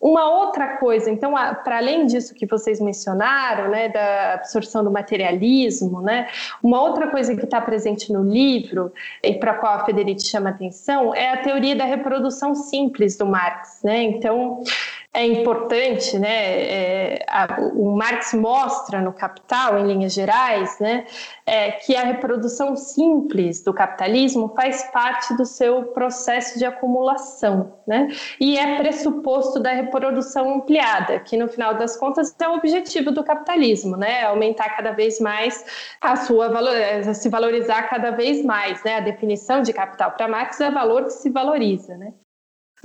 Uma 0.07 0.29
outra 0.29 0.77
coisa, 0.77 1.09
então, 1.09 1.33
para 1.63 1.77
além 1.77 2.05
disso 2.05 2.35
que 2.35 2.45
vocês 2.45 2.79
mencionaram, 2.79 3.71
né, 3.71 3.89
da 3.89 4.35
absorção 4.35 4.83
do 4.83 4.91
materialismo, 4.91 5.99
né, 5.99 6.27
uma 6.61 6.79
outra 6.79 7.07
coisa 7.07 7.35
que 7.35 7.43
está 7.43 7.59
presente 7.59 8.13
no 8.13 8.21
livro 8.21 8.93
e 9.23 9.33
para 9.33 9.53
a 9.53 9.53
qual 9.55 9.73
a 9.73 9.83
Federici 9.83 10.27
chama 10.27 10.51
atenção 10.51 11.15
é 11.15 11.31
a 11.31 11.37
teoria 11.37 11.75
da 11.75 11.85
reprodução 11.85 12.53
simples 12.53 13.17
do 13.17 13.25
Marx, 13.25 13.79
né? 13.83 14.03
Então, 14.03 14.63
é 15.15 15.25
importante, 15.25 16.19
né? 16.19 16.29
É, 16.29 17.25
a, 17.27 17.61
o 17.73 17.95
Marx 17.95 18.33
mostra 18.33 18.99
no 19.01 19.13
Capital, 19.13 19.79
em 19.79 19.87
linhas 19.87 20.13
gerais, 20.13 20.77
né, 20.79 21.05
é, 21.45 21.71
que 21.71 21.95
a 21.95 22.03
reprodução 22.03 22.75
simples 22.75 23.63
do 23.63 23.73
capitalismo 23.73 24.53
faz 24.53 24.83
parte 24.91 25.33
do 25.37 25.45
seu 25.45 25.83
processo 25.85 26.59
de 26.59 26.65
acumulação, 26.65 27.79
né? 27.87 28.09
E 28.41 28.57
é 28.57 28.75
pressuposto 28.75 29.59
da 29.59 29.71
reprodução 29.71 30.55
ampliada, 30.55 31.19
que 31.21 31.37
no 31.37 31.47
final 31.47 31.75
das 31.75 31.95
contas 31.95 32.35
é 32.37 32.49
o 32.49 32.55
objetivo 32.55 33.11
do 33.11 33.23
capitalismo, 33.23 33.95
né? 33.95 34.25
Aumentar 34.25 34.75
cada 34.75 34.91
vez 34.91 35.21
mais 35.21 35.95
a 36.01 36.17
sua 36.17 36.49
valor, 36.49 36.75
é, 36.75 37.13
se 37.13 37.29
valorizar 37.29 37.83
cada 37.83 38.11
vez 38.11 38.43
mais, 38.43 38.83
né? 38.83 38.97
A 38.97 38.99
definição 38.99 39.61
de 39.61 39.71
capital 39.71 40.11
para 40.11 40.27
Marx 40.27 40.59
é 40.59 40.69
valor 40.69 41.05
que 41.05 41.13
se 41.13 41.29
valoriza, 41.29 41.95
né? 41.97 42.13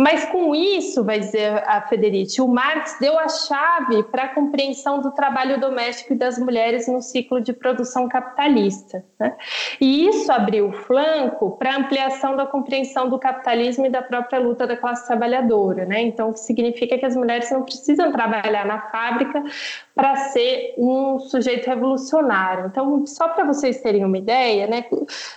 Mas 0.00 0.24
com 0.24 0.54
isso, 0.54 1.04
vai 1.04 1.20
dizer 1.20 1.62
a 1.66 1.82
Federici, 1.82 2.40
o 2.40 2.48
Marx 2.48 2.96
deu 2.98 3.18
a 3.18 3.28
chave 3.28 4.02
para 4.04 4.22
a 4.22 4.28
compreensão 4.28 5.02
do 5.02 5.10
trabalho 5.10 5.60
doméstico 5.60 6.14
e 6.14 6.16
das 6.16 6.38
mulheres 6.38 6.88
no 6.88 7.02
ciclo 7.02 7.38
de 7.38 7.52
produção 7.52 8.08
capitalista. 8.08 9.04
Né? 9.18 9.36
E 9.78 10.08
isso 10.08 10.32
abriu 10.32 10.70
o 10.70 10.72
flanco 10.72 11.50
para 11.58 11.74
a 11.74 11.76
ampliação 11.76 12.34
da 12.34 12.46
compreensão 12.46 13.10
do 13.10 13.18
capitalismo 13.18 13.84
e 13.84 13.90
da 13.90 14.00
própria 14.00 14.38
luta 14.38 14.66
da 14.66 14.74
classe 14.74 15.06
trabalhadora. 15.06 15.84
Né? 15.84 16.00
Então, 16.00 16.30
o 16.30 16.32
que 16.32 16.40
significa 16.40 16.96
que 16.96 17.04
as 17.04 17.14
mulheres 17.14 17.50
não 17.50 17.62
precisam 17.62 18.10
trabalhar 18.10 18.64
na 18.64 18.80
fábrica 18.90 19.44
para 19.94 20.16
ser 20.16 20.76
um 20.78 21.18
sujeito 21.18 21.66
revolucionário. 21.66 22.68
Então, 22.68 23.06
só 23.06 23.28
para 23.28 23.44
vocês 23.44 23.82
terem 23.82 24.02
uma 24.02 24.16
ideia 24.16 24.66
né, 24.66 24.86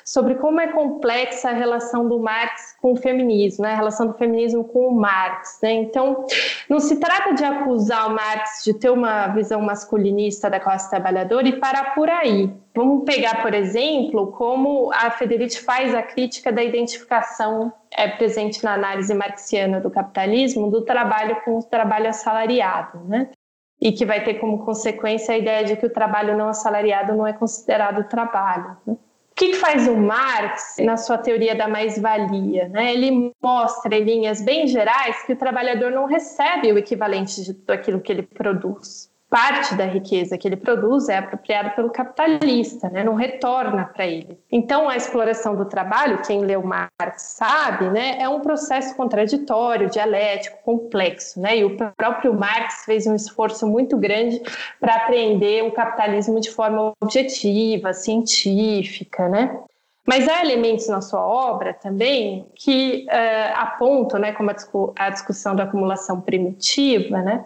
sobre 0.06 0.36
como 0.36 0.62
é 0.62 0.68
complexa 0.68 1.50
a 1.50 1.54
relação 1.54 2.08
do 2.08 2.18
Marx 2.18 2.73
com 2.84 2.92
o 2.92 2.98
feminismo, 2.98 3.64
né, 3.64 3.72
a 3.72 3.76
relação 3.78 4.08
do 4.08 4.14
feminismo 4.16 4.66
com 4.66 4.90
o 4.90 4.92
Marx. 4.92 5.58
Né? 5.64 5.72
Então, 5.72 6.26
não 6.70 6.82
se 6.82 7.00
trata 7.00 7.34
de 7.34 7.42
acusar 7.42 8.10
o 8.10 8.14
Marx 8.14 8.62
de 8.66 8.74
ter 8.74 8.90
uma 8.90 9.28
visão 9.28 9.62
masculinista 9.62 10.50
da 10.50 10.60
classe 10.60 10.90
trabalhadora 10.90 11.48
e 11.48 11.58
parar 11.62 11.96
por 11.96 12.10
aí. 12.10 12.52
Vamos 12.76 13.06
pegar, 13.06 13.42
por 13.42 13.54
exemplo, 13.54 14.34
como 14.34 14.92
a 14.92 15.10
Federici 15.12 15.62
faz 15.62 15.96
a 15.96 16.04
crítica 16.04 16.52
da 16.52 16.62
identificação 16.62 17.72
é, 17.90 18.10
presente 18.10 18.62
na 18.66 18.74
análise 18.74 19.14
marxiana 19.14 19.80
do 19.80 19.90
capitalismo 19.90 20.70
do 20.70 20.82
trabalho 20.82 21.38
com 21.46 21.60
o 21.60 21.64
trabalho 21.64 22.10
assalariado. 22.10 23.00
Né? 23.08 23.30
e 23.82 23.92
que 23.92 24.06
vai 24.06 24.24
ter 24.24 24.36
como 24.36 24.64
consequência 24.64 25.36
a 25.36 25.38
ideia 25.38 25.66
de 25.66 25.76
que 25.76 25.86
o 25.86 25.90
trabalho 25.90 26.38
não 26.38 26.48
assalariado 26.48 27.14
não 27.14 27.28
é 27.28 27.34
considerado 27.34 28.08
trabalho. 28.08 28.78
Né? 28.88 28.96
O 29.44 29.46
que 29.46 29.56
faz 29.56 29.90
o 29.90 29.98
Marx 29.98 30.78
na 30.80 30.96
sua 30.96 31.18
teoria 31.18 31.54
da 31.54 31.68
mais-valia? 31.68 32.70
Né? 32.70 32.94
Ele 32.94 33.34
mostra 33.44 33.94
em 33.94 34.04
linhas 34.06 34.42
bem 34.42 34.68
gerais 34.68 35.22
que 35.26 35.34
o 35.34 35.36
trabalhador 35.36 35.92
não 35.92 36.06
recebe 36.06 36.72
o 36.72 36.78
equivalente 36.78 37.44
de 37.44 37.54
tudo 37.54 37.72
aquilo 37.72 38.00
que 38.00 38.10
ele 38.10 38.24
produz 38.24 39.13
parte 39.34 39.74
da 39.74 39.86
riqueza 39.86 40.38
que 40.38 40.48
ele 40.48 40.56
produz 40.56 41.10
é 41.10 41.18
apropriada 41.18 41.72
pelo 41.72 41.90
capitalista, 41.90 42.88
né? 42.88 43.04
não 43.04 43.16
retorna 43.16 43.86
para 43.86 44.06
ele. 44.06 44.38
Então, 44.52 44.88
a 44.88 44.96
exploração 44.96 45.56
do 45.56 45.66
trabalho, 45.66 46.22
quem 46.22 46.42
leu 46.42 46.62
Marx 46.62 47.24
sabe, 47.36 47.90
né? 47.90 48.18
é 48.20 48.30
um 48.30 48.42
processo 48.42 48.96
contraditório, 48.96 49.90
dialético, 49.90 50.62
complexo. 50.62 51.42
Né? 51.42 51.58
E 51.58 51.66
o 51.66 51.76
próprio 51.98 52.32
Marx 52.32 52.86
fez 52.86 53.08
um 53.08 53.16
esforço 53.16 53.66
muito 53.66 53.98
grande 53.98 54.40
para 54.80 54.98
apreender 54.98 55.64
o 55.64 55.72
capitalismo 55.72 56.40
de 56.40 56.52
forma 56.52 56.94
objetiva, 57.02 57.92
científica. 57.92 59.28
Né? 59.28 59.60
Mas 60.06 60.30
há 60.30 60.42
elementos 60.42 60.88
na 60.90 61.02
sua 61.02 61.26
obra 61.26 61.74
também 61.74 62.46
que 62.54 63.08
uh, 63.10 63.54
apontam, 63.56 64.20
né, 64.20 64.32
como 64.34 64.52
a 64.96 65.10
discussão 65.10 65.56
da 65.56 65.64
acumulação 65.64 66.22
primitiva, 66.22 67.20
né, 67.24 67.46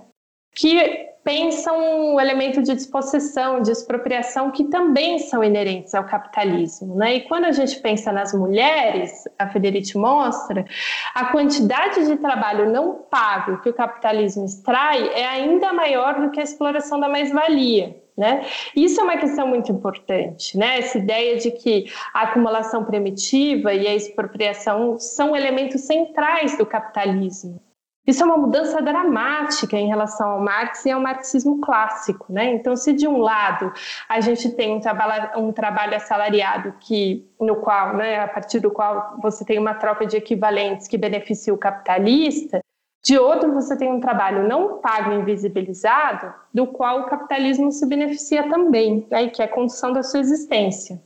que 0.53 1.06
pensam 1.27 2.15
o 2.15 2.21
elemento 2.21 2.63
de 2.63 2.73
dispossessão, 2.73 3.61
de 3.61 3.69
expropriação, 3.69 4.49
que 4.49 4.63
também 4.63 5.19
são 5.19 5.43
inerentes 5.43 5.93
ao 5.93 6.05
capitalismo. 6.05 6.95
Né? 6.95 7.15
E 7.15 7.21
quando 7.23 7.43
a 7.43 7.51
gente 7.51 7.77
pensa 7.81 8.13
nas 8.13 8.33
mulheres, 8.33 9.27
a 9.37 9.45
Federici 9.49 9.97
mostra, 9.97 10.65
a 11.13 11.25
quantidade 11.25 12.05
de 12.05 12.15
trabalho 12.15 12.71
não 12.71 12.93
pago 13.11 13.61
que 13.61 13.67
o 13.67 13.73
capitalismo 13.73 14.45
extrai 14.45 15.09
é 15.09 15.27
ainda 15.27 15.73
maior 15.73 16.21
do 16.21 16.31
que 16.31 16.39
a 16.39 16.43
exploração 16.43 16.97
da 16.97 17.09
mais-valia. 17.09 18.01
Né? 18.15 18.45
Isso 18.73 19.01
é 19.01 19.03
uma 19.03 19.17
questão 19.17 19.45
muito 19.45 19.69
importante, 19.69 20.57
né? 20.57 20.79
Essa 20.79 20.97
ideia 20.97 21.37
de 21.37 21.51
que 21.51 21.85
a 22.11 22.21
acumulação 22.21 22.83
primitiva 22.83 23.73
e 23.75 23.85
a 23.85 23.93
expropriação 23.93 24.97
são 24.97 25.35
elementos 25.35 25.81
centrais 25.81 26.57
do 26.57 26.65
capitalismo. 26.65 27.59
Isso 28.07 28.23
é 28.23 28.25
uma 28.25 28.37
mudança 28.37 28.81
dramática 28.81 29.75
em 29.77 29.87
relação 29.87 30.31
ao 30.31 30.41
Marx 30.41 30.85
e 30.85 30.91
ao 30.91 31.01
marxismo 31.01 31.59
clássico. 31.59 32.31
Né? 32.31 32.53
Então, 32.53 32.73
se 32.77 32.93
de 32.93 33.05
um 33.05 33.17
lado 33.17 33.73
a 34.07 34.21
gente 34.21 34.49
tem 34.51 34.73
um 34.73 34.79
trabalho, 34.79 35.37
um 35.37 35.51
trabalho 35.51 35.93
assalariado 35.93 36.73
que, 36.79 37.29
no 37.37 37.57
qual, 37.57 37.97
né, 37.97 38.21
a 38.21 38.27
partir 38.29 38.61
do 38.61 38.71
qual 38.71 39.17
você 39.21 39.43
tem 39.43 39.59
uma 39.59 39.73
troca 39.73 40.05
de 40.05 40.15
equivalentes 40.15 40.87
que 40.87 40.97
beneficia 40.97 41.53
o 41.53 41.57
capitalista, 41.57 42.61
de 43.03 43.19
outro 43.19 43.53
você 43.53 43.77
tem 43.77 43.91
um 43.91 43.99
trabalho 43.99 44.47
não 44.47 44.79
pago 44.79 45.11
e 45.11 45.15
invisibilizado, 45.15 46.33
do 46.53 46.65
qual 46.65 47.01
o 47.01 47.05
capitalismo 47.07 47.71
se 47.73 47.85
beneficia 47.85 48.49
também, 48.49 49.05
né, 49.11 49.27
que 49.27 49.41
é 49.41 49.45
a 49.45 49.49
condição 49.49 49.91
da 49.91 50.01
sua 50.01 50.21
existência. 50.21 51.01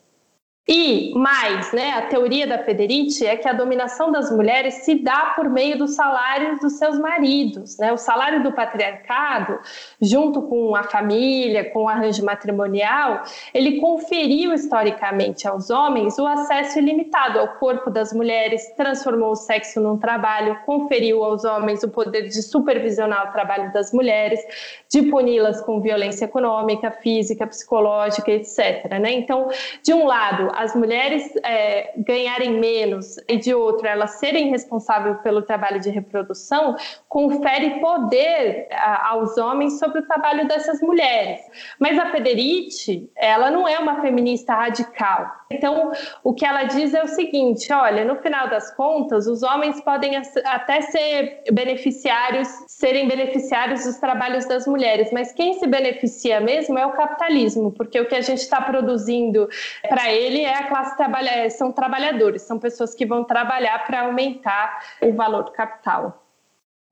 E 0.68 1.12
mais, 1.16 1.74
né, 1.74 1.94
a 1.94 2.04
teoria 2.04 2.46
da 2.46 2.60
Federici 2.60 3.26
é 3.26 3.36
que 3.36 3.48
a 3.48 3.54
dominação 3.54 4.12
das 4.12 4.32
mulheres 4.32 4.76
se 4.86 4.94
dá 4.94 5.34
por 5.36 5.50
meio 5.50 5.76
dos 5.76 5.96
salários 5.96 6.60
dos 6.60 6.74
seus 6.74 7.00
maridos. 7.00 7.80
Né? 7.80 7.92
O 7.92 7.98
salário 7.98 8.44
do 8.44 8.52
patriarcado, 8.52 9.60
junto 10.00 10.44
com 10.44 10.76
a 10.76 10.84
família, 10.84 11.72
com 11.72 11.86
o 11.86 11.90
arranjo 11.90 12.24
matrimonial, 12.24 13.24
ele 13.56 13.82
conferiu 13.82 14.54
historicamente 14.54 15.48
aos 15.48 15.72
homens 15.72 16.20
o 16.20 16.28
acesso 16.28 16.78
ilimitado 16.78 17.40
ao 17.40 17.48
corpo 17.56 17.90
das 17.90 18.14
mulheres, 18.14 18.72
transformou 18.78 19.32
o 19.32 19.36
sexo 19.36 19.82
num 19.82 19.98
trabalho, 19.98 20.60
conferiu 20.64 21.24
aos 21.24 21.44
homens 21.44 21.82
o 21.82 21.90
poder 21.90 22.28
de 22.28 22.42
supervisionar 22.44 23.30
o 23.30 23.32
trabalho 23.32 23.74
das 23.74 23.92
mulheres, 23.92 24.40
de 24.88 25.02
puni-las 25.10 25.60
com 25.62 25.82
violência 25.82 26.26
econômica, 26.26 26.92
física, 26.92 27.48
psicológica, 27.48 28.30
etc. 28.30 28.88
Né? 29.02 29.12
Então, 29.14 29.50
de 29.84 29.92
um 29.92 30.06
as 30.56 30.76
mulheres 30.76 31.32
é, 31.44 31.94
ganharem 31.98 32.60
menos 32.60 33.18
e 33.28 33.38
de 33.38 33.54
outro 33.54 33.88
elas 33.88 34.12
serem 34.12 34.50
responsáveis 34.50 35.18
pelo 35.22 35.42
trabalho 35.42 35.80
de 35.80 35.90
reprodução, 35.90 36.76
confere 37.08 37.80
poder 37.80 38.68
a, 38.72 39.10
aos 39.10 39.38
homens 39.38 39.80
sobre 39.80 40.00
o 40.00 40.08
trabalho 40.08 40.48
dessas 40.48 40.82
mulheres. 40.82 41.40
Mas 41.80 41.98
a 41.98 42.12
Federici, 42.12 43.10
ela 43.16 43.52
não 43.52 43.68
é 43.68 43.78
uma 43.80 44.02
feminista 44.02 44.54
radical. 44.54 45.42
Então, 45.52 45.92
o 46.24 46.34
que 46.34 46.46
ela 46.46 46.64
diz 46.64 46.94
é 46.94 47.04
o 47.04 47.08
seguinte: 47.08 47.72
olha, 47.74 48.06
no 48.06 48.16
final 48.18 48.50
das 48.50 48.74
contas, 48.76 49.28
os 49.28 49.44
homens 49.44 49.82
podem 49.82 50.22
até 50.46 50.82
ser 50.82 51.44
beneficiários, 51.52 52.48
serem 52.68 53.08
beneficiários 53.08 53.84
dos 53.84 53.98
trabalhos 53.98 54.46
das 54.46 54.66
mulheres, 54.66 55.10
mas 55.12 55.32
quem 55.32 55.54
se 55.54 55.68
beneficia 55.68 56.40
mesmo 56.40 56.78
é 56.78 56.86
o 56.86 56.92
capitalismo, 56.92 57.72
porque 57.72 58.00
o 58.00 58.08
que 58.08 58.16
a 58.16 58.22
gente 58.22 58.40
está 58.40 58.62
produzindo 58.62 59.48
para 59.90 60.12
ele 60.12 60.41
é 60.44 60.56
a 60.56 60.68
classe 60.68 60.96
trabalha, 60.98 61.50
são 61.50 61.72
trabalhadores, 61.72 62.42
são 62.44 62.60
pessoas 62.60 62.94
que 62.94 63.06
vão 63.06 63.24
trabalhar 63.24 63.86
para 63.86 64.02
aumentar 64.02 64.80
o 65.02 65.14
valor 65.14 65.44
do 65.44 65.52
capital. 65.52 66.22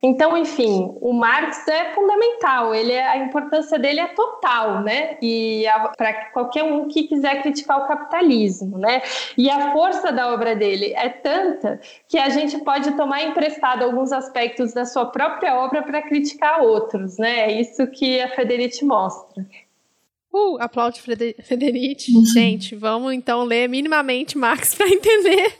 Então, 0.01 0.37
enfim, 0.37 0.95
o 1.01 1.11
Marx 1.11 1.67
é 1.67 1.91
fundamental, 1.93 2.73
ele 2.73 2.93
é, 2.93 3.05
a 3.05 3.17
importância 3.17 3.77
dele 3.77 3.99
é 3.99 4.07
total, 4.07 4.81
né? 4.81 5.17
E 5.21 5.65
para 5.97 6.13
qualquer 6.31 6.63
um 6.63 6.87
que 6.87 7.03
quiser 7.03 7.41
criticar 7.41 7.83
o 7.83 7.87
capitalismo, 7.87 8.77
né? 8.77 9.01
E 9.37 9.49
a 9.49 9.73
força 9.73 10.09
da 10.09 10.33
obra 10.33 10.55
dele 10.55 10.93
é 10.95 11.09
tanta 11.09 11.81
que 12.07 12.17
a 12.17 12.29
gente 12.29 12.59
pode 12.59 12.91
tomar 12.91 13.23
emprestado 13.23 13.83
alguns 13.83 14.13
aspectos 14.13 14.73
da 14.73 14.85
sua 14.85 15.05
própria 15.07 15.55
obra 15.59 15.81
para 15.81 16.01
criticar 16.01 16.61
outros, 16.61 17.17
né? 17.17 17.41
É 17.41 17.59
isso 17.59 17.85
que 17.87 18.21
a 18.21 18.29
Federici 18.29 18.85
mostra. 18.85 19.45
Uh, 20.31 20.61
aplaude 20.61 21.01
Federici. 21.01 22.15
Uhum. 22.15 22.25
Gente, 22.25 22.75
vamos 22.75 23.13
então 23.13 23.43
ler 23.43 23.67
minimamente 23.67 24.37
Marx 24.37 24.73
para 24.75 24.87
entender 24.87 25.55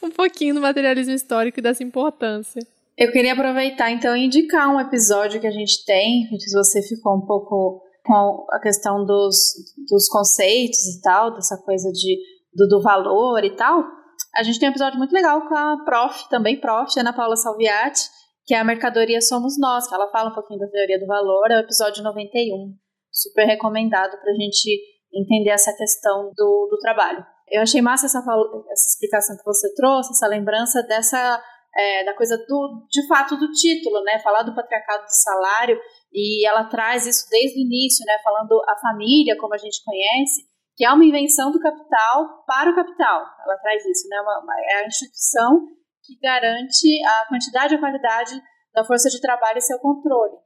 um 0.00 0.10
pouquinho 0.10 0.54
do 0.54 0.60
materialismo 0.60 1.12
histórico 1.12 1.58
e 1.58 1.62
dessa 1.62 1.82
importância. 1.82 2.64
Eu 2.96 3.10
queria 3.10 3.32
aproveitar 3.32 3.90
então 3.90 4.16
e 4.16 4.26
indicar 4.26 4.68
um 4.68 4.78
episódio 4.78 5.40
que 5.40 5.46
a 5.46 5.50
gente 5.50 5.84
tem, 5.84 6.28
se 6.38 6.52
você 6.56 6.80
ficou 6.82 7.16
um 7.16 7.26
pouco 7.26 7.82
com 8.04 8.46
a 8.50 8.60
questão 8.60 9.04
dos, 9.04 9.54
dos 9.88 10.08
conceitos 10.08 10.78
e 10.86 11.00
tal, 11.00 11.32
dessa 11.34 11.56
coisa 11.56 11.90
de, 11.90 12.18
do, 12.54 12.68
do 12.68 12.82
valor 12.82 13.44
e 13.44 13.56
tal. 13.56 13.84
A 14.36 14.42
gente 14.42 14.58
tem 14.60 14.68
um 14.68 14.72
episódio 14.72 14.98
muito 14.98 15.12
legal 15.12 15.48
com 15.48 15.56
a 15.56 15.84
prof, 15.84 16.28
também 16.28 16.60
prof, 16.60 16.92
Ana 16.98 17.12
Paula 17.12 17.36
Salviati, 17.36 18.02
que 18.46 18.54
é 18.54 18.58
a 18.58 18.64
Mercadoria 18.64 19.20
Somos 19.20 19.58
Nós, 19.58 19.88
que 19.88 19.94
ela 19.94 20.10
fala 20.10 20.30
um 20.30 20.34
pouquinho 20.34 20.60
da 20.60 20.68
teoria 20.68 20.98
do 20.98 21.06
valor, 21.06 21.50
é 21.50 21.56
o 21.56 21.60
episódio 21.60 22.04
91 22.04 22.81
super 23.22 23.44
recomendado 23.44 24.18
para 24.20 24.30
a 24.30 24.34
gente 24.34 24.80
entender 25.14 25.50
essa 25.50 25.74
questão 25.76 26.32
do, 26.36 26.68
do 26.70 26.78
trabalho. 26.80 27.24
Eu 27.50 27.62
achei 27.62 27.82
massa 27.82 28.06
essa, 28.06 28.18
essa 28.18 28.88
explicação 28.88 29.36
que 29.36 29.44
você 29.44 29.72
trouxe, 29.74 30.12
essa 30.12 30.26
lembrança 30.26 30.82
dessa 30.82 31.42
é, 31.74 32.04
da 32.04 32.14
coisa 32.14 32.36
do 32.36 32.86
de 32.90 33.06
fato 33.06 33.36
do 33.36 33.50
título, 33.50 34.02
né? 34.02 34.18
Falar 34.20 34.42
do 34.42 34.54
patriarcado 34.54 35.04
do 35.04 35.14
salário 35.22 35.78
e 36.12 36.46
ela 36.46 36.64
traz 36.64 37.06
isso 37.06 37.26
desde 37.30 37.58
o 37.58 37.64
início, 37.64 38.04
né? 38.06 38.18
Falando 38.22 38.62
a 38.68 38.76
família 38.76 39.36
como 39.38 39.54
a 39.54 39.58
gente 39.58 39.82
conhece, 39.84 40.42
que 40.76 40.84
é 40.84 40.92
uma 40.92 41.04
invenção 41.04 41.50
do 41.50 41.60
capital 41.60 42.44
para 42.46 42.70
o 42.70 42.74
capital. 42.74 43.24
Ela 43.44 43.56
traz 43.58 43.84
isso, 43.86 44.08
né? 44.08 44.20
Uma, 44.20 44.40
uma, 44.40 44.54
é 44.70 44.84
a 44.84 44.86
instituição 44.86 45.66
que 46.04 46.18
garante 46.20 47.04
a 47.06 47.28
quantidade 47.28 47.74
e 47.74 47.76
a 47.76 47.80
qualidade 47.80 48.42
da 48.74 48.84
força 48.84 49.08
de 49.08 49.20
trabalho 49.20 49.58
e 49.58 49.62
seu 49.62 49.78
controle. 49.78 50.36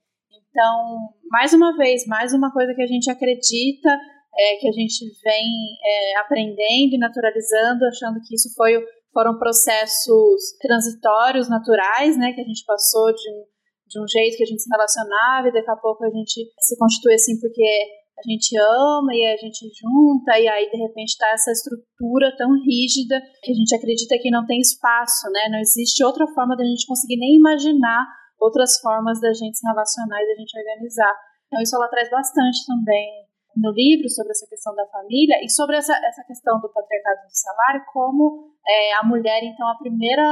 Então, 0.57 1.13
mais 1.31 1.53
uma 1.53 1.77
vez, 1.77 2.07
mais 2.07 2.33
uma 2.33 2.51
coisa 2.51 2.73
que 2.73 2.81
a 2.81 2.87
gente 2.87 3.11
acredita, 3.11 3.93
é, 3.93 4.57
que 4.57 4.67
a 4.67 4.73
gente 4.73 5.05
vem 5.23 5.53
é, 5.85 6.17
aprendendo 6.17 6.95
e 6.95 6.99
naturalizando, 6.99 7.85
achando 7.85 8.19
que 8.25 8.35
isso 8.35 8.49
foi, 8.57 8.73
foram 9.13 9.37
processos 9.37 10.57
transitórios, 10.59 11.51
naturais, 11.51 12.17
né, 12.17 12.33
que 12.33 12.41
a 12.41 12.45
gente 12.45 12.65
passou 12.65 13.13
de 13.13 13.29
um, 13.29 13.45
de 13.87 14.01
um 14.01 14.09
jeito 14.09 14.39
que 14.39 14.45
a 14.45 14.47
gente 14.47 14.63
se 14.63 14.71
relacionava 14.73 15.49
e 15.49 15.53
daqui 15.53 15.71
a 15.71 15.77
pouco 15.77 16.03
a 16.07 16.09
gente 16.09 16.49
se 16.59 16.79
constitui 16.79 17.13
assim 17.13 17.39
porque 17.39 17.69
a 18.17 18.23
gente 18.25 18.57
ama 18.57 19.13
e 19.13 19.27
a 19.27 19.37
gente 19.37 19.61
junta 19.77 20.41
e 20.41 20.49
aí 20.49 20.71
de 20.71 20.79
repente 20.79 21.11
está 21.11 21.29
essa 21.35 21.53
estrutura 21.53 22.35
tão 22.39 22.49
rígida 22.65 23.21
que 23.45 23.53
a 23.53 23.55
gente 23.55 23.77
acredita 23.77 24.17
que 24.17 24.31
não 24.31 24.47
tem 24.47 24.59
espaço, 24.59 25.29
né? 25.31 25.51
Não 25.51 25.59
existe 25.61 26.03
outra 26.03 26.27
forma 26.29 26.57
da 26.57 26.65
gente 26.65 26.87
conseguir 26.87 27.19
nem 27.19 27.37
imaginar 27.37 28.09
outras 28.39 28.79
formas 28.81 29.21
da 29.21 29.33
gente 29.33 29.59
se 29.59 29.67
relacionar 29.67 30.23
e 30.23 30.27
da 30.27 30.35
gente 30.35 30.59
organizar. 30.59 31.15
Então, 31.47 31.61
isso 31.61 31.77
ela 31.77 31.89
traz 31.89 32.11
bastante 32.11 32.67
também 32.67 33.27
no 33.57 33.73
livro 33.73 34.09
sobre 34.11 34.33
essa 34.33 34.47
questão 34.47 34.75
da 34.75 34.87
família 34.87 35.43
e 35.43 35.49
sobre 35.49 35.77
essa, 35.77 35.95
essa 36.07 36.23
questão 36.25 36.61
do 36.61 36.69
patriarcado 36.69 37.27
do 37.27 37.33
salário, 37.33 37.83
como 37.93 38.53
é, 38.67 38.95
a 38.95 39.03
mulher, 39.05 39.43
então, 39.43 39.67
a 39.69 39.79
primeira 39.79 40.25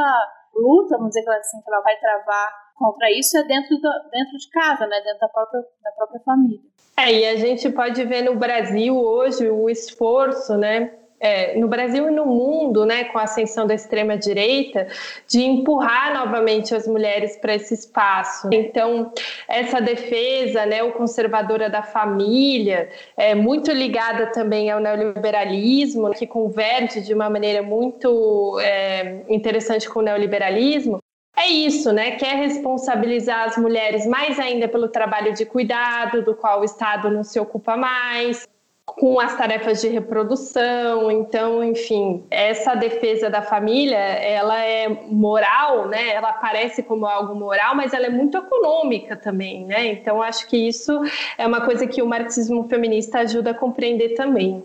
luta, 0.54 0.96
vamos 0.96 1.14
dizer 1.14 1.28
assim, 1.30 1.60
que 1.60 1.70
ela 1.70 1.80
vai 1.82 1.96
travar 1.98 2.64
contra 2.76 3.10
isso 3.10 3.38
é 3.38 3.44
dentro, 3.44 3.76
do, 3.76 3.90
dentro 4.10 4.36
de 4.36 4.50
casa, 4.50 4.86
né, 4.86 5.00
dentro 5.00 5.20
da 5.20 5.28
própria, 5.28 5.60
da 5.82 5.92
própria 5.92 6.20
família. 6.20 6.60
É, 6.96 7.12
e 7.12 7.26
a 7.26 7.36
gente 7.36 7.70
pode 7.70 8.04
ver 8.04 8.22
no 8.22 8.36
Brasil 8.36 8.96
hoje 8.96 9.48
o 9.48 9.68
esforço, 9.68 10.56
né, 10.56 10.92
é, 11.20 11.58
no 11.58 11.68
Brasil 11.68 12.08
e 12.08 12.10
no 12.10 12.26
mundo, 12.26 12.84
né, 12.84 13.04
com 13.04 13.18
a 13.18 13.22
ascensão 13.22 13.66
da 13.66 13.74
extrema 13.74 14.16
direita, 14.16 14.86
de 15.26 15.42
empurrar 15.42 16.14
novamente 16.14 16.74
as 16.74 16.86
mulheres 16.86 17.36
para 17.36 17.54
esse 17.54 17.74
espaço. 17.74 18.48
Então, 18.52 19.12
essa 19.48 19.80
defesa, 19.80 20.66
né, 20.66 20.82
o 20.82 20.92
conservadora 20.92 21.70
da 21.70 21.82
família, 21.82 22.88
é 23.16 23.34
muito 23.34 23.72
ligada 23.72 24.26
também 24.26 24.70
ao 24.70 24.80
neoliberalismo, 24.80 26.10
que 26.10 26.26
converte 26.26 27.00
de 27.00 27.14
uma 27.14 27.30
maneira 27.30 27.62
muito 27.62 28.58
é, 28.60 29.22
interessante 29.28 29.88
com 29.88 30.00
o 30.00 30.02
neoliberalismo. 30.02 30.98
É 31.36 31.48
isso, 31.48 31.92
né? 31.92 32.12
Quer 32.12 32.36
responsabilizar 32.36 33.48
as 33.48 33.56
mulheres 33.56 34.06
mais 34.06 34.38
ainda 34.38 34.68
pelo 34.68 34.86
trabalho 34.88 35.34
de 35.34 35.44
cuidado, 35.44 36.22
do 36.22 36.34
qual 36.34 36.60
o 36.60 36.64
Estado 36.64 37.10
não 37.10 37.24
se 37.24 37.40
ocupa 37.40 37.76
mais 37.76 38.46
com 38.86 39.18
as 39.18 39.36
tarefas 39.36 39.80
de 39.80 39.88
reprodução. 39.88 41.10
Então, 41.10 41.64
enfim, 41.64 42.24
essa 42.30 42.74
defesa 42.74 43.30
da 43.30 43.42
família, 43.42 43.96
ela 43.96 44.62
é 44.62 44.88
moral, 44.88 45.88
né? 45.88 46.10
Ela 46.10 46.30
aparece 46.30 46.82
como 46.82 47.06
algo 47.06 47.34
moral, 47.34 47.74
mas 47.74 47.92
ela 47.92 48.06
é 48.06 48.10
muito 48.10 48.36
econômica 48.36 49.16
também, 49.16 49.64
né? 49.64 49.86
Então, 49.86 50.22
acho 50.22 50.46
que 50.46 50.56
isso 50.56 51.00
é 51.38 51.46
uma 51.46 51.62
coisa 51.62 51.86
que 51.86 52.02
o 52.02 52.06
marxismo 52.06 52.68
feminista 52.68 53.20
ajuda 53.20 53.50
a 53.50 53.54
compreender 53.54 54.14
também. 54.14 54.62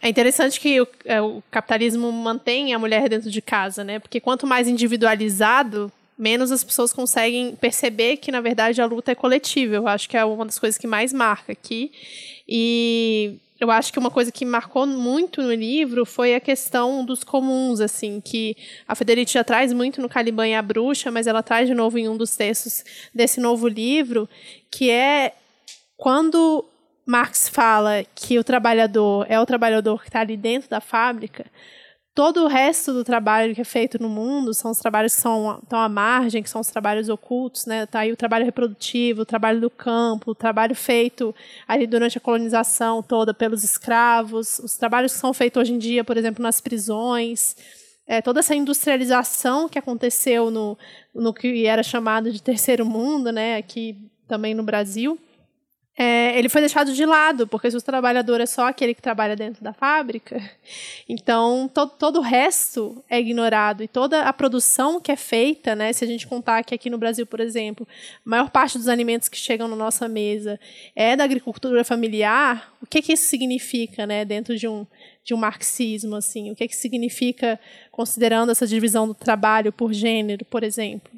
É 0.00 0.08
interessante 0.08 0.60
que 0.60 0.80
o, 0.80 0.86
é, 1.04 1.20
o 1.20 1.42
capitalismo 1.50 2.12
mantém 2.12 2.72
a 2.72 2.78
mulher 2.78 3.08
dentro 3.08 3.30
de 3.30 3.42
casa, 3.42 3.82
né? 3.82 3.98
Porque 3.98 4.20
quanto 4.20 4.46
mais 4.46 4.68
individualizado, 4.68 5.90
menos 6.16 6.52
as 6.52 6.62
pessoas 6.62 6.92
conseguem 6.92 7.56
perceber 7.56 8.18
que, 8.18 8.30
na 8.30 8.40
verdade, 8.40 8.80
a 8.80 8.86
luta 8.86 9.10
é 9.10 9.14
coletiva. 9.14 9.74
Eu 9.74 9.88
acho 9.88 10.08
que 10.08 10.16
é 10.16 10.24
uma 10.24 10.44
das 10.44 10.58
coisas 10.58 10.78
que 10.78 10.86
mais 10.86 11.12
marca 11.12 11.50
aqui. 11.50 11.90
E 12.48 13.38
eu 13.60 13.70
acho 13.70 13.92
que 13.92 13.98
uma 13.98 14.10
coisa 14.10 14.30
que 14.30 14.44
marcou 14.44 14.86
muito 14.86 15.42
no 15.42 15.52
livro 15.52 16.06
foi 16.06 16.34
a 16.34 16.40
questão 16.40 17.04
dos 17.04 17.24
comuns, 17.24 17.80
assim, 17.80 18.20
que 18.20 18.56
a 18.86 18.94
Federici 18.94 19.34
já 19.34 19.42
traz 19.42 19.72
muito 19.72 20.00
no 20.00 20.08
Caliban 20.08 20.46
e 20.46 20.54
a 20.54 20.62
Bruxa, 20.62 21.10
mas 21.10 21.26
ela 21.26 21.42
traz 21.42 21.68
de 21.68 21.74
novo 21.74 21.98
em 21.98 22.08
um 22.08 22.16
dos 22.16 22.36
textos 22.36 22.84
desse 23.12 23.40
novo 23.40 23.66
livro, 23.66 24.28
que 24.70 24.90
é 24.90 25.34
quando 25.96 26.64
Marx 27.04 27.48
fala 27.48 28.04
que 28.14 28.38
o 28.38 28.44
trabalhador 28.44 29.26
é 29.28 29.40
o 29.40 29.46
trabalhador 29.46 30.00
que 30.02 30.08
está 30.08 30.20
ali 30.20 30.36
dentro 30.36 30.70
da 30.70 30.80
fábrica, 30.80 31.46
todo 32.18 32.42
o 32.42 32.48
resto 32.48 32.92
do 32.92 33.04
trabalho 33.04 33.54
que 33.54 33.60
é 33.60 33.64
feito 33.64 33.96
no 34.02 34.08
mundo 34.08 34.52
são 34.52 34.72
os 34.72 34.80
trabalhos 34.80 35.14
que 35.14 35.20
são, 35.20 35.60
estão 35.62 35.78
à 35.78 35.88
margem, 35.88 36.42
que 36.42 36.50
são 36.50 36.60
os 36.60 36.66
trabalhos 36.66 37.08
ocultos, 37.08 37.64
né? 37.64 37.86
Tá 37.86 38.00
aí 38.00 38.10
o 38.10 38.16
trabalho 38.16 38.44
reprodutivo, 38.44 39.22
o 39.22 39.24
trabalho 39.24 39.60
do 39.60 39.70
campo, 39.70 40.32
o 40.32 40.34
trabalho 40.34 40.74
feito 40.74 41.32
ali 41.68 41.86
durante 41.86 42.18
a 42.18 42.20
colonização 42.20 43.04
toda 43.04 43.32
pelos 43.32 43.62
escravos, 43.62 44.58
os 44.58 44.76
trabalhos 44.76 45.12
que 45.12 45.20
são 45.20 45.32
feitos 45.32 45.60
hoje 45.60 45.72
em 45.72 45.78
dia, 45.78 46.02
por 46.02 46.16
exemplo, 46.16 46.42
nas 46.42 46.60
prisões, 46.60 47.54
é, 48.04 48.20
toda 48.20 48.40
essa 48.40 48.52
industrialização 48.52 49.68
que 49.68 49.78
aconteceu 49.78 50.50
no, 50.50 50.76
no 51.14 51.32
que 51.32 51.66
era 51.66 51.84
chamado 51.84 52.32
de 52.32 52.42
terceiro 52.42 52.84
mundo, 52.84 53.30
né? 53.30 53.58
Aqui 53.58 53.96
também 54.26 54.54
no 54.54 54.64
Brasil 54.64 55.16
é, 56.00 56.38
ele 56.38 56.48
foi 56.48 56.60
deixado 56.60 56.92
de 56.92 57.04
lado, 57.04 57.44
porque 57.48 57.68
se 57.68 57.76
o 57.76 57.82
trabalhador 57.82 58.40
é 58.40 58.46
só 58.46 58.68
aquele 58.68 58.94
que 58.94 59.02
trabalha 59.02 59.34
dentro 59.34 59.64
da 59.64 59.72
fábrica, 59.72 60.40
então 61.08 61.68
to, 61.74 61.88
todo 61.88 62.20
o 62.20 62.22
resto 62.22 63.02
é 63.10 63.18
ignorado 63.18 63.82
e 63.82 63.88
toda 63.88 64.22
a 64.22 64.32
produção 64.32 65.00
que 65.00 65.10
é 65.10 65.16
feita, 65.16 65.74
né, 65.74 65.92
se 65.92 66.04
a 66.04 66.06
gente 66.06 66.24
contar 66.24 66.62
que 66.62 66.72
aqui 66.72 66.88
no 66.88 66.98
Brasil, 66.98 67.26
por 67.26 67.40
exemplo, 67.40 67.86
a 68.24 68.30
maior 68.30 68.48
parte 68.48 68.78
dos 68.78 68.86
alimentos 68.86 69.28
que 69.28 69.36
chegam 69.36 69.66
na 69.66 69.74
nossa 69.74 70.06
mesa 70.06 70.60
é 70.94 71.16
da 71.16 71.24
agricultura 71.24 71.82
familiar, 71.82 72.72
o 72.80 72.86
que, 72.86 73.02
que 73.02 73.14
isso 73.14 73.24
significa 73.24 74.06
né, 74.06 74.24
dentro 74.24 74.56
de 74.56 74.68
um, 74.68 74.86
de 75.24 75.34
um 75.34 75.36
marxismo? 75.36 76.14
Assim? 76.14 76.52
O 76.52 76.54
que, 76.54 76.68
que 76.68 76.76
significa 76.76 77.58
considerando 77.90 78.52
essa 78.52 78.68
divisão 78.68 79.08
do 79.08 79.14
trabalho 79.14 79.72
por 79.72 79.92
gênero, 79.92 80.44
por 80.44 80.62
exemplo? 80.62 81.10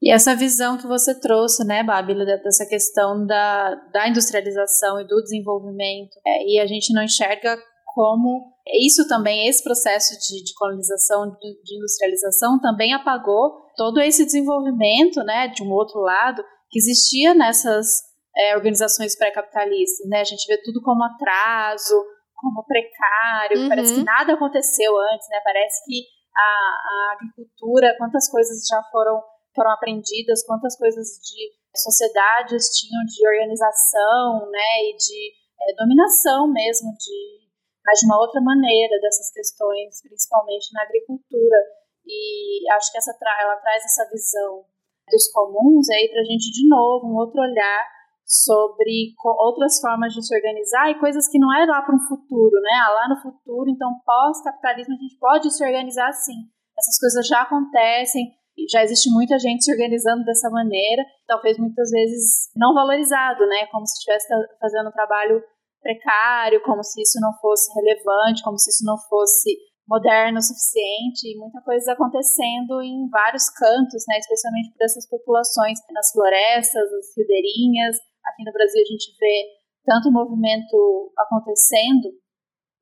E 0.00 0.12
essa 0.12 0.34
visão 0.34 0.78
que 0.78 0.86
você 0.86 1.18
trouxe, 1.18 1.64
né, 1.64 1.82
Babi, 1.82 2.14
dessa 2.14 2.64
questão 2.66 3.26
da, 3.26 3.74
da 3.92 4.08
industrialização 4.08 5.00
e 5.00 5.06
do 5.06 5.20
desenvolvimento, 5.22 6.16
é, 6.24 6.44
e 6.46 6.60
a 6.60 6.66
gente 6.66 6.94
não 6.94 7.02
enxerga 7.02 7.58
como 7.94 8.52
isso 8.64 9.08
também, 9.08 9.48
esse 9.48 9.62
processo 9.62 10.14
de, 10.20 10.44
de 10.44 10.54
colonização, 10.54 11.30
de, 11.30 11.62
de, 11.64 11.76
industrialização, 11.76 12.60
também 12.60 12.94
apagou 12.94 13.50
todo 13.76 14.00
esse 14.00 14.24
desenvolvimento, 14.24 15.24
né, 15.24 15.48
de 15.48 15.64
um 15.64 15.72
outro 15.72 16.00
lado, 16.00 16.44
que 16.70 16.78
existia 16.78 17.34
nessas 17.34 18.02
é, 18.36 18.54
organizações 18.54 19.16
pré-capitalistas, 19.16 20.08
né, 20.08 20.20
a 20.20 20.24
gente 20.24 20.46
vê 20.46 20.62
tudo 20.62 20.80
como 20.80 21.02
atraso, 21.02 21.94
como 22.36 22.64
precário, 22.64 23.62
uhum. 23.62 23.68
parece 23.68 23.94
que 23.94 24.04
nada 24.04 24.34
aconteceu 24.34 24.96
antes, 25.12 25.26
né, 25.28 25.40
parece 25.42 25.84
que 25.84 26.04
a, 26.36 26.40
a 26.40 27.12
agricultura, 27.14 27.96
quantas 27.98 28.30
coisas 28.30 28.64
já 28.68 28.80
foram 28.92 29.20
foram 29.58 29.74
aprendidas, 29.74 30.46
quantas 30.46 30.78
coisas 30.78 31.18
de 31.18 31.50
sociedades 31.74 32.78
tinham 32.78 33.02
de 33.02 33.26
organização, 33.26 34.46
né, 34.50 34.70
e 34.86 34.96
de 34.96 35.32
é, 35.66 35.74
dominação 35.74 36.46
mesmo, 36.46 36.94
de, 36.94 37.50
mas 37.84 37.98
de 37.98 38.06
uma 38.06 38.20
outra 38.20 38.40
maneira 38.40 39.00
dessas 39.00 39.32
questões, 39.32 40.00
principalmente 40.00 40.72
na 40.72 40.82
agricultura. 40.82 41.58
E 42.06 42.70
acho 42.72 42.92
que 42.92 42.98
essa 42.98 43.10
ela 43.10 43.56
traz 43.56 43.84
essa 43.84 44.08
visão 44.10 44.64
dos 45.10 45.26
comuns 45.32 45.90
aí 45.90 46.08
para 46.08 46.20
a 46.20 46.24
gente 46.24 46.52
de 46.52 46.68
novo 46.68 47.08
um 47.08 47.16
outro 47.16 47.40
olhar 47.40 47.98
sobre 48.24 49.14
outras 49.40 49.80
formas 49.80 50.12
de 50.12 50.24
se 50.24 50.34
organizar 50.34 50.90
e 50.90 51.00
coisas 51.00 51.26
que 51.28 51.38
não 51.38 51.52
é 51.56 51.64
lá 51.64 51.80
para 51.80 51.96
um 51.96 52.06
futuro, 52.06 52.60
né? 52.60 52.76
Ah, 52.86 52.92
lá 52.92 53.08
no 53.08 53.22
futuro, 53.22 53.70
então 53.70 54.00
pós-capitalismo 54.04 54.94
a 54.94 54.98
gente 54.98 55.18
pode 55.18 55.50
se 55.50 55.64
organizar 55.64 56.08
assim. 56.08 56.36
Essas 56.78 56.98
coisas 57.00 57.26
já 57.26 57.40
acontecem, 57.40 58.37
já 58.70 58.82
existe 58.82 59.10
muita 59.10 59.38
gente 59.38 59.64
se 59.64 59.72
organizando 59.72 60.24
dessa 60.24 60.50
maneira, 60.50 61.02
talvez 61.26 61.58
muitas 61.58 61.90
vezes 61.90 62.50
não 62.56 62.74
valorizado, 62.74 63.46
né? 63.46 63.66
Como 63.70 63.86
se 63.86 63.94
estivesse 63.98 64.26
fazendo 64.60 64.88
um 64.88 64.92
trabalho 64.92 65.42
precário, 65.80 66.62
como 66.62 66.82
se 66.82 67.00
isso 67.00 67.20
não 67.20 67.32
fosse 67.40 67.72
relevante, 67.74 68.42
como 68.42 68.58
se 68.58 68.70
isso 68.70 68.84
não 68.84 68.98
fosse 69.08 69.56
moderno 69.88 70.38
o 70.38 70.42
suficiente, 70.42 71.32
e 71.32 71.38
muita 71.38 71.62
coisa 71.62 71.92
acontecendo 71.92 72.82
em 72.82 73.08
vários 73.08 73.48
cantos, 73.48 74.04
né, 74.06 74.18
especialmente 74.20 74.70
por 74.76 74.84
essas 74.84 75.08
populações 75.08 75.80
nas 75.90 76.12
florestas, 76.12 76.92
as 76.92 77.16
ribeirinhas. 77.16 77.96
Aqui 78.26 78.44
no 78.44 78.52
Brasil 78.52 78.82
a 78.82 78.90
gente 78.92 79.16
vê 79.18 79.48
tanto 79.86 80.12
movimento 80.12 81.10
acontecendo 81.16 82.12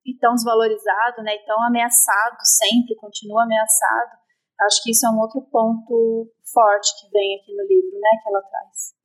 e 0.05 0.19
tão 0.19 0.35
desvalorizado, 0.35 1.23
né, 1.23 1.37
e 1.37 1.45
tão 1.47 1.63
ameaçado 1.63 2.39
sempre, 2.43 2.97
continua 2.97 3.45
ameaçado. 3.45 4.26
Acho 4.61 4.83
que 4.83 4.91
isso 4.91 5.07
é 5.07 5.11
um 5.11 5.21
outro 5.21 5.43
ponto 5.43 6.31
forte 6.53 6.89
que 7.01 7.11
vem 7.11 7.37
aqui 7.37 7.55
no 7.55 7.63
livro, 7.63 7.99
né, 8.01 8.11
que 8.23 8.29
ela 8.29 8.43
traz. 8.43 8.97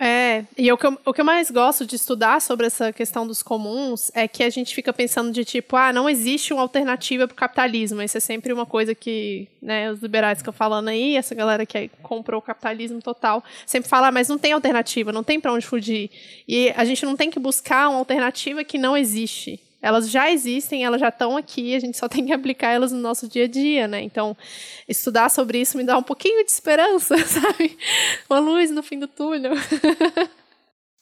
É, 0.00 0.44
e 0.56 0.72
o 0.72 0.78
que, 0.78 0.86
eu, 0.86 0.98
o 1.04 1.12
que 1.12 1.20
eu 1.20 1.24
mais 1.24 1.50
gosto 1.50 1.84
de 1.84 1.96
estudar 1.96 2.40
sobre 2.40 2.66
essa 2.66 2.92
questão 2.92 3.26
dos 3.26 3.42
comuns 3.42 4.10
é 4.14 4.26
que 4.26 4.42
a 4.42 4.48
gente 4.48 4.74
fica 4.74 4.92
pensando 4.92 5.30
de 5.30 5.44
tipo, 5.44 5.76
ah, 5.76 5.92
não 5.92 6.08
existe 6.08 6.52
uma 6.52 6.62
alternativa 6.62 7.26
para 7.26 7.34
o 7.34 7.36
capitalismo. 7.36 8.00
Isso 8.00 8.16
é 8.16 8.20
sempre 8.20 8.52
uma 8.52 8.64
coisa 8.64 8.94
que, 8.94 9.48
né, 9.60 9.90
os 9.92 10.00
liberais 10.00 10.38
ficam 10.38 10.52
falando 10.52 10.88
aí, 10.88 11.16
essa 11.16 11.34
galera 11.34 11.66
que 11.66 11.88
comprou 12.02 12.38
o 12.38 12.42
capitalismo 12.42 13.00
total, 13.00 13.44
sempre 13.66 13.88
fala, 13.88 14.08
ah, 14.08 14.12
mas 14.12 14.28
não 14.28 14.38
tem 14.38 14.52
alternativa, 14.52 15.12
não 15.12 15.22
tem 15.22 15.38
para 15.38 15.52
onde 15.52 15.66
fugir. 15.66 16.10
E 16.48 16.70
a 16.70 16.84
gente 16.84 17.04
não 17.04 17.16
tem 17.16 17.30
que 17.30 17.38
buscar 17.38 17.88
uma 17.88 17.98
alternativa 17.98 18.64
que 18.64 18.78
não 18.78 18.96
existe. 18.96 19.60
Elas 19.82 20.08
já 20.08 20.30
existem, 20.30 20.84
elas 20.84 21.00
já 21.00 21.08
estão 21.08 21.36
aqui, 21.36 21.74
a 21.74 21.80
gente 21.80 21.98
só 21.98 22.06
tem 22.08 22.24
que 22.24 22.32
aplicar 22.32 22.70
elas 22.70 22.92
no 22.92 22.98
nosso 22.98 23.28
dia 23.28 23.44
a 23.44 23.48
dia, 23.48 23.88
né? 23.88 24.00
Então, 24.00 24.36
estudar 24.88 25.28
sobre 25.28 25.60
isso 25.60 25.76
me 25.76 25.84
dá 25.84 25.98
um 25.98 26.02
pouquinho 26.02 26.44
de 26.44 26.50
esperança, 26.50 27.18
sabe? 27.26 27.76
Uma 28.30 28.38
luz 28.38 28.70
no 28.70 28.82
fim 28.82 28.98
do 28.98 29.08
túnel. 29.08 29.52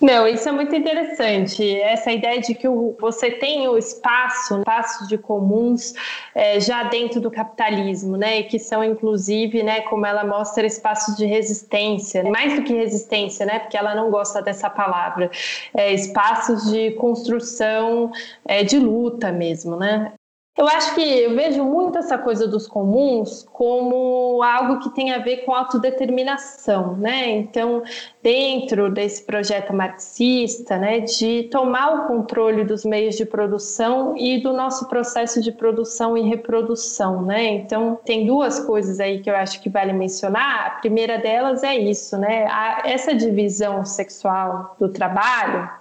Não, 0.02 0.26
isso 0.26 0.48
é 0.48 0.52
muito 0.52 0.74
interessante. 0.74 1.78
Essa 1.78 2.10
ideia 2.10 2.40
de 2.40 2.54
que 2.54 2.66
você 2.98 3.30
tem 3.32 3.68
o 3.68 3.76
espaço, 3.76 4.58
espaços 4.58 5.06
de 5.08 5.18
comuns 5.18 5.92
é, 6.34 6.58
já 6.58 6.84
dentro 6.84 7.20
do 7.20 7.30
capitalismo, 7.30 8.16
né? 8.16 8.40
E 8.40 8.44
que 8.44 8.58
são, 8.58 8.82
inclusive, 8.82 9.62
né, 9.62 9.82
como 9.82 10.06
ela 10.06 10.24
mostra, 10.24 10.66
espaços 10.66 11.16
de 11.16 11.26
resistência. 11.26 12.24
Mais 12.24 12.54
do 12.54 12.62
que 12.62 12.72
resistência, 12.72 13.44
né? 13.44 13.58
Porque 13.58 13.76
ela 13.76 13.94
não 13.94 14.10
gosta 14.10 14.40
dessa 14.40 14.70
palavra. 14.70 15.30
É, 15.74 15.92
espaços 15.92 16.70
de 16.70 16.92
construção, 16.92 18.10
é, 18.46 18.64
de 18.64 18.78
luta 18.78 19.30
mesmo, 19.30 19.76
né? 19.76 20.14
Eu 20.60 20.68
acho 20.68 20.94
que 20.94 21.00
eu 21.00 21.34
vejo 21.34 21.64
muito 21.64 21.96
essa 21.96 22.18
coisa 22.18 22.46
dos 22.46 22.66
comuns 22.66 23.48
como 23.50 24.42
algo 24.42 24.78
que 24.80 24.90
tem 24.90 25.10
a 25.10 25.18
ver 25.18 25.38
com 25.38 25.54
autodeterminação, 25.54 26.98
né? 26.98 27.30
Então, 27.30 27.82
dentro 28.22 28.92
desse 28.92 29.24
projeto 29.24 29.72
marxista, 29.72 30.76
né, 30.76 31.00
de 31.00 31.44
tomar 31.44 31.94
o 31.94 32.06
controle 32.08 32.62
dos 32.62 32.84
meios 32.84 33.16
de 33.16 33.24
produção 33.24 34.14
e 34.18 34.38
do 34.42 34.52
nosso 34.52 34.86
processo 34.86 35.40
de 35.40 35.50
produção 35.50 36.14
e 36.14 36.28
reprodução, 36.28 37.22
né? 37.22 37.42
Então, 37.46 37.98
tem 38.04 38.26
duas 38.26 38.60
coisas 38.60 39.00
aí 39.00 39.22
que 39.22 39.30
eu 39.30 39.36
acho 39.36 39.62
que 39.62 39.70
vale 39.70 39.94
mencionar. 39.94 40.66
A 40.66 40.70
primeira 40.80 41.16
delas 41.16 41.62
é 41.62 41.74
isso, 41.74 42.18
né? 42.18 42.44
A, 42.50 42.82
essa 42.84 43.14
divisão 43.14 43.86
sexual 43.86 44.76
do 44.78 44.90
trabalho, 44.90 45.79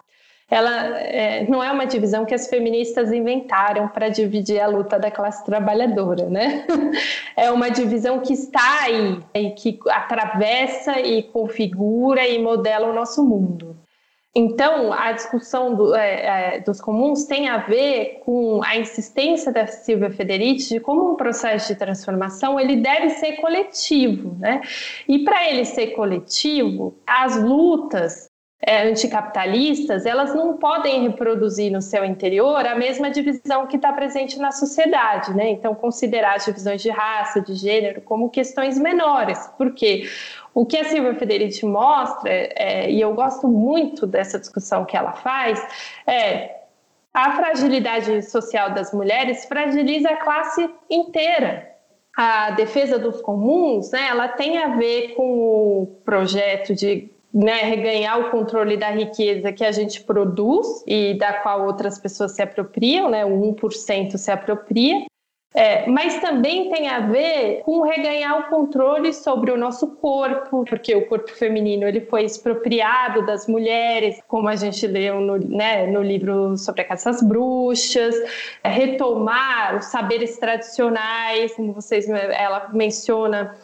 ela 0.50 1.00
é, 1.00 1.46
não 1.48 1.64
é 1.64 1.72
uma 1.72 1.86
divisão 1.86 2.26
que 2.26 2.34
as 2.34 2.48
feministas 2.48 3.12
inventaram 3.12 3.88
para 3.88 4.10
dividir 4.10 4.60
a 4.60 4.68
luta 4.68 4.98
da 4.98 5.12
classe 5.12 5.46
trabalhadora, 5.46 6.28
né? 6.30 6.66
É 7.36 7.52
uma 7.52 7.70
divisão 7.70 8.20
que 8.20 8.34
está 8.34 8.82
aí 8.84 9.20
e 9.34 9.52
que 9.52 9.80
atravessa 9.88 11.00
e 11.00 11.24
configura 11.24 12.28
e 12.28 12.38
modela 12.38 12.90
o 12.90 12.94
nosso 12.94 13.24
mundo. 13.24 13.78
Então, 14.36 14.94
a 14.94 15.12
discussão 15.12 15.74
do, 15.74 15.96
é, 15.96 16.56
é, 16.56 16.60
dos 16.60 16.80
comuns 16.80 17.26
tem 17.26 17.50
a 17.50 17.58
ver 17.58 18.22
com 18.24 18.62
a 18.64 18.78
insistência 18.78 19.52
da 19.52 19.66
Silvia 19.66 20.12
Federici 20.12 20.76
de 20.76 20.80
como 20.80 21.14
um 21.14 21.16
processo 21.16 21.70
de 21.70 21.80
transformação 21.80 22.60
ele 22.60 22.76
deve 22.76 23.10
ser 23.12 23.38
coletivo, 23.38 24.36
né? 24.38 24.62
E 25.08 25.20
para 25.20 25.50
ele 25.50 25.66
ser 25.66 25.88
coletivo, 25.88 26.96
as 27.08 27.42
lutas 27.42 28.29
é, 28.62 28.84
anticapitalistas, 28.84 30.06
elas 30.06 30.36
não 30.36 30.58
podem 30.58 31.04
reproduzir 31.04 31.72
no 31.72 31.82
seu 31.82 32.04
interior 32.04 32.66
a 32.66 32.76
mesma 32.76 33.10
divisão 33.10 33.66
que 33.68 33.78
está 33.78 33.94
presente 33.94 34.38
na 34.38 34.52
sociedade, 34.52 35.34
né? 35.34 35.50
Então, 35.50 35.74
considerar 35.74 36.36
as 36.36 36.46
divisões 36.46 36.82
de 36.82 36.90
raça, 36.90 37.40
de 37.40 37.56
gênero, 37.56 38.02
como 38.02 38.30
questões 38.30 38.78
menores, 38.78 39.50
porque 39.58 40.10
o 40.54 40.66
que 40.66 40.78
a 40.78 40.84
Silvia 40.84 41.16
Federici 41.16 41.66
mostra, 41.66 42.30
é, 42.30 42.92
e 42.92 43.00
eu 43.00 43.14
gosto 43.14 43.48
muito 43.48 44.06
dessa 44.06 44.38
discussão 44.38 44.84
que 44.84 44.98
ela 44.98 45.14
faz, 45.14 45.66
é 46.06 46.58
a 47.14 47.38
fragilidade 47.38 48.22
social 48.30 48.72
das 48.72 48.94
mulheres 48.94 49.46
fragiliza 49.46 50.10
a 50.10 50.18
classe 50.18 50.70
inteira, 50.90 51.70
a 52.16 52.52
defesa 52.52 53.00
dos 53.00 53.22
comuns, 53.22 53.92
né, 53.92 54.08
ela 54.10 54.28
tem 54.28 54.58
a 54.58 54.76
ver 54.76 55.16
com 55.16 55.24
o 55.24 55.86
projeto 56.04 56.76
de 56.76 57.10
né, 57.34 57.62
reganhar 57.62 58.20
o 58.20 58.32
controle 58.32 58.76
da 58.76 58.90
riqueza 58.90 59.52
que 59.52 59.64
a 59.64 59.72
gente 59.72 60.02
produz 60.02 60.84
e 60.88 61.14
da 61.16 61.34
qual 61.34 61.66
outras 61.66 62.00
pessoas 62.00 62.32
se 62.32 62.42
apropriam, 62.42 63.10
né, 63.10 63.26
o 63.26 63.54
1% 63.54 64.18
se 64.18 64.32
apropria, 64.32 65.06
é, 65.54 65.88
mas 65.88 66.20
também 66.20 66.70
tem 66.70 66.88
a 66.88 67.00
ver 67.00 67.64
com 67.64 67.82
reganhar 67.82 68.40
o 68.40 68.50
controle 68.50 69.12
sobre 69.12 69.52
o 69.52 69.58
nosso 69.58 69.96
corpo, 69.96 70.64
porque 70.64 70.96
o 70.96 71.08
corpo 71.08 71.32
feminino 71.32 71.88
ele 71.88 72.02
foi 72.02 72.24
expropriado 72.24 73.26
das 73.26 73.48
mulheres, 73.48 74.22
como 74.28 74.48
a 74.48 74.56
gente 74.56 74.86
leu 74.86 75.20
no, 75.20 75.38
né, 75.40 75.88
no 75.88 76.04
livro 76.04 76.56
sobre 76.56 76.84
a 76.84 76.86
caça 76.86 77.10
às 77.10 77.24
bruxas, 77.24 78.16
é, 78.64 78.70
retomar 78.70 79.76
os 79.76 79.86
saberes 79.86 80.38
tradicionais, 80.38 81.56
como 81.56 81.74
vocês, 81.74 82.08
ela 82.08 82.70
menciona 82.72 83.56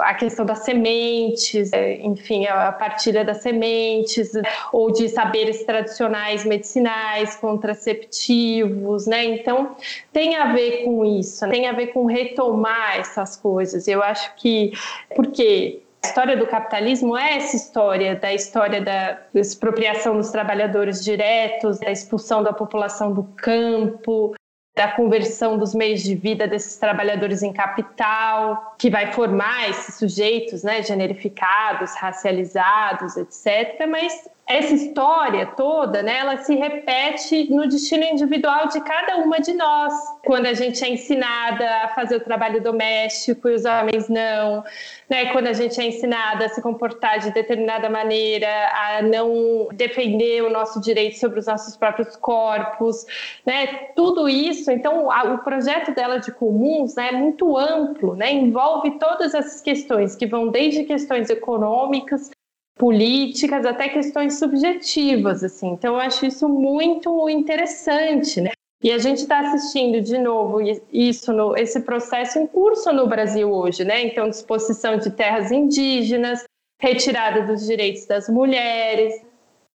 a 0.00 0.14
questão 0.14 0.44
das 0.44 0.60
sementes, 0.60 1.72
é, 1.72 1.94
enfim, 2.00 2.46
a 2.46 2.72
partilha 2.72 3.24
das 3.24 3.42
sementes, 3.42 4.32
ou 4.72 4.92
de 4.92 5.08
saberes 5.08 5.64
tradicionais 5.64 6.44
medicinais, 6.44 7.36
contraceptivos, 7.36 9.06
né? 9.06 9.24
Então, 9.24 9.76
tem 10.12 10.36
a 10.36 10.52
ver 10.52 10.84
com 10.84 11.04
isso, 11.04 11.48
tem 11.48 11.66
a 11.66 11.72
ver 11.72 11.88
com 11.88 12.06
retomar 12.06 12.98
essas 12.98 13.36
coisas. 13.36 13.86
Eu 13.86 14.02
acho 14.02 14.34
que, 14.36 14.72
porque 15.14 15.82
a 16.02 16.06
história 16.06 16.36
do 16.36 16.46
capitalismo 16.46 17.16
é 17.16 17.36
essa 17.36 17.56
história 17.56 18.14
da 18.14 18.32
história 18.32 18.80
da 18.80 19.18
expropriação 19.34 20.16
dos 20.16 20.30
trabalhadores 20.30 21.04
diretos, 21.04 21.78
da 21.78 21.90
expulsão 21.90 22.42
da 22.42 22.52
população 22.52 23.12
do 23.12 23.24
campo, 23.36 24.34
da 24.78 24.86
conversão 24.92 25.58
dos 25.58 25.74
meios 25.74 26.04
de 26.04 26.14
vida 26.14 26.46
desses 26.46 26.76
trabalhadores 26.76 27.42
em 27.42 27.52
capital, 27.52 28.76
que 28.78 28.88
vai 28.88 29.12
formar 29.12 29.68
esses 29.68 29.96
sujeitos 29.96 30.62
né, 30.62 30.84
generificados, 30.84 31.96
racializados, 31.96 33.16
etc. 33.16 33.88
Mas 33.90 34.28
essa 34.48 34.72
história 34.72 35.44
toda, 35.44 36.02
né, 36.02 36.20
ela 36.20 36.38
se 36.38 36.54
repete 36.54 37.52
no 37.52 37.68
destino 37.68 38.02
individual 38.02 38.66
de 38.68 38.80
cada 38.80 39.18
uma 39.18 39.38
de 39.38 39.52
nós. 39.52 39.92
Quando 40.24 40.46
a 40.46 40.54
gente 40.54 40.82
é 40.82 40.88
ensinada 40.88 41.68
a 41.84 41.88
fazer 41.88 42.16
o 42.16 42.20
trabalho 42.20 42.62
doméstico 42.62 43.46
e 43.50 43.54
os 43.54 43.66
homens 43.66 44.08
não, 44.08 44.64
né, 45.08 45.26
quando 45.32 45.48
a 45.48 45.52
gente 45.52 45.78
é 45.78 45.84
ensinada 45.84 46.46
a 46.46 46.48
se 46.48 46.62
comportar 46.62 47.18
de 47.18 47.30
determinada 47.30 47.90
maneira, 47.90 48.48
a 48.72 49.02
não 49.02 49.68
defender 49.74 50.42
o 50.42 50.48
nosso 50.48 50.80
direito 50.80 51.18
sobre 51.18 51.40
os 51.40 51.46
nossos 51.46 51.76
próprios 51.76 52.16
corpos, 52.16 53.04
né, 53.44 53.66
tudo 53.94 54.30
isso. 54.30 54.70
Então, 54.70 55.10
a, 55.10 55.24
o 55.24 55.38
projeto 55.38 55.94
dela 55.94 56.18
de 56.18 56.32
comuns 56.32 56.94
né, 56.94 57.10
é 57.10 57.12
muito 57.12 57.54
amplo, 57.54 58.16
né, 58.16 58.32
envolve 58.32 58.92
todas 58.92 59.34
essas 59.34 59.60
questões 59.60 60.16
que 60.16 60.26
vão 60.26 60.48
desde 60.48 60.84
questões 60.84 61.28
econômicas 61.28 62.30
políticas, 62.78 63.66
até 63.66 63.88
questões 63.88 64.38
subjetivas, 64.38 65.42
assim. 65.42 65.70
Então, 65.72 65.94
eu 65.94 66.00
acho 66.00 66.24
isso 66.24 66.48
muito 66.48 67.28
interessante, 67.28 68.40
né? 68.40 68.52
E 68.82 68.92
a 68.92 68.98
gente 68.98 69.18
está 69.18 69.40
assistindo 69.40 70.00
de 70.00 70.16
novo 70.18 70.60
isso, 70.92 71.32
no, 71.32 71.56
esse 71.56 71.80
processo 71.80 72.38
em 72.38 72.46
curso 72.46 72.92
no 72.92 73.08
Brasil 73.08 73.50
hoje, 73.50 73.84
né? 73.84 74.06
Então, 74.06 74.30
disposição 74.30 74.96
de 74.96 75.10
terras 75.10 75.50
indígenas, 75.50 76.44
retirada 76.80 77.42
dos 77.42 77.66
direitos 77.66 78.06
das 78.06 78.28
mulheres, 78.28 79.20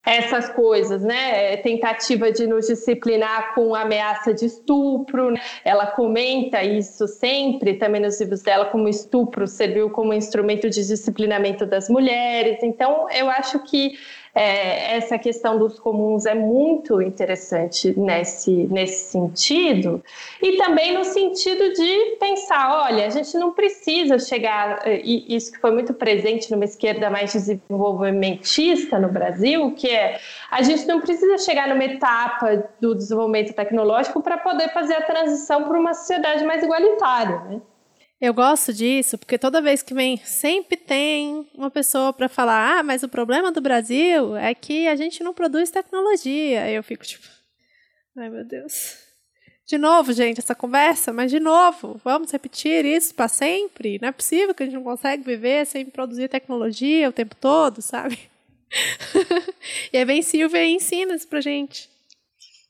essas 0.05 0.49
coisas, 0.49 1.03
né? 1.03 1.53
É, 1.53 1.57
tentativa 1.57 2.31
de 2.31 2.47
nos 2.47 2.67
disciplinar 2.67 3.53
com 3.53 3.75
ameaça 3.75 4.33
de 4.33 4.45
estupro. 4.45 5.31
Né? 5.31 5.39
Ela 5.63 5.87
comenta 5.87 6.63
isso 6.63 7.07
sempre, 7.07 7.75
também 7.75 8.01
nos 8.01 8.19
livros 8.19 8.41
dela, 8.41 8.65
como 8.65 8.87
estupro 8.87 9.45
serviu 9.45 9.89
como 9.89 10.13
instrumento 10.13 10.69
de 10.69 10.85
disciplinamento 10.85 11.65
das 11.65 11.89
mulheres. 11.89 12.59
Então, 12.63 13.07
eu 13.11 13.29
acho 13.29 13.59
que 13.59 13.93
é, 14.33 14.95
essa 14.97 15.17
questão 15.17 15.57
dos 15.57 15.79
comuns 15.79 16.25
é 16.25 16.33
muito 16.33 17.01
interessante 17.01 17.97
nesse, 17.99 18.51
nesse 18.67 19.11
sentido, 19.11 20.03
e 20.41 20.57
também 20.57 20.93
no 20.93 21.03
sentido 21.03 21.73
de 21.73 22.17
pensar: 22.19 22.85
olha, 22.85 23.05
a 23.05 23.09
gente 23.09 23.37
não 23.37 23.53
precisa 23.53 24.19
chegar, 24.19 24.81
e 24.87 25.35
isso 25.35 25.51
que 25.51 25.59
foi 25.59 25.71
muito 25.71 25.93
presente 25.93 26.51
numa 26.51 26.65
esquerda 26.65 27.09
mais 27.09 27.33
desenvolvimentista 27.33 28.99
no 28.99 29.09
Brasil, 29.09 29.73
que 29.75 29.89
é 29.89 30.19
a 30.51 30.61
gente 30.61 30.85
não 30.87 31.01
precisa 31.01 31.37
chegar 31.37 31.67
numa 31.67 31.83
etapa 31.83 32.69
do 32.79 32.95
desenvolvimento 32.95 33.53
tecnológico 33.53 34.21
para 34.21 34.37
poder 34.37 34.69
fazer 34.69 34.95
a 34.95 35.01
transição 35.01 35.63
para 35.63 35.79
uma 35.79 35.93
sociedade 35.93 36.43
mais 36.43 36.63
igualitária. 36.63 37.39
Né? 37.41 37.61
Eu 38.21 38.33
gosto 38.33 38.73
disso 38.73 39.17
porque 39.17 39.37
toda 39.37 39.61
vez 39.61 39.81
que 39.81 39.93
vem, 39.93 40.17
sempre 40.17 40.75
tem 40.75 41.47
uma 41.53 41.71
pessoa 41.71 42.11
para 42.11 42.27
falar: 42.27 42.79
ah, 42.79 42.83
mas 42.83 43.01
o 43.01 43.09
problema 43.09 43.51
do 43.51 43.61
Brasil 43.61 44.35
é 44.35 44.53
que 44.53 44.87
a 44.87 44.95
gente 44.95 45.23
não 45.23 45.33
produz 45.33 45.71
tecnologia. 45.71 46.63
Aí 46.63 46.75
eu 46.75 46.83
fico 46.83 47.05
tipo: 47.05 47.27
ai 48.17 48.29
meu 48.29 48.43
Deus. 48.43 48.97
De 49.65 49.77
novo, 49.77 50.11
gente, 50.11 50.39
essa 50.39 50.55
conversa, 50.55 51.13
mas 51.13 51.29
de 51.29 51.39
novo, 51.39 52.01
vamos 52.03 52.31
repetir 52.31 52.83
isso 52.85 53.13
para 53.13 53.27
sempre? 53.27 53.99
Não 54.01 54.09
é 54.09 54.11
possível 54.11 54.53
que 54.53 54.63
a 54.63 54.65
gente 54.65 54.75
não 54.75 54.83
consegue 54.83 55.23
viver 55.23 55.65
sem 55.67 55.85
produzir 55.85 56.27
tecnologia 56.27 57.07
o 57.07 57.13
tempo 57.13 57.35
todo, 57.35 57.79
sabe? 57.79 58.17
e 59.93 59.97
aí 59.97 60.05
vem 60.05 60.23
Silvia 60.23 60.65
e 60.65 60.71
ensina 60.71 61.13
isso 61.13 61.27
pra 61.27 61.39
gente. 61.39 61.87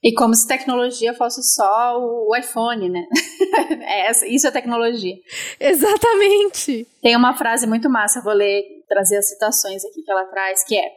E 0.02 0.14
como 0.14 0.34
se 0.34 0.48
tecnologia 0.48 1.14
fosse 1.14 1.44
só 1.44 1.98
o 2.00 2.34
iPhone, 2.36 2.90
né? 2.90 3.06
é, 3.84 4.12
isso 4.28 4.48
é 4.48 4.52
tecnologia. 4.52 5.16
Exatamente. 5.60 6.88
Tem 7.02 7.16
uma 7.16 7.36
frase 7.36 7.68
muito 7.68 7.90
massa, 7.90 8.22
vou 8.22 8.34
ler, 8.34 8.64
trazer 8.88 9.18
as 9.18 9.28
citações 9.28 9.84
aqui 9.84 10.02
que 10.02 10.12
ela 10.12 10.26
traz, 10.26 10.64
que 10.64 10.78
é, 10.78 10.92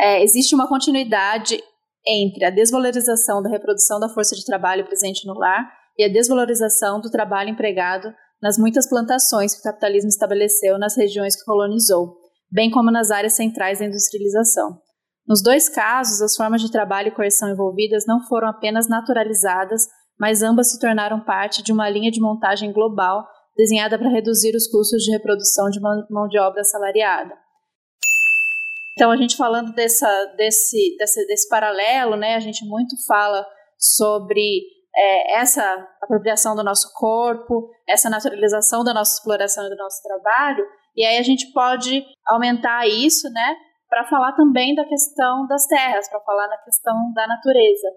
é 0.00 0.22
existe 0.24 0.54
uma 0.56 0.68
continuidade 0.68 1.62
entre 2.04 2.44
a 2.44 2.50
desvalorização 2.50 3.40
da 3.40 3.48
reprodução 3.48 4.00
da 4.00 4.08
força 4.08 4.34
de 4.34 4.44
trabalho 4.44 4.84
presente 4.84 5.24
no 5.24 5.34
lar 5.34 5.72
e 5.96 6.04
a 6.04 6.08
desvalorização 6.08 7.00
do 7.00 7.10
trabalho 7.10 7.50
empregado 7.50 8.12
nas 8.42 8.58
muitas 8.58 8.88
plantações 8.88 9.54
que 9.54 9.60
o 9.60 9.62
capitalismo 9.62 10.08
estabeleceu 10.08 10.78
nas 10.78 10.96
regiões 10.96 11.36
que 11.36 11.44
colonizou, 11.44 12.16
bem 12.50 12.72
como 12.72 12.90
nas 12.90 13.12
áreas 13.12 13.34
centrais 13.34 13.78
da 13.78 13.84
industrialização. 13.84 14.80
Nos 15.26 15.42
dois 15.42 15.68
casos, 15.68 16.20
as 16.20 16.36
formas 16.36 16.60
de 16.60 16.70
trabalho 16.70 17.08
e 17.08 17.14
coerção 17.14 17.50
envolvidas 17.50 18.04
não 18.06 18.20
foram 18.26 18.48
apenas 18.48 18.88
naturalizadas, 18.88 19.86
mas 20.18 20.42
ambas 20.42 20.70
se 20.70 20.80
tornaram 20.80 21.20
parte 21.20 21.62
de 21.62 21.72
uma 21.72 21.88
linha 21.88 22.10
de 22.10 22.20
montagem 22.20 22.72
global 22.72 23.26
desenhada 23.56 23.98
para 23.98 24.08
reduzir 24.08 24.54
os 24.56 24.66
custos 24.66 25.02
de 25.02 25.12
reprodução 25.12 25.68
de 25.68 25.80
mão 25.80 26.28
de 26.28 26.38
obra 26.38 26.62
assalariada. 26.62 27.34
Então, 28.92 29.10
a 29.10 29.16
gente 29.16 29.36
falando 29.36 29.72
dessa, 29.72 30.06
desse, 30.36 30.96
desse, 30.98 31.26
desse 31.26 31.48
paralelo, 31.48 32.16
né, 32.16 32.34
a 32.34 32.40
gente 32.40 32.64
muito 32.66 32.94
fala 33.06 33.46
sobre 33.78 34.62
é, 34.94 35.40
essa 35.40 35.62
apropriação 36.02 36.54
do 36.54 36.62
nosso 36.62 36.92
corpo, 36.94 37.70
essa 37.88 38.10
naturalização 38.10 38.84
da 38.84 38.92
nossa 38.92 39.14
exploração 39.14 39.66
e 39.66 39.70
do 39.70 39.76
nosso 39.76 40.02
trabalho, 40.02 40.64
e 40.94 41.04
aí 41.04 41.16
a 41.16 41.22
gente 41.22 41.50
pode 41.52 42.04
aumentar 42.26 42.86
isso, 42.86 43.30
né, 43.30 43.56
para 43.92 44.08
falar 44.08 44.32
também 44.32 44.74
da 44.74 44.86
questão 44.86 45.46
das 45.46 45.66
terras, 45.66 46.08
para 46.08 46.18
falar 46.20 46.48
na 46.48 46.56
questão 46.56 47.12
da 47.12 47.26
natureza, 47.26 47.88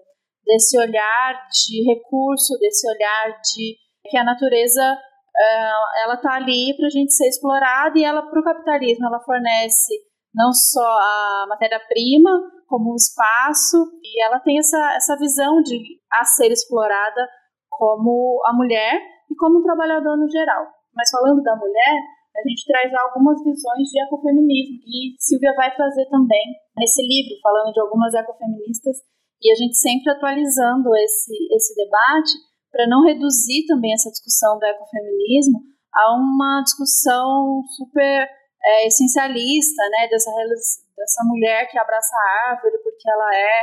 desse 0.44 0.78
olhar 0.78 1.48
de 1.48 1.82
recurso, 1.90 2.52
desse 2.60 2.86
olhar 2.86 3.40
de 3.40 3.76
que 4.04 4.18
a 4.18 4.22
natureza 4.22 4.82
uh, 4.92 6.02
ela 6.02 6.14
está 6.16 6.34
ali 6.34 6.76
para 6.76 6.88
a 6.88 6.90
gente 6.90 7.14
ser 7.14 7.26
explorada 7.28 7.98
e 7.98 8.04
ela 8.04 8.20
para 8.20 8.38
o 8.38 8.44
capitalismo 8.44 9.06
ela 9.06 9.20
fornece 9.20 9.94
não 10.34 10.52
só 10.52 10.84
a 10.86 11.46
matéria-prima 11.48 12.30
como 12.68 12.92
um 12.92 12.96
espaço 12.96 13.78
e 14.04 14.22
ela 14.22 14.38
tem 14.40 14.58
essa, 14.58 14.96
essa 14.96 15.16
visão 15.16 15.62
de 15.62 15.80
a 16.12 16.24
ser 16.26 16.52
explorada 16.52 17.26
como 17.70 18.42
a 18.44 18.52
mulher 18.52 19.00
e 19.30 19.34
como 19.36 19.60
um 19.60 19.62
trabalhador 19.62 20.18
no 20.18 20.28
geral. 20.28 20.66
Mas 20.94 21.08
falando 21.08 21.42
da 21.42 21.56
mulher, 21.56 22.00
a 22.36 22.42
gente 22.48 22.64
traz 22.68 22.92
algumas 22.92 23.42
visões 23.42 23.88
de 23.88 23.96
ecofeminismo. 24.04 24.76
E 24.84 25.16
Silvia 25.18 25.54
vai 25.56 25.74
trazer 25.74 26.04
também 26.06 26.44
nesse 26.76 27.00
livro, 27.00 27.40
falando 27.42 27.72
de 27.72 27.80
algumas 27.80 28.12
ecofeministas 28.12 28.96
e 29.40 29.52
a 29.52 29.54
gente 29.54 29.76
sempre 29.76 30.10
atualizando 30.12 30.94
esse, 30.96 31.32
esse 31.54 31.74
debate 31.74 32.32
para 32.70 32.86
não 32.88 33.04
reduzir 33.04 33.64
também 33.66 33.92
essa 33.92 34.10
discussão 34.10 34.58
do 34.58 34.64
ecofeminismo 34.64 35.60
a 35.94 36.14
uma 36.14 36.62
discussão 36.62 37.62
super 37.76 38.28
é, 38.64 38.86
essencialista, 38.86 39.82
né, 39.90 40.08
dessa, 40.08 40.30
dessa 40.30 41.24
mulher 41.24 41.68
que 41.70 41.78
abraça 41.78 42.14
a 42.14 42.50
árvore 42.50 42.76
porque 42.82 43.08
ela 43.08 43.34
é, 43.34 43.60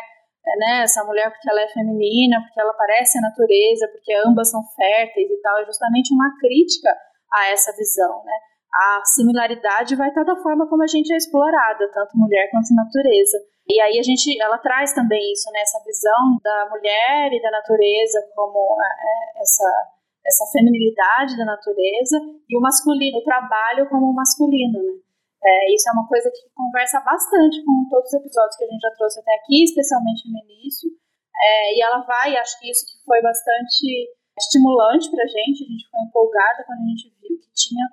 é, 0.48 0.58
né, 0.58 0.84
essa 0.84 1.04
mulher 1.04 1.30
porque 1.30 1.50
ela 1.50 1.62
é 1.62 1.68
feminina, 1.68 2.42
porque 2.42 2.60
ela 2.60 2.74
parece 2.74 3.18
a 3.18 3.22
natureza, 3.22 3.88
porque 3.92 4.14
ambas 4.26 4.50
são 4.50 4.62
férteis 4.76 5.30
e 5.30 5.42
tal, 5.42 5.60
é 5.60 5.66
justamente 5.66 6.14
uma 6.14 6.36
crítica 6.40 6.90
a 7.34 7.50
essa 7.50 7.76
visão, 7.76 8.24
né 8.24 8.53
a 8.74 9.06
similaridade 9.06 9.96
vai 9.96 10.10
estar 10.10 10.24
da 10.24 10.36
forma 10.38 10.68
como 10.68 10.82
a 10.84 10.88
gente 10.88 11.14
é 11.14 11.18
explorada, 11.18 11.90
tanto 11.94 12.18
mulher 12.18 12.50
quanto 12.50 12.74
natureza. 12.74 13.38
E 13.70 13.80
aí 13.80 14.00
a 14.00 14.04
gente, 14.04 14.42
ela 14.42 14.58
traz 14.58 14.94
também 14.94 15.32
isso, 15.32 15.50
né, 15.52 15.62
essa 15.62 15.82
visão 15.86 16.38
da 16.44 16.70
mulher 16.70 17.32
e 17.32 17.42
da 17.42 17.52
natureza 17.52 18.20
como 18.36 18.78
é, 18.82 19.38
é, 19.38 19.42
essa 19.42 19.94
essa 20.26 20.46
feminilidade 20.54 21.36
da 21.36 21.44
natureza 21.44 22.16
e 22.48 22.58
o 22.58 22.62
masculino, 22.62 23.20
o 23.20 23.24
trabalho 23.24 23.90
como 23.90 24.14
masculino, 24.14 24.82
né? 24.82 24.96
É, 25.44 25.76
isso 25.76 25.90
é 25.90 25.92
uma 25.92 26.08
coisa 26.08 26.32
que 26.32 26.48
conversa 26.56 27.02
bastante 27.02 27.60
com 27.66 27.84
todos 27.92 28.08
os 28.08 28.14
episódios 28.16 28.56
que 28.56 28.64
a 28.64 28.68
gente 28.72 28.80
já 28.80 28.92
trouxe 28.96 29.20
até 29.20 29.36
aqui, 29.36 29.64
especialmente 29.64 30.24
no 30.32 30.40
início. 30.40 30.90
É, 31.36 31.76
e 31.76 31.84
ela 31.84 32.00
vai, 32.08 32.38
acho 32.38 32.58
que 32.62 32.72
isso 32.72 32.86
que 32.88 33.04
foi 33.04 33.22
bastante 33.22 33.84
estimulante 34.40 35.12
para 35.12 35.24
a 35.24 35.28
gente, 35.28 35.68
a 35.68 35.68
gente 35.68 35.84
ficou 35.84 36.02
empolgada 36.02 36.64
quando 36.64 36.80
a 36.80 36.88
gente 36.88 37.12
viu 37.20 37.36
que 37.36 37.52
tinha 37.52 37.84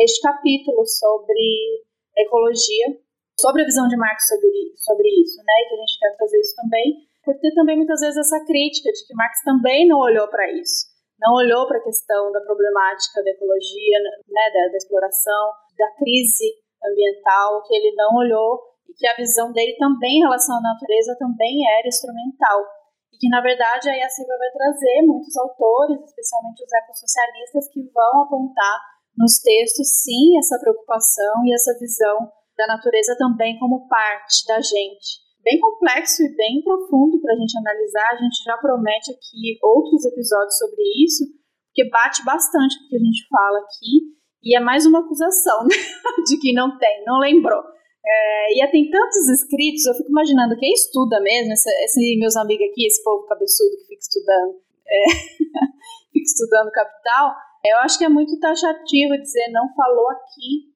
este 0.00 0.20
capítulo 0.22 0.86
sobre 0.86 1.84
ecologia, 2.16 2.98
sobre 3.38 3.62
a 3.62 3.64
visão 3.64 3.86
de 3.86 3.96
Marx 3.96 4.26
sobre, 4.26 4.50
sobre 4.76 5.08
isso, 5.22 5.38
né? 5.38 5.54
E 5.62 5.68
que 5.68 5.74
a 5.74 5.78
gente 5.78 5.98
quer 5.98 6.16
trazer 6.16 6.38
isso 6.40 6.54
também, 6.56 6.86
por 7.24 7.34
ter 7.38 7.54
também 7.54 7.76
muitas 7.76 8.00
vezes 8.00 8.16
essa 8.16 8.44
crítica 8.44 8.90
de 8.90 9.06
que 9.06 9.14
Marx 9.14 9.42
também 9.44 9.86
não 9.86 9.98
olhou 9.98 10.26
para 10.28 10.50
isso, 10.52 10.86
não 11.20 11.34
olhou 11.34 11.66
para 11.66 11.78
a 11.78 11.84
questão 11.84 12.32
da 12.32 12.40
problemática 12.40 13.22
da 13.22 13.30
ecologia, 13.30 13.98
né, 14.26 14.44
da, 14.54 14.72
da 14.72 14.76
exploração, 14.76 15.52
da 15.76 15.90
crise 15.98 16.56
ambiental, 16.82 17.62
que 17.62 17.74
ele 17.74 17.94
não 17.94 18.16
olhou 18.16 18.62
e 18.88 18.94
que 18.94 19.06
a 19.06 19.14
visão 19.14 19.52
dele 19.52 19.76
também 19.76 20.18
em 20.18 20.24
relação 20.24 20.56
à 20.56 20.60
natureza 20.62 21.14
também 21.18 21.58
era 21.78 21.86
instrumental. 21.86 22.64
E 23.12 23.16
que, 23.18 23.28
na 23.28 23.40
verdade, 23.40 23.90
aí 23.90 24.00
a 24.00 24.08
Silvia 24.08 24.38
vai 24.38 24.50
trazer 24.50 25.02
muitos 25.02 25.36
autores, 25.36 26.00
especialmente 26.04 26.64
os 26.64 26.72
ecossocialistas, 26.72 27.68
que 27.72 27.82
vão 27.92 28.22
apontar 28.22 28.80
nos 29.18 29.42
textos, 29.42 30.02
sim, 30.02 30.38
essa 30.38 30.58
preocupação 30.60 31.44
e 31.44 31.52
essa 31.52 31.76
visão 31.78 32.30
da 32.56 32.66
natureza 32.66 33.16
também 33.18 33.58
como 33.58 33.88
parte 33.88 34.46
da 34.46 34.60
gente. 34.60 35.26
Bem 35.42 35.58
complexo 35.58 36.22
e 36.22 36.36
bem 36.36 36.62
profundo 36.62 37.20
para 37.20 37.34
a 37.34 37.36
gente 37.36 37.58
analisar. 37.58 38.08
A 38.12 38.16
gente 38.16 38.44
já 38.44 38.56
promete 38.58 39.10
aqui 39.10 39.58
outros 39.62 40.04
episódios 40.04 40.58
sobre 40.58 40.82
isso, 41.04 41.24
porque 41.66 41.88
bate 41.90 42.24
bastante 42.24 42.76
o 42.78 42.88
que 42.88 42.96
a 42.96 42.98
gente 42.98 43.26
fala 43.28 43.58
aqui. 43.58 44.18
E 44.42 44.56
é 44.56 44.60
mais 44.60 44.86
uma 44.86 45.00
acusação 45.00 45.62
né? 45.66 45.76
de 46.26 46.38
que 46.38 46.52
não 46.52 46.78
tem, 46.78 47.04
não 47.04 47.18
lembrou. 47.18 47.62
É, 48.06 48.54
e 48.54 48.70
tem 48.70 48.88
tantos 48.88 49.28
escritos, 49.28 49.84
eu 49.84 49.94
fico 49.94 50.08
imaginando 50.08 50.56
quem 50.56 50.72
estuda 50.72 51.20
mesmo, 51.20 51.52
esse, 51.52 51.68
esse 51.84 52.16
meus 52.18 52.36
amigos 52.36 52.66
aqui, 52.70 52.86
esse 52.86 53.02
povo 53.02 53.26
cabeçudo 53.26 53.76
que 53.78 53.88
fica 53.88 54.00
estudando, 54.00 54.54
é, 54.86 55.04
fica 56.12 56.24
estudando 56.24 56.70
capital, 56.70 57.34
eu 57.64 57.76
acho 57.78 57.98
que 57.98 58.04
é 58.04 58.08
muito 58.08 58.38
taxativo 58.38 59.18
dizer 59.18 59.50
não 59.52 59.72
falou 59.74 60.10
aqui, 60.10 60.72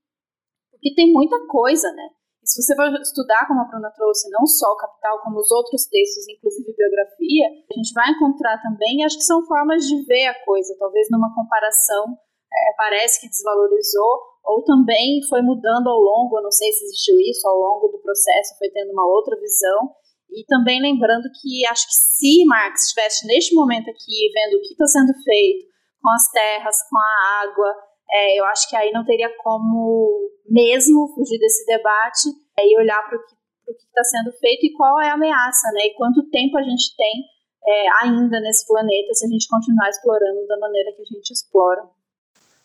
porque 0.71 0.95
tem 0.95 1.13
muita 1.13 1.37
coisa, 1.47 1.91
né? 1.93 2.09
E 2.43 2.49
se 2.49 2.61
você 2.61 2.75
for 2.75 2.91
estudar, 3.01 3.47
como 3.47 3.61
a 3.61 3.65
Bruna 3.71 3.91
trouxe, 3.95 4.29
não 4.31 4.45
só 4.45 4.67
o 4.73 4.77
Capital, 4.77 5.23
como 5.23 5.39
os 5.39 5.51
outros 5.53 5.87
textos, 5.87 6.27
inclusive 6.27 6.75
biografia, 6.75 7.47
a 7.71 7.75
gente 7.79 7.95
vai 7.95 8.11
encontrar 8.11 8.61
também, 8.61 9.05
acho 9.05 9.17
que 9.17 9.23
são 9.23 9.47
formas 9.47 9.87
de 9.87 10.03
ver 10.07 10.27
a 10.27 10.45
coisa, 10.45 10.75
talvez 10.77 11.07
numa 11.09 11.33
comparação, 11.33 12.19
é, 12.53 12.75
parece 12.77 13.21
que 13.21 13.29
desvalorizou, 13.29 14.21
ou 14.43 14.65
também 14.65 15.23
foi 15.29 15.41
mudando 15.41 15.87
ao 15.87 16.01
longo, 16.01 16.43
não 16.43 16.51
sei 16.51 16.73
se 16.73 16.85
existiu 16.85 17.15
isso, 17.21 17.47
ao 17.47 17.57
longo 17.57 17.87
do 17.87 18.03
processo 18.03 18.59
foi 18.59 18.69
tendo 18.71 18.91
uma 18.91 19.07
outra 19.07 19.39
visão, 19.39 19.95
e 20.29 20.45
também 20.47 20.83
lembrando 20.83 21.29
que 21.41 21.65
acho 21.67 21.87
que 21.87 21.95
se 21.95 22.45
Marx 22.47 22.87
estivesse 22.87 23.27
neste 23.27 23.55
momento 23.55 23.89
aqui, 23.89 24.33
vendo 24.35 24.59
o 24.59 24.61
que 24.63 24.73
está 24.73 24.87
sendo 24.87 25.13
feito, 25.23 25.72
com 26.03 26.11
as 26.11 26.29
terras, 26.31 26.77
com 26.91 26.99
a 26.99 27.43
água. 27.43 27.75
É, 28.11 28.41
eu 28.41 28.45
acho 28.47 28.69
que 28.69 28.77
aí 28.77 28.91
não 28.93 29.05
teria 29.05 29.31
como 29.39 30.29
mesmo 30.49 31.09
fugir 31.15 31.39
desse 31.39 31.65
debate 31.65 32.29
é, 32.59 32.67
e 32.67 32.79
olhar 32.79 33.03
para 33.09 33.17
o 33.17 33.23
que 33.23 33.73
está 33.73 34.05
sendo 34.05 34.33
feito 34.39 34.67
e 34.67 34.73
qual 34.75 35.01
é 35.01 35.09
a 35.09 35.15
ameaça, 35.15 35.71
né? 35.73 35.87
E 35.87 35.95
quanto 35.95 36.29
tempo 36.29 36.59
a 36.59 36.63
gente 36.63 36.95
tem 36.97 37.25
é, 37.67 37.85
ainda 38.03 38.41
nesse 38.41 38.67
planeta 38.67 39.15
se 39.15 39.25
a 39.25 39.29
gente 39.29 39.49
continuar 39.49 39.89
explorando 39.89 40.47
da 40.47 40.59
maneira 40.59 40.93
que 40.95 41.03
a 41.03 41.05
gente 41.05 41.31
explora. 41.31 41.83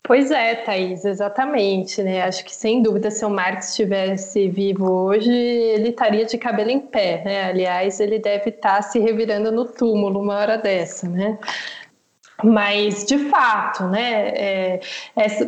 Pois 0.04 0.32
é, 0.32 0.56
Thaís, 0.56 1.04
exatamente, 1.04 2.02
né? 2.02 2.22
Acho 2.22 2.44
que 2.46 2.56
sem 2.56 2.82
dúvida, 2.82 3.12
se 3.12 3.26
o 3.26 3.30
Marx 3.30 3.72
estivesse 3.72 4.48
vivo 4.48 4.90
hoje, 4.90 5.30
ele 5.30 5.90
estaria 5.90 6.26
de 6.26 6.38
cabelo 6.38 6.70
em 6.70 6.80
pé, 6.80 7.22
né? 7.26 7.44
Aliás, 7.44 8.00
ele 8.00 8.18
deve 8.18 8.52
estar 8.52 8.82
se 8.84 9.00
revirando 9.00 9.52
no 9.52 9.66
túmulo 9.66 10.22
uma 10.22 10.38
hora 10.38 10.58
dessa, 10.58 11.10
né? 11.10 11.38
Mas, 12.44 13.04
de 13.06 13.18
fato, 13.30 13.86
né, 13.86 14.30
é, 14.36 14.80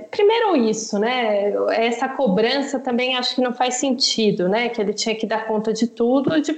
primeiro 0.09 0.55
isso, 0.55 0.97
né, 0.97 1.53
essa 1.71 2.09
cobrança 2.09 2.79
também 2.79 3.15
acho 3.15 3.35
que 3.35 3.41
não 3.41 3.53
faz 3.53 3.75
sentido, 3.75 4.49
né, 4.49 4.69
que 4.69 4.81
ele 4.81 4.93
tinha 4.93 5.13
que 5.13 5.27
dar 5.27 5.45
conta 5.45 5.71
de 5.71 5.85
tudo, 5.85 6.41
de, 6.41 6.51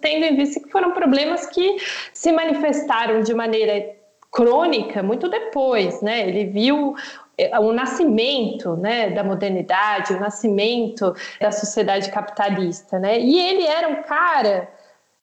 tendo 0.00 0.24
em 0.24 0.36
vista 0.36 0.60
que 0.60 0.70
foram 0.70 0.92
problemas 0.92 1.46
que 1.46 1.78
se 2.12 2.30
manifestaram 2.30 3.22
de 3.22 3.34
maneira 3.34 3.96
crônica 4.30 5.02
muito 5.02 5.28
depois, 5.28 6.00
né, 6.00 6.28
ele 6.28 6.44
viu 6.44 6.94
é, 7.36 7.58
o 7.58 7.72
nascimento 7.72 8.76
né, 8.76 9.10
da 9.10 9.24
modernidade, 9.24 10.12
o 10.12 10.20
nascimento 10.20 11.12
da 11.40 11.50
sociedade 11.50 12.08
capitalista, 12.12 13.00
né, 13.00 13.18
e 13.18 13.36
ele 13.36 13.66
era 13.66 13.88
um 13.88 14.02
cara 14.04 14.68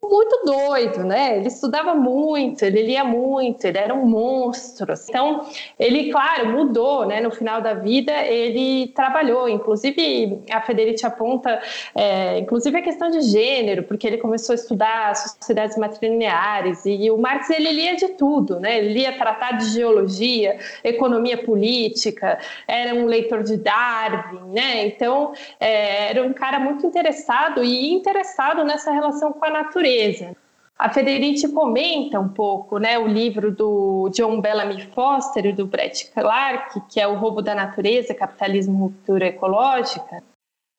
muito 0.02 0.43
doido, 0.45 1.04
né? 1.04 1.38
Ele 1.38 1.47
estudava 1.47 1.93
muito, 1.93 2.64
ele 2.64 2.84
lia 2.84 3.04
muito, 3.04 3.66
ele 3.66 3.78
era 3.78 3.93
um 3.93 4.06
monstro. 4.06 4.93
Então, 5.08 5.45
ele, 5.78 6.10
claro, 6.10 6.47
mudou, 6.47 7.06
né? 7.06 7.20
No 7.20 7.32
final 7.32 7.62
da 7.62 7.74
vida, 7.74 8.14
ele 8.26 8.88
trabalhou. 8.88 9.50
Inclusive, 9.50 10.41
a 10.50 10.62
Federici 10.62 11.06
aponta, 11.06 11.62
é, 11.93 12.39
inclusive, 12.39 12.78
a 12.78 12.82
questão 12.82 13.10
de 13.10 13.22
gênero, 13.22 13.84
porque 13.84 14.08
ele 14.08 14.18
começou 14.18 14.54
a 14.54 14.56
estudar 14.56 15.16
sociedades 15.16 15.78
matrilineares 15.78 16.86
e 16.86 17.12
o 17.12 17.18
Marx, 17.18 17.50
ele 17.50 17.72
lia 17.72 17.95
de 17.95 18.10
tudo, 18.10 18.60
né? 18.60 18.78
Ele 18.78 18.93
lia 18.93 19.12
tratado 19.18 19.58
de 19.58 19.72
geologia, 19.72 20.58
economia 20.84 21.38
política, 21.38 22.39
era 22.68 22.95
um 22.95 23.06
leitor 23.06 23.43
de 23.43 23.58
Darwin, 23.58 24.54
né? 24.54 24.88
Então, 24.88 25.34
é, 25.60 26.12
era 26.12 26.24
um 26.24 26.34
cara 26.34 26.60
muito 26.60 26.86
interessado 26.88 27.64
e 27.64 27.91
interessado 27.91 28.64
nessa 28.64 28.91
relação 28.91 29.34
com 29.34 29.45
a 29.45 29.50
natureza 29.50 29.89
natureza. 29.90 30.36
A 30.78 30.90
Federici 30.90 31.52
comenta 31.52 32.20
um 32.20 32.30
pouco 32.30 32.78
né, 32.78 32.98
o 32.98 33.06
livro 33.06 33.52
do 33.52 34.10
John 34.14 34.40
Bellamy 34.40 34.82
Foster 34.94 35.46
e 35.48 35.52
do 35.52 35.66
Brett 35.66 36.10
Clark, 36.12 36.82
que 36.90 37.02
é 37.02 37.08
O 37.08 37.16
Roubo 37.16 37.42
da 37.42 37.54
Natureza, 37.54 38.14
Capitalismo 38.14 38.76
e 38.76 38.80
Ruptura 38.84 39.28
Ecológica, 39.28 40.24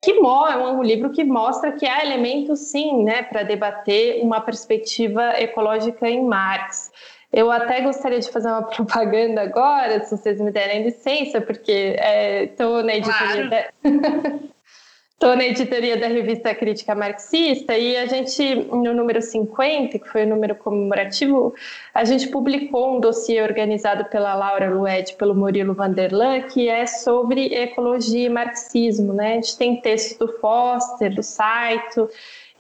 que 0.03 0.13
é 0.13 0.57
um 0.57 0.83
livro 0.83 1.11
que 1.11 1.23
mostra 1.23 1.73
que 1.73 1.85
há 1.87 2.03
elementos, 2.03 2.61
sim, 2.61 3.05
né, 3.05 3.23
para 3.25 3.43
debater 3.43 4.23
uma 4.23 4.41
perspectiva 4.41 5.39
ecológica 5.39 6.09
em 6.09 6.25
Marx. 6.25 6.91
Eu 7.31 7.51
até 7.51 7.83
gostaria 7.83 8.21
de 8.21 8.31
fazer 8.31 8.49
uma 8.49 8.63
propaganda 8.73 9.43
agora, 9.43 10.03
se 10.03 10.17
vocês 10.17 10.41
me 10.41 10.51
derem 10.51 10.85
licença, 10.85 11.43
porque 11.43 11.95
estou 12.51 12.81
é, 12.81 12.83
na 12.83 12.95
editoria. 12.97 13.69
Claro. 13.83 14.51
Estou 15.23 15.37
na 15.37 15.45
editoria 15.45 15.99
da 15.99 16.07
revista 16.07 16.55
Crítica 16.55 16.95
Marxista 16.95 17.77
e 17.77 17.95
a 17.95 18.07
gente, 18.07 18.55
no 18.55 18.95
número 18.95 19.21
50, 19.21 19.99
que 19.99 20.09
foi 20.09 20.25
o 20.25 20.27
número 20.27 20.55
comemorativo, 20.55 21.53
a 21.93 22.05
gente 22.05 22.29
publicou 22.29 22.97
um 22.97 23.01
dossiê 23.01 23.43
organizado 23.43 24.07
pela 24.07 24.35
Laura 24.35 24.71
Lued 24.71 25.13
e 25.13 25.17
pelo 25.17 25.35
Murilo 25.35 25.75
Vanderlan, 25.75 26.41
que 26.45 26.71
é 26.71 26.87
sobre 26.87 27.55
ecologia 27.55 28.29
e 28.29 28.31
marxismo. 28.31 29.13
Né? 29.13 29.33
A 29.33 29.35
gente 29.35 29.59
tem 29.59 29.79
texto 29.83 30.25
do 30.25 30.33
Foster, 30.39 31.15
do 31.15 31.23
Saito, 31.23 32.09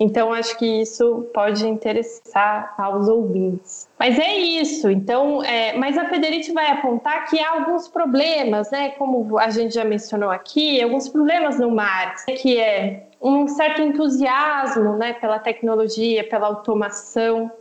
então, 0.03 0.33
acho 0.33 0.57
que 0.59 0.65
isso 0.65 1.29
pode 1.35 1.69
interessar 1.69 2.75
aos 2.79 3.07
ouvintes. 3.07 3.87
Mas 4.01 4.19
é 4.19 4.35
isso. 4.35 4.91
Então, 4.91 5.45
é, 5.45 5.77
mas 5.77 5.99
a 5.99 6.07
Federici 6.07 6.53
vai 6.53 6.69
apontar 6.69 7.29
que 7.29 7.39
há 7.39 7.51
alguns 7.51 7.87
problemas, 7.87 8.71
né? 8.71 8.93
Como 8.93 9.39
a 9.39 9.51
gente 9.51 9.75
já 9.75 9.85
mencionou 9.85 10.31
aqui, 10.31 10.83
alguns 10.83 11.07
problemas 11.07 11.59
no 11.59 11.71
Marx, 11.71 12.25
que 12.41 12.59
é 12.59 13.09
um 13.21 13.47
certo 13.47 13.83
entusiasmo, 13.83 14.97
né, 14.97 15.13
pela 15.13 15.39
tecnologia, 15.39 16.25
pela 16.25 16.47
automação 16.47 17.53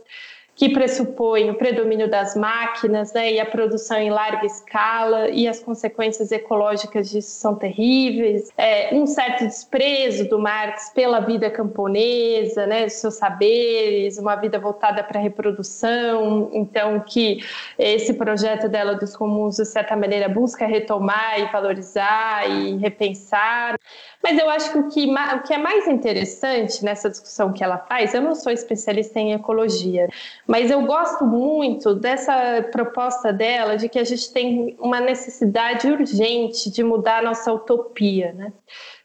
que 0.60 0.68
pressupõe 0.68 1.48
o 1.48 1.54
predomínio 1.54 2.06
das 2.06 2.36
máquinas 2.36 3.14
né, 3.14 3.32
e 3.32 3.40
a 3.40 3.46
produção 3.46 3.96
em 3.96 4.10
larga 4.10 4.44
escala, 4.44 5.30
e 5.30 5.48
as 5.48 5.58
consequências 5.58 6.30
ecológicas 6.30 7.08
disso 7.08 7.30
são 7.30 7.54
terríveis. 7.54 8.52
É, 8.58 8.94
um 8.94 9.06
certo 9.06 9.46
desprezo 9.46 10.28
do 10.28 10.38
Marx 10.38 10.92
pela 10.94 11.20
vida 11.20 11.50
camponesa, 11.50 12.66
né, 12.66 12.90
seus 12.90 13.14
saberes, 13.14 14.18
uma 14.18 14.36
vida 14.36 14.58
voltada 14.58 15.02
para 15.02 15.18
a 15.18 15.22
reprodução, 15.22 16.50
então 16.52 17.00
que 17.00 17.42
esse 17.78 18.12
projeto 18.12 18.68
dela 18.68 18.96
dos 18.96 19.16
comuns, 19.16 19.56
de 19.56 19.64
certa 19.64 19.96
maneira, 19.96 20.28
busca 20.28 20.66
retomar 20.66 21.40
e 21.40 21.50
valorizar 21.50 22.46
e 22.50 22.76
repensar. 22.76 23.78
Mas 24.22 24.38
eu 24.38 24.50
acho 24.50 24.72
que 24.72 24.78
o 24.78 24.88
que, 24.88 25.06
o 25.06 25.42
que 25.42 25.54
é 25.54 25.58
mais 25.58 25.88
interessante 25.88 26.84
nessa 26.84 27.08
discussão 27.08 27.52
que 27.52 27.64
ela 27.64 27.78
faz, 27.78 28.12
eu 28.12 28.20
não 28.20 28.34
sou 28.34 28.52
especialista 28.52 29.18
em 29.18 29.32
ecologia, 29.32 30.08
mas 30.46 30.70
eu 30.70 30.82
gosto 30.82 31.24
muito 31.24 31.94
dessa 31.94 32.68
proposta 32.70 33.32
dela 33.32 33.76
de 33.76 33.88
que 33.88 33.98
a 33.98 34.04
gente 34.04 34.30
tem 34.30 34.76
uma 34.78 35.00
necessidade 35.00 35.90
urgente 35.90 36.70
de 36.70 36.84
mudar 36.84 37.20
a 37.20 37.22
nossa 37.22 37.50
utopia, 37.52 38.32
né? 38.32 38.52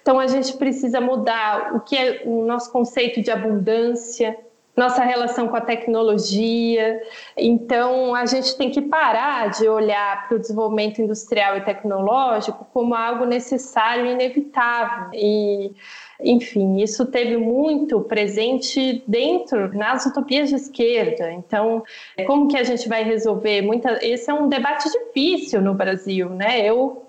Então 0.02 0.20
a 0.20 0.28
gente 0.28 0.54
precisa 0.58 1.02
mudar 1.02 1.74
o 1.76 1.80
que 1.80 1.98
é 1.98 2.22
o 2.26 2.46
nosso 2.46 2.72
conceito 2.72 3.22
de 3.22 3.32
abundância, 3.32 4.38
nossa 4.76 5.04
relação 5.04 5.48
com 5.48 5.56
a 5.56 5.62
tecnologia. 5.62 7.02
Então, 7.38 8.14
a 8.14 8.26
gente 8.26 8.58
tem 8.58 8.70
que 8.70 8.82
parar 8.82 9.50
de 9.50 9.68
olhar 9.68 10.28
para 10.28 10.36
o 10.36 10.40
desenvolvimento 10.40 11.02
industrial 11.02 11.58
e 11.58 11.62
tecnológico 11.62 12.68
como 12.74 12.94
algo 12.94 13.26
necessário 13.26 14.06
e 14.06 14.12
inevitável. 14.12 15.10
E, 15.14 15.72
enfim, 16.20 16.82
isso 16.82 17.06
teve 17.06 17.38
muito 17.38 18.02
presente 18.02 19.04
dentro 19.08 19.76
nas 19.76 20.06
utopias 20.06 20.50
de 20.50 20.56
esquerda. 20.56 21.32
Então, 21.32 21.84
como 22.28 22.48
que 22.48 22.58
a 22.58 22.64
gente 22.64 22.90
vai 22.90 23.04
resolver? 23.04 23.62
Muita, 23.62 24.00
esse 24.06 24.30
é 24.30 24.34
um 24.34 24.50
debate 24.50 24.90
difícil 24.92 25.62
no 25.62 25.74
Brasil, 25.74 26.30
né? 26.30 26.60
Eu 26.62 27.06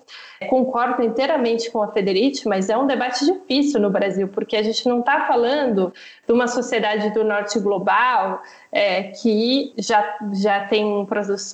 Concordo 0.49 1.03
inteiramente 1.03 1.71
com 1.71 1.81
a 1.81 1.91
Federici, 1.91 2.47
mas 2.47 2.69
é 2.69 2.77
um 2.77 2.85
debate 2.85 3.25
difícil 3.25 3.79
no 3.79 3.89
Brasil, 3.89 4.27
porque 4.27 4.55
a 4.55 4.61
gente 4.61 4.87
não 4.87 4.99
está 4.99 5.25
falando 5.25 5.91
de 6.27 6.33
uma 6.33 6.47
sociedade 6.47 7.09
do 7.11 7.23
norte 7.23 7.57
global 7.57 8.41
é, 8.69 9.03
que 9.03 9.73
já, 9.77 10.17
já 10.33 10.65
tem 10.65 10.85
um, 10.85 11.07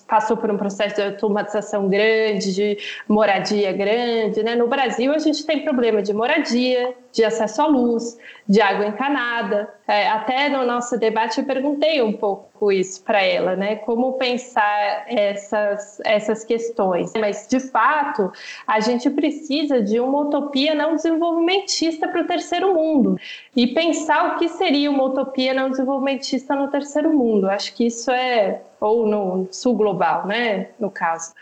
passou 0.07 0.35
por 0.35 0.49
um 0.49 0.57
processo 0.57 0.95
de 0.95 1.03
automatização 1.03 1.87
grande, 1.87 2.53
de 2.53 2.77
moradia 3.07 3.71
grande. 3.71 4.41
Né? 4.41 4.55
No 4.55 4.67
Brasil, 4.67 5.13
a 5.13 5.19
gente 5.19 5.45
tem 5.45 5.63
problema 5.63 6.01
de 6.01 6.11
moradia, 6.11 6.95
de 7.11 7.23
acesso 7.23 7.61
à 7.61 7.67
luz, 7.67 8.17
de 8.49 8.59
água 8.59 8.87
encanada. 8.87 9.69
É, 9.87 10.09
até 10.09 10.49
no 10.49 10.65
nosso 10.65 10.97
debate 10.97 11.39
eu 11.39 11.45
perguntei 11.45 12.01
um 12.01 12.13
pouco 12.13 12.71
isso 12.71 13.03
para 13.03 13.21
ela, 13.21 13.55
né? 13.55 13.75
Como 13.75 14.13
pensar 14.13 15.05
essas, 15.07 16.01
essas 16.03 16.43
questões. 16.43 17.11
Mas, 17.19 17.47
de 17.47 17.59
fato, 17.59 18.31
a 18.65 18.79
gente 18.79 19.09
precisa 19.09 19.81
de 19.81 19.99
uma 19.99 20.21
utopia 20.21 20.73
não 20.73 20.95
desenvolvimentista 20.95 22.07
para 22.07 22.21
o 22.21 22.25
terceiro 22.25 22.73
mundo 22.73 23.19
e 23.55 23.67
pensar 23.67 24.33
o 24.33 24.39
que 24.39 24.49
seria 24.49 24.89
uma 24.89 25.03
utopia 25.03 25.53
não 25.53 25.69
desenvolvimentista 25.69 26.55
no 26.55 26.69
terceiro 26.69 27.13
mundo. 27.13 27.49
Acho 27.49 27.73
que 27.75 27.85
isso 27.85 28.09
é, 28.11 28.61
ou 28.79 29.05
no 29.05 29.47
sul 29.51 29.75
global, 29.75 30.25
né? 30.25 30.69
No 30.79 30.89
caso. 30.89 31.33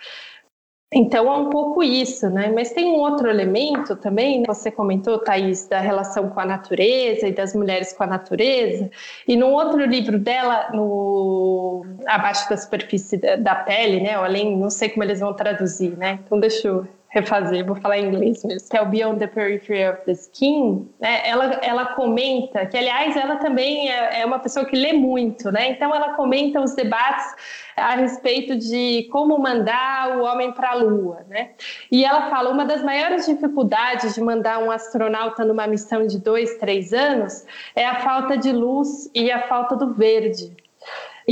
Então 0.94 1.32
é 1.32 1.38
um 1.38 1.50
pouco 1.50 1.82
isso, 1.82 2.30
né? 2.30 2.52
Mas 2.54 2.74
tem 2.74 2.86
um 2.86 2.96
outro 2.96 3.30
elemento 3.30 3.96
também, 3.96 4.44
você 4.46 4.70
comentou, 4.70 5.18
Thaís, 5.20 5.66
da 5.66 5.80
relação 5.80 6.30
com 6.30 6.40
a 6.42 6.46
natureza 6.46 7.28
e 7.28 7.32
das 7.32 7.56
mulheres 7.56 7.94
com 7.94 8.04
a 8.04 8.08
natureza. 8.08 8.92
E 9.26 9.38
num 9.38 9.54
outro 9.54 9.86
livro 9.86 10.20
dela, 10.20 10.70
no 10.74 11.86
Abaixo 12.06 12.50
da 12.50 12.58
Superfície 12.58 13.18
da 13.18 13.56
Pele, 13.56 14.02
né? 14.02 14.16
além, 14.16 14.58
não 14.58 14.70
sei 14.70 14.90
como 14.90 15.06
eles 15.06 15.22
vão 15.22 15.34
traduzir, 15.34 15.98
né? 15.98 16.20
Então 16.26 16.38
deixa 16.38 16.68
eu 16.68 16.86
refazer, 17.12 17.66
vou 17.66 17.76
falar 17.76 17.98
em 17.98 18.06
inglês 18.06 18.44
mesmo, 18.46 18.70
que 18.70 18.78
é 18.78 18.82
o 18.82 18.86
Beyond 18.86 19.20
the 19.20 19.28
Periphery 19.28 19.86
of 19.90 20.06
the 20.06 20.14
Skin, 20.14 20.90
né? 20.98 21.22
ela, 21.28 21.60
ela 21.62 21.86
comenta, 21.88 22.66
que 22.66 22.78
aliás 22.78 23.18
ela 23.18 23.36
também 23.36 23.90
é, 23.92 24.22
é 24.22 24.26
uma 24.26 24.40
pessoa 24.40 24.66
que 24.66 24.78
lê 24.78 24.94
muito, 24.94 25.52
né? 25.52 25.72
então 25.72 25.94
ela 25.94 26.14
comenta 26.14 26.62
os 26.62 26.74
debates 26.74 27.26
a 27.76 27.96
respeito 27.96 28.56
de 28.56 29.10
como 29.12 29.38
mandar 29.38 30.18
o 30.18 30.24
homem 30.24 30.54
para 30.54 30.72
a 30.72 30.74
Lua, 30.74 31.26
né? 31.28 31.52
E 31.92 32.06
ela 32.06 32.30
fala 32.30 32.50
uma 32.50 32.66
das 32.66 32.84
maiores 32.84 33.26
dificuldades 33.26 34.14
de 34.14 34.22
mandar 34.22 34.60
um 34.60 34.70
astronauta 34.70 35.44
numa 35.44 35.66
missão 35.68 36.06
de 36.06 36.20
dois, 36.20 36.58
três 36.58 36.94
anos 36.94 37.46
é 37.76 37.86
a 37.86 38.02
falta 38.02 38.38
de 38.38 38.52
luz 38.52 39.10
e 39.16 39.32
a 39.32 39.48
falta 39.48 39.76
do 39.76 39.94
verde. 39.94 40.52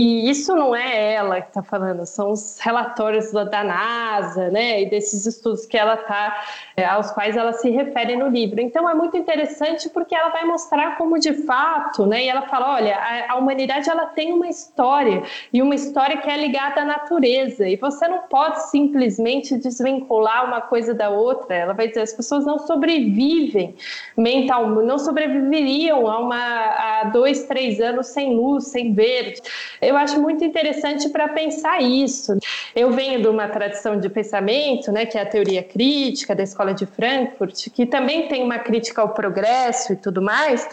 E 0.02 0.30
isso 0.30 0.56
não 0.56 0.74
é 0.74 1.16
ela 1.16 1.42
que 1.42 1.50
está 1.50 1.62
falando, 1.62 2.06
são 2.06 2.32
os 2.32 2.58
relatórios 2.62 3.34
da 3.34 3.66
NASA, 3.66 4.50
né, 4.50 4.84
e 4.84 4.90
desses 4.90 5.26
estudos 5.26 5.66
que 5.66 5.78
ela 5.78 5.98
tá, 5.98 6.42
é, 6.78 6.86
aos 6.86 7.12
quais 7.12 7.36
ela 7.36 7.52
se 7.52 7.70
refere 7.70 8.16
no 8.16 8.30
livro. 8.30 8.62
Então 8.62 8.90
é 8.90 8.94
muito 8.94 9.18
interessante 9.18 9.90
porque 9.90 10.16
ela 10.16 10.30
vai 10.30 10.46
mostrar 10.46 10.98
como 10.98 11.20
de 11.20 11.34
fato, 11.44 12.06
né, 12.06 12.24
e 12.24 12.30
ela 12.30 12.44
fala, 12.44 12.76
olha, 12.76 12.96
a, 12.96 13.34
a 13.34 13.36
humanidade 13.36 13.90
ela 13.90 14.06
tem 14.06 14.32
uma 14.32 14.48
história 14.48 15.22
e 15.52 15.62
uma 15.62 15.76
história 15.76 16.16
que 16.16 16.30
é 16.30 16.38
ligada 16.38 16.80
à 16.80 16.86
natureza 16.86 17.68
e 17.68 17.76
você 17.76 18.08
não 18.08 18.20
pode 18.20 18.70
simplesmente 18.70 19.58
desvincular 19.58 20.46
uma 20.46 20.62
coisa 20.62 20.94
da 20.94 21.10
outra. 21.10 21.54
Ela 21.54 21.74
vai 21.74 21.90
dizer 21.90 22.04
as 22.04 22.14
pessoas 22.14 22.46
não 22.46 22.58
sobrevivem 22.60 23.76
mental, 24.16 24.66
não 24.70 24.98
sobreviveriam 24.98 26.08
a 26.08 26.20
uma 26.20 26.38
a 26.38 27.04
dois, 27.12 27.44
três 27.48 27.82
anos 27.82 28.08
sem 28.08 28.34
luz, 28.34 28.70
sem 28.70 28.94
verde. 28.94 29.42
Eu 29.90 29.98
acho 29.98 30.22
muito 30.22 30.44
interessante 30.44 31.10
para 31.10 31.28
pensar 31.30 31.82
isso. 31.82 32.38
Eu 32.76 32.92
venho 32.92 33.20
de 33.24 33.28
uma 33.28 33.48
tradição 33.48 34.00
de 34.00 34.08
pensamento, 34.08 34.92
né, 34.92 35.04
que 35.08 35.18
é 35.18 35.22
a 35.22 35.26
teoria 35.26 35.64
crítica 35.64 36.36
da 36.36 36.44
Escola 36.44 36.76
de 36.76 36.86
Frankfurt, 36.86 37.70
que 37.72 37.88
também 37.88 38.28
tem 38.28 38.44
uma 38.44 38.60
crítica 38.60 39.02
ao 39.02 39.10
progresso 39.10 39.94
e 39.94 39.96
tudo 39.96 40.22
mais. 40.22 40.70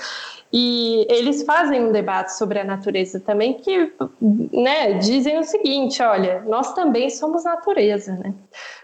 E 0.52 1.06
eles 1.08 1.44
fazem 1.44 1.82
um 1.82 1.92
debate 1.92 2.36
sobre 2.36 2.58
a 2.58 2.64
natureza 2.64 3.18
também 3.18 3.54
que 3.54 3.90
né, 4.20 4.92
dizem 4.98 5.38
o 5.38 5.42
seguinte: 5.42 6.02
olha, 6.02 6.42
nós 6.46 6.74
também 6.74 7.08
somos 7.08 7.44
natureza. 7.44 8.12
Né? 8.16 8.34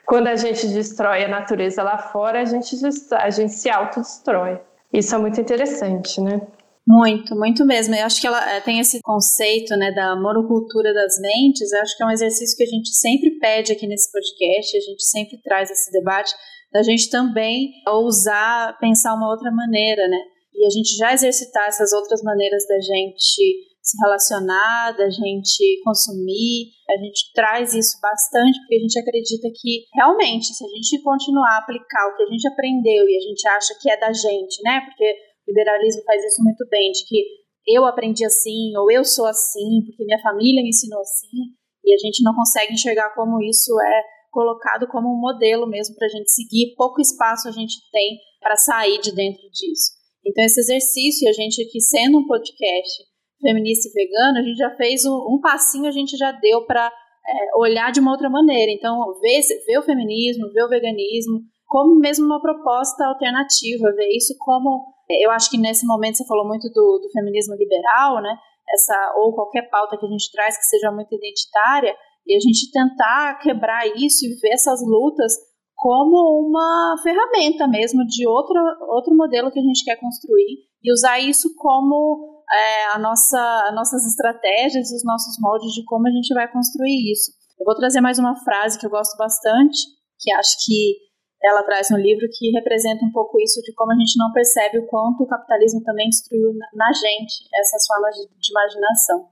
Quando 0.06 0.28
a 0.28 0.36
gente 0.36 0.66
destrói 0.68 1.24
a 1.24 1.28
natureza 1.28 1.82
lá 1.82 1.98
fora, 1.98 2.40
a 2.40 2.44
gente, 2.46 2.74
a 3.12 3.28
gente 3.28 3.52
se 3.52 3.68
autodestrói. 3.68 4.58
Isso 4.90 5.14
é 5.14 5.18
muito 5.18 5.38
interessante, 5.38 6.22
né? 6.22 6.40
Muito, 6.86 7.36
muito 7.36 7.64
mesmo. 7.64 7.94
Eu 7.94 8.04
acho 8.04 8.20
que 8.20 8.26
ela 8.26 8.50
é, 8.50 8.60
tem 8.60 8.80
esse 8.80 9.00
conceito 9.02 9.76
né, 9.76 9.92
da 9.92 10.16
monocultura 10.16 10.92
das 10.92 11.14
mentes. 11.20 11.70
Eu 11.72 11.80
acho 11.80 11.96
que 11.96 12.02
é 12.02 12.06
um 12.06 12.10
exercício 12.10 12.56
que 12.56 12.64
a 12.64 12.66
gente 12.66 12.88
sempre 12.94 13.38
pede 13.38 13.72
aqui 13.72 13.86
nesse 13.86 14.10
podcast, 14.10 14.76
a 14.76 14.80
gente 14.80 15.02
sempre 15.04 15.40
traz 15.42 15.70
esse 15.70 15.92
debate, 15.92 16.32
da 16.72 16.82
gente 16.82 17.08
também 17.08 17.70
ousar 17.86 18.76
pensar 18.80 19.14
uma 19.14 19.30
outra 19.30 19.50
maneira, 19.52 20.08
né? 20.08 20.18
E 20.54 20.66
a 20.66 20.70
gente 20.70 20.96
já 20.96 21.12
exercitar 21.12 21.68
essas 21.68 21.92
outras 21.92 22.22
maneiras 22.22 22.66
da 22.66 22.80
gente 22.80 23.72
se 23.82 23.98
relacionar, 24.00 24.92
da 24.92 25.10
gente 25.10 25.80
consumir. 25.84 26.70
A 26.88 26.96
gente 26.96 27.32
traz 27.34 27.74
isso 27.74 27.98
bastante 28.00 28.58
porque 28.60 28.76
a 28.76 28.78
gente 28.78 28.98
acredita 28.98 29.48
que 29.54 29.84
realmente, 29.94 30.54
se 30.54 30.64
a 30.64 30.68
gente 30.68 31.02
continuar 31.02 31.56
a 31.56 31.58
aplicar 31.58 32.06
o 32.08 32.16
que 32.16 32.22
a 32.22 32.26
gente 32.26 32.48
aprendeu 32.48 33.08
e 33.08 33.16
a 33.16 33.20
gente 33.20 33.48
acha 33.48 33.74
que 33.80 33.90
é 33.90 33.98
da 33.98 34.12
gente, 34.12 34.62
né? 34.62 34.80
Porque 34.80 35.31
liberalismo 35.46 36.02
faz 36.04 36.24
isso 36.24 36.42
muito 36.42 36.66
bem, 36.68 36.90
de 36.92 37.04
que 37.06 37.24
eu 37.66 37.86
aprendi 37.86 38.24
assim, 38.24 38.76
ou 38.76 38.90
eu 38.90 39.04
sou 39.04 39.26
assim, 39.26 39.82
porque 39.86 40.04
minha 40.04 40.20
família 40.20 40.62
me 40.62 40.70
ensinou 40.70 41.00
assim, 41.00 41.54
e 41.84 41.94
a 41.94 41.98
gente 41.98 42.22
não 42.22 42.34
consegue 42.34 42.72
enxergar 42.72 43.14
como 43.14 43.42
isso 43.42 43.72
é 43.80 44.02
colocado 44.30 44.88
como 44.88 45.08
um 45.08 45.20
modelo 45.20 45.66
mesmo 45.66 45.94
para 45.94 46.06
a 46.06 46.10
gente 46.10 46.30
seguir. 46.30 46.74
Pouco 46.76 47.00
espaço 47.00 47.48
a 47.48 47.52
gente 47.52 47.74
tem 47.92 48.18
para 48.40 48.56
sair 48.56 48.98
de 49.00 49.14
dentro 49.14 49.42
disso. 49.50 49.92
Então, 50.24 50.44
esse 50.44 50.60
exercício, 50.60 51.28
a 51.28 51.32
gente 51.32 51.62
aqui 51.62 51.80
sendo 51.80 52.18
um 52.18 52.26
podcast 52.26 53.04
feminista 53.40 53.88
e 53.88 53.92
vegano, 53.92 54.38
a 54.38 54.42
gente 54.42 54.56
já 54.56 54.74
fez 54.76 55.04
um, 55.04 55.34
um 55.34 55.40
passinho, 55.40 55.86
a 55.86 55.90
gente 55.90 56.16
já 56.16 56.32
deu 56.32 56.64
para 56.64 56.86
é, 56.86 57.58
olhar 57.58 57.92
de 57.92 58.00
uma 58.00 58.12
outra 58.12 58.30
maneira. 58.30 58.72
Então, 58.72 58.98
ver, 59.20 59.42
ver 59.66 59.78
o 59.78 59.82
feminismo, 59.82 60.50
ver 60.52 60.64
o 60.64 60.68
veganismo 60.68 61.40
como 61.72 61.98
mesmo 61.98 62.26
uma 62.26 62.38
proposta 62.38 63.06
alternativa, 63.06 63.96
ver 63.96 64.08
isso 64.14 64.36
como. 64.38 64.92
Eu 65.08 65.30
acho 65.30 65.50
que 65.50 65.56
nesse 65.56 65.86
momento 65.86 66.18
você 66.18 66.26
falou 66.26 66.46
muito 66.46 66.68
do, 66.68 67.00
do 67.00 67.08
feminismo 67.10 67.54
liberal, 67.54 68.20
né? 68.20 68.36
Essa, 68.68 69.14
ou 69.16 69.34
qualquer 69.34 69.70
pauta 69.70 69.96
que 69.96 70.04
a 70.04 70.08
gente 70.08 70.30
traz 70.30 70.58
que 70.58 70.64
seja 70.64 70.92
muito 70.92 71.14
identitária, 71.14 71.96
e 72.26 72.36
a 72.36 72.40
gente 72.40 72.70
tentar 72.70 73.38
quebrar 73.40 73.86
isso 73.96 74.26
e 74.26 74.36
ver 74.38 74.52
essas 74.52 74.80
lutas 74.86 75.32
como 75.74 76.46
uma 76.46 76.94
ferramenta 77.02 77.66
mesmo 77.66 78.04
de 78.04 78.28
outro, 78.28 78.54
outro 78.90 79.16
modelo 79.16 79.50
que 79.50 79.58
a 79.58 79.62
gente 79.62 79.82
quer 79.82 79.96
construir 79.96 80.58
e 80.84 80.92
usar 80.92 81.18
isso 81.18 81.48
como 81.56 82.44
é, 82.52 82.84
a 82.94 82.98
nossa, 82.98 83.64
as 83.66 83.74
nossas 83.74 84.06
estratégias 84.06 84.92
os 84.92 85.04
nossos 85.04 85.36
moldes 85.40 85.72
de 85.72 85.82
como 85.86 86.06
a 86.06 86.10
gente 86.10 86.32
vai 86.34 86.46
construir 86.52 87.10
isso. 87.10 87.32
Eu 87.58 87.64
vou 87.64 87.74
trazer 87.74 88.00
mais 88.02 88.18
uma 88.18 88.36
frase 88.44 88.78
que 88.78 88.86
eu 88.86 88.90
gosto 88.90 89.16
bastante, 89.16 89.78
que 90.20 90.32
acho 90.32 90.56
que 90.64 91.11
ela 91.42 91.62
traz 91.64 91.90
no 91.90 91.98
livro, 91.98 92.28
que 92.30 92.50
representa 92.50 93.04
um 93.04 93.10
pouco 93.10 93.40
isso 93.40 93.60
de 93.62 93.74
como 93.74 93.92
a 93.92 93.96
gente 93.96 94.16
não 94.16 94.32
percebe 94.32 94.78
o 94.78 94.86
quanto 94.86 95.24
o 95.24 95.26
capitalismo 95.26 95.82
também 95.82 96.08
destruiu 96.08 96.54
na 96.72 96.92
gente 96.92 97.48
essas 97.54 97.84
formas 97.86 98.14
de, 98.14 98.28
de 98.28 98.50
imaginação. 98.52 99.26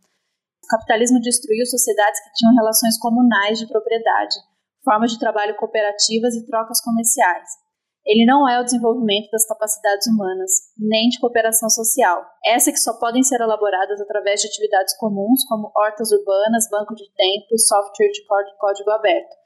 O 0.65 0.69
capitalismo 0.69 1.21
destruiu 1.21 1.65
sociedades 1.67 2.21
que 2.21 2.33
tinham 2.35 2.55
relações 2.55 2.99
comunais 2.99 3.59
de 3.59 3.69
propriedade, 3.69 4.35
formas 4.85 5.13
de 5.13 5.19
trabalho 5.19 5.57
cooperativas 5.57 6.35
e 6.35 6.47
trocas 6.47 6.81
comerciais. 6.83 7.49
Ele 8.05 8.25
não 8.25 8.49
é 8.49 8.59
o 8.59 8.65
desenvolvimento 8.65 9.31
das 9.31 9.47
capacidades 9.47 10.07
humanas, 10.07 10.51
nem 10.77 11.09
de 11.11 11.21
cooperação 11.21 11.69
social. 11.69 12.25
Essa 12.45 12.73
que 12.73 12.79
só 12.79 12.99
podem 12.99 13.23
ser 13.23 13.41
elaboradas 13.41 14.01
através 14.01 14.41
de 14.41 14.49
atividades 14.49 14.97
comuns, 14.97 15.45
como 15.47 15.71
hortas 15.77 16.11
urbanas, 16.11 16.69
banco 16.71 16.95
de 16.95 17.05
tempo 17.15 17.47
e 17.53 17.59
software 17.59 18.11
de 18.11 18.25
código 18.59 18.91
aberto. 18.91 19.40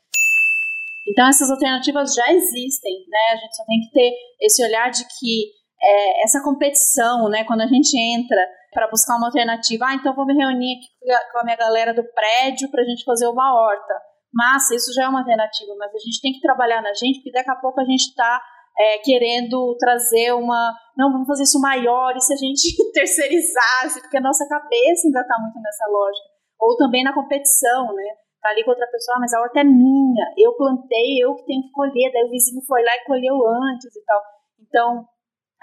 Então, 1.06 1.28
essas 1.28 1.50
alternativas 1.50 2.14
já 2.14 2.32
existem, 2.32 2.92
né? 3.08 3.34
A 3.34 3.36
gente 3.36 3.56
só 3.56 3.64
tem 3.64 3.80
que 3.80 3.90
ter 3.92 4.12
esse 4.40 4.64
olhar 4.64 4.90
de 4.90 5.04
que 5.04 5.50
é, 5.82 6.24
essa 6.24 6.42
competição, 6.42 7.28
né? 7.28 7.44
Quando 7.44 7.60
a 7.60 7.66
gente 7.66 7.96
entra 7.96 8.40
para 8.72 8.88
buscar 8.88 9.16
uma 9.16 9.26
alternativa, 9.26 9.86
ah, 9.86 9.94
então 9.94 10.14
vou 10.14 10.26
me 10.26 10.34
reunir 10.34 10.78
aqui 10.78 11.30
com 11.32 11.38
a 11.38 11.44
minha 11.44 11.56
galera 11.56 11.94
do 11.94 12.02
prédio 12.12 12.70
para 12.70 12.82
a 12.82 12.84
gente 12.84 13.04
fazer 13.04 13.28
uma 13.28 13.54
horta 13.54 13.94
Massa, 14.34 14.74
isso 14.74 14.92
já 14.92 15.04
é 15.04 15.08
uma 15.08 15.20
alternativa, 15.20 15.72
mas 15.78 15.94
a 15.94 15.98
gente 15.98 16.20
tem 16.20 16.32
que 16.32 16.40
trabalhar 16.40 16.82
na 16.82 16.92
gente, 16.92 17.22
porque 17.22 17.30
daqui 17.30 17.50
a 17.50 17.54
pouco 17.54 17.80
a 17.80 17.84
gente 17.84 18.10
está 18.10 18.42
é, 18.76 18.98
querendo 18.98 19.76
trazer 19.78 20.34
uma. 20.34 20.74
Não, 20.98 21.12
vamos 21.12 21.28
fazer 21.28 21.44
isso 21.44 21.60
maior, 21.60 22.12
e 22.16 22.20
se 22.20 22.34
a 22.34 22.36
gente 22.36 22.74
terceirizasse, 22.92 24.00
porque 24.00 24.18
a 24.18 24.20
nossa 24.20 24.44
cabeça 24.48 25.06
ainda 25.06 25.20
está 25.20 25.38
muito 25.38 25.54
nessa 25.62 25.86
lógica. 25.88 26.26
Ou 26.58 26.76
também 26.76 27.04
na 27.04 27.14
competição, 27.14 27.94
né? 27.94 28.16
Tá 28.44 28.52
ali 28.52 28.60
com 28.60 28.76
outra 28.76 28.84
pessoa, 28.92 29.16
ah, 29.16 29.20
mas 29.24 29.32
a 29.32 29.40
horta 29.40 29.60
é 29.60 29.64
minha, 29.64 30.24
eu 30.36 30.52
plantei, 30.52 31.16
eu 31.16 31.32
que 31.32 31.48
tenho 31.48 31.64
que 31.64 31.72
colher, 31.72 32.12
daí 32.12 32.28
o 32.28 32.30
vizinho 32.30 32.60
foi 32.68 32.84
lá 32.84 32.92
e 32.92 33.04
colheu 33.08 33.40
antes 33.40 33.88
e 33.88 34.04
tal. 34.04 34.20
Então, 34.60 35.08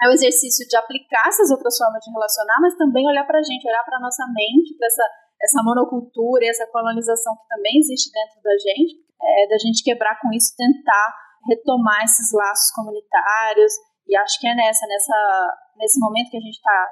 é 0.02 0.10
o 0.10 0.14
exercício 0.18 0.66
de 0.66 0.74
aplicar 0.74 1.30
essas 1.30 1.54
outras 1.54 1.78
formas 1.78 2.02
de 2.02 2.10
relacionar, 2.10 2.58
mas 2.58 2.74
também 2.74 3.06
olhar 3.06 3.22
para 3.22 3.38
a 3.38 3.46
gente, 3.46 3.62
olhar 3.70 3.84
para 3.86 4.02
nossa 4.02 4.26
mente, 4.34 4.74
para 4.74 4.88
essa 4.90 5.06
essa 5.42 5.62
monocultura 5.62 6.44
e 6.44 6.48
essa 6.48 6.66
colonização 6.70 7.34
que 7.34 7.46
também 7.48 7.78
existe 7.78 8.10
dentro 8.10 8.42
da 8.42 8.54
gente, 8.58 8.94
é, 9.22 9.48
da 9.48 9.58
gente 9.58 9.82
quebrar 9.82 10.18
com 10.20 10.30
isso, 10.32 10.54
tentar 10.56 11.14
retomar 11.46 12.02
esses 12.04 12.30
laços 12.32 12.70
comunitários. 12.74 13.72
E 14.06 14.16
acho 14.16 14.38
que 14.40 14.46
é 14.46 14.54
nessa, 14.54 14.86
nessa 14.86 15.18
nesse 15.76 15.98
momento 15.98 16.30
que 16.30 16.36
a 16.36 16.40
gente 16.40 16.54
está 16.58 16.90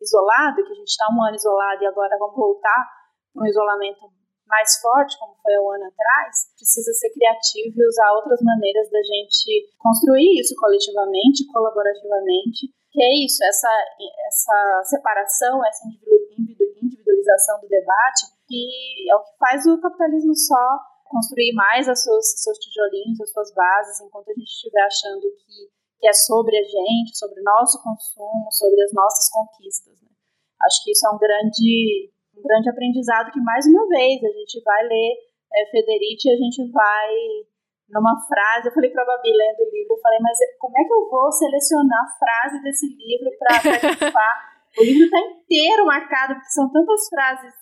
isolado, 0.00 0.62
que 0.62 0.72
a 0.72 0.78
gente 0.78 0.90
está 0.90 1.06
um 1.10 1.22
ano 1.22 1.34
isolado 1.34 1.82
e 1.82 1.86
agora 1.86 2.16
vamos 2.18 2.36
voltar 2.36 2.86
para 3.34 3.42
um 3.42 3.46
isolamento 3.46 4.00
mais 4.48 4.80
forte, 4.80 5.18
como 5.18 5.36
foi 5.42 5.52
um 5.58 5.70
ano 5.70 5.84
atrás, 5.84 6.50
precisa 6.56 6.92
ser 6.92 7.10
criativo 7.10 7.76
e 7.76 7.86
usar 7.86 8.12
outras 8.12 8.40
maneiras 8.42 8.90
da 8.90 9.02
gente 9.02 9.70
construir 9.78 10.40
isso 10.40 10.54
coletivamente, 10.56 11.46
colaborativamente, 11.52 12.72
que 12.90 13.02
é 13.02 13.24
isso, 13.24 13.44
essa, 13.44 13.70
essa 14.26 14.82
separação, 14.84 15.64
essa 15.64 15.86
individualização 16.38 17.60
do 17.60 17.68
debate, 17.68 18.26
que 18.48 19.10
é 19.10 19.14
o 19.14 19.20
que 19.20 19.36
faz 19.38 19.66
o 19.66 19.80
capitalismo 19.80 20.34
só 20.34 20.80
construir 21.04 21.52
mais 21.54 21.88
os 21.88 22.02
seus, 22.02 22.26
seus 22.42 22.58
tijolinhos, 22.58 23.20
as 23.20 23.32
suas 23.32 23.52
bases, 23.52 24.00
enquanto 24.00 24.30
a 24.30 24.34
gente 24.34 24.48
estiver 24.48 24.82
achando 24.82 25.22
que, 25.22 25.68
que 26.00 26.08
é 26.08 26.12
sobre 26.12 26.56
a 26.56 26.62
gente, 26.62 27.16
sobre 27.16 27.40
o 27.40 27.44
nosso 27.44 27.82
consumo, 27.82 28.48
sobre 28.52 28.82
as 28.82 28.92
nossas 28.92 29.28
conquistas. 29.30 30.00
Né? 30.00 30.08
Acho 30.62 30.84
que 30.84 30.92
isso 30.92 31.06
é 31.06 31.10
um 31.10 31.18
grande, 31.18 32.12
um 32.38 32.42
grande 32.42 32.70
aprendizado 32.70 33.32
que, 33.32 33.40
mais 33.40 33.66
uma 33.66 33.86
vez, 33.88 34.22
a 34.22 34.32
gente 34.32 34.62
vai 34.62 34.82
ler 34.86 35.28
é, 35.54 35.66
Federici 35.70 36.30
a 36.30 36.36
gente 36.36 36.70
vai 36.70 37.08
numa 37.88 38.14
frase, 38.28 38.68
eu 38.68 38.74
falei 38.74 38.90
para 38.90 39.02
a 39.02 39.06
Babi 39.06 39.32
lendo 39.32 39.64
o 39.64 39.72
livro, 39.72 39.96
eu 39.96 40.00
falei, 40.00 40.18
mas 40.20 40.36
como 40.60 40.76
é 40.76 40.84
que 40.84 40.92
eu 40.92 41.08
vou 41.08 41.32
selecionar 41.32 42.04
a 42.04 42.18
frase 42.20 42.62
desse 42.62 42.86
livro 42.86 43.32
para 43.38 43.56
participar? 43.64 44.34
O 44.76 44.82
livro 44.84 45.04
está 45.08 45.18
inteiro 45.18 45.86
marcado, 45.86 46.34
porque 46.34 46.52
são 46.52 46.70
tantas 46.70 47.08
frases 47.08 47.54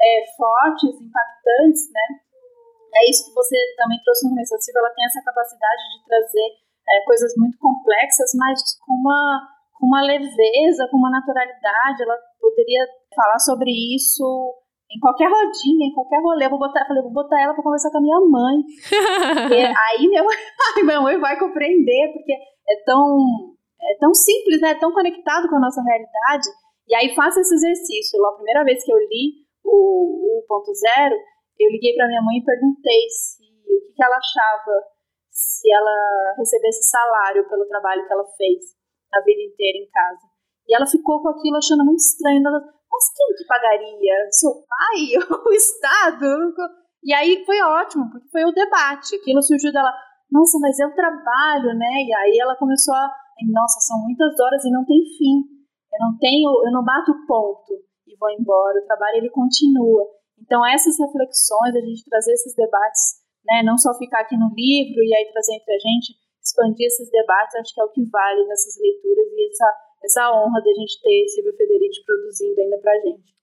é, 0.00 0.24
fortes, 0.36 0.96
impactantes, 0.96 1.92
né? 1.92 2.06
É 2.96 3.10
isso 3.10 3.28
que 3.28 3.34
você 3.34 3.56
também 3.76 4.00
trouxe 4.02 4.24
no 4.24 4.30
começo. 4.30 4.54
A 4.54 4.58
Silvia 4.58 4.80
ela 4.80 4.94
tem 4.94 5.04
essa 5.04 5.22
capacidade 5.22 5.82
de 5.92 6.04
trazer 6.06 6.48
é, 6.88 7.04
coisas 7.04 7.32
muito 7.36 7.58
complexas, 7.58 8.32
mas 8.38 8.56
com 8.80 8.94
uma, 8.94 9.48
com 9.74 9.86
uma 9.86 10.02
leveza, 10.02 10.88
com 10.90 10.96
uma 10.96 11.10
naturalidade. 11.10 12.02
Ela 12.02 12.16
poderia 12.40 12.86
falar 13.14 13.38
sobre 13.38 13.70
isso 13.70 14.24
em 14.90 15.00
qualquer 15.00 15.26
rodinha, 15.26 15.88
em 15.88 15.94
qualquer 15.94 16.20
rolê. 16.22 16.46
Eu 16.46 16.50
vou 16.50 16.58
botar, 16.58 16.86
falei, 16.86 17.02
vou 17.02 17.12
botar 17.12 17.40
ela 17.40 17.54
para 17.54 17.62
conversar 17.62 17.90
com 17.90 17.98
a 17.98 18.02
minha 18.02 18.20
mãe. 18.20 18.56
aí 19.74 20.08
minha 20.08 20.22
mãe, 20.24 20.36
minha 20.84 21.00
mãe 21.00 21.18
vai 21.18 21.38
compreender, 21.38 22.12
porque 22.12 22.32
é 22.32 22.82
tão, 22.84 23.18
é 23.80 23.98
tão 23.98 24.14
simples, 24.14 24.60
né? 24.60 24.70
É 24.70 24.78
tão 24.78 24.92
conectado 24.92 25.48
com 25.48 25.56
a 25.56 25.60
nossa 25.60 25.82
realidade. 25.82 26.48
E 26.88 26.94
aí 26.94 27.14
faça 27.14 27.40
esse 27.40 27.54
exercício. 27.54 28.24
A 28.26 28.32
primeira 28.34 28.64
vez 28.64 28.84
que 28.84 28.92
eu 28.92 28.98
li 28.98 29.44
o 29.64 30.44
1.0, 30.46 31.12
eu 31.60 31.70
liguei 31.70 31.94
para 31.94 32.06
minha 32.06 32.22
mãe 32.22 32.38
e 32.38 32.44
perguntei 32.44 33.08
se 33.08 33.42
o 33.42 33.80
que, 33.80 33.92
que 33.94 34.04
ela 34.04 34.16
achava 34.16 34.94
se 35.34 35.72
ela 35.72 36.34
recebesse 36.38 36.88
salário 36.88 37.48
pelo 37.48 37.66
trabalho 37.66 38.06
que 38.06 38.12
ela 38.12 38.24
fez 38.36 38.76
a 39.12 39.20
vida 39.20 39.42
inteira 39.42 39.78
em 39.78 39.90
casa. 39.90 40.26
E 40.68 40.74
ela 40.74 40.86
ficou 40.86 41.20
com 41.20 41.28
aquilo 41.28 41.56
achando 41.56 41.84
muito 41.84 41.98
estranho. 41.98 42.46
Ela, 42.46 42.60
mas 42.94 43.10
quem 43.10 43.28
que 43.34 43.44
pagaria? 43.46 44.14
Seu 44.30 44.52
pai? 44.70 45.18
o 45.26 45.52
Estado? 45.52 46.30
E 47.02 47.12
aí 47.12 47.44
foi 47.44 47.60
ótimo, 47.60 48.08
porque 48.10 48.28
foi 48.30 48.44
o 48.44 48.54
debate. 48.54 49.16
Aquilo 49.16 49.42
surgiu 49.42 49.72
dela, 49.72 49.92
nossa, 50.30 50.58
mas 50.60 50.78
é 50.78 50.86
o 50.86 50.94
trabalho, 50.94 51.74
né? 51.74 51.92
E 52.06 52.14
aí 52.14 52.38
ela 52.38 52.56
começou 52.56 52.94
a, 52.94 53.10
nossa, 53.50 53.80
são 53.80 53.98
muitas 54.02 54.38
horas 54.38 54.64
e 54.64 54.70
não 54.70 54.84
tem 54.86 55.02
fim. 55.18 55.42
Eu 55.92 56.00
não 56.06 56.18
tenho, 56.18 56.48
eu 56.66 56.72
não 56.72 56.84
bato 56.84 57.12
ponto 57.26 57.74
e 58.06 58.16
vou 58.16 58.30
embora. 58.30 58.78
O 58.78 58.86
trabalho 58.86 59.18
ele 59.18 59.30
continua. 59.30 60.06
Então 60.38 60.64
essas 60.66 60.94
reflexões, 60.98 61.74
a 61.74 61.80
gente 61.82 62.08
trazer 62.08 62.32
esses 62.32 62.54
debates, 62.54 63.20
né? 63.44 63.62
Não 63.64 63.76
só 63.76 63.92
ficar 63.98 64.22
aqui 64.22 64.36
no 64.38 64.54
livro 64.54 65.02
e 65.02 65.14
aí 65.14 65.30
trazer 65.32 65.56
entre 65.56 65.74
a 65.74 65.78
gente, 65.78 66.14
expandir 66.42 66.86
esses 66.86 67.10
debates, 67.10 67.54
acho 67.56 67.74
que 67.74 67.80
é 67.80 67.84
o 67.84 67.92
que 67.92 68.04
vale 68.08 68.46
nessas 68.46 68.78
leituras 68.78 69.26
e 69.32 69.50
essa 69.50 69.83
essa 70.04 70.30
honra 70.30 70.60
de 70.60 70.70
a 70.70 70.74
gente 70.74 71.00
ter 71.02 71.28
Silvia 71.28 71.52
Federici 71.56 72.04
produzindo 72.04 72.60
ainda 72.60 72.78
pra 72.78 72.92
gente. 73.00 73.34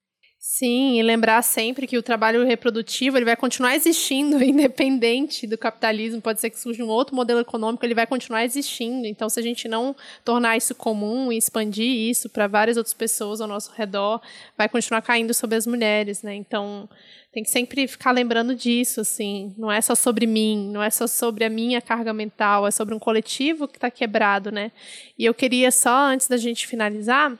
Sim, 0.43 0.97
e 0.97 1.03
lembrar 1.03 1.39
sempre 1.43 1.85
que 1.85 1.99
o 1.99 2.01
trabalho 2.01 2.43
reprodutivo 2.43 3.15
ele 3.15 3.25
vai 3.25 3.35
continuar 3.35 3.75
existindo, 3.75 4.41
independente 4.43 5.45
do 5.45 5.55
capitalismo. 5.55 6.19
Pode 6.19 6.41
ser 6.41 6.49
que 6.49 6.59
surja 6.59 6.83
um 6.83 6.87
outro 6.87 7.15
modelo 7.15 7.41
econômico, 7.41 7.85
ele 7.85 7.93
vai 7.93 8.07
continuar 8.07 8.43
existindo. 8.43 9.05
Então, 9.05 9.29
se 9.29 9.39
a 9.39 9.43
gente 9.43 9.67
não 9.67 9.95
tornar 10.25 10.57
isso 10.57 10.73
comum 10.73 11.31
e 11.31 11.37
expandir 11.37 11.85
isso 11.85 12.27
para 12.27 12.47
várias 12.47 12.75
outras 12.75 12.93
pessoas 12.95 13.39
ao 13.39 13.47
nosso 13.47 13.71
redor, 13.73 14.19
vai 14.57 14.67
continuar 14.67 15.03
caindo 15.03 15.31
sobre 15.31 15.57
as 15.57 15.67
mulheres, 15.67 16.23
né? 16.23 16.33
Então, 16.33 16.89
tem 17.31 17.43
que 17.43 17.49
sempre 17.51 17.87
ficar 17.87 18.09
lembrando 18.09 18.55
disso, 18.55 18.99
assim. 18.99 19.53
Não 19.55 19.71
é 19.71 19.79
só 19.79 19.93
sobre 19.93 20.25
mim, 20.25 20.71
não 20.71 20.81
é 20.81 20.89
só 20.89 21.05
sobre 21.05 21.43
a 21.43 21.51
minha 21.51 21.79
carga 21.79 22.13
mental, 22.13 22.65
é 22.65 22.71
sobre 22.71 22.95
um 22.95 22.99
coletivo 22.99 23.67
que 23.67 23.77
está 23.77 23.91
quebrado, 23.91 24.51
né? 24.51 24.71
E 25.19 25.23
eu 25.23 25.35
queria 25.35 25.69
só, 25.69 26.07
antes 26.07 26.27
da 26.27 26.37
gente 26.37 26.65
finalizar, 26.65 27.37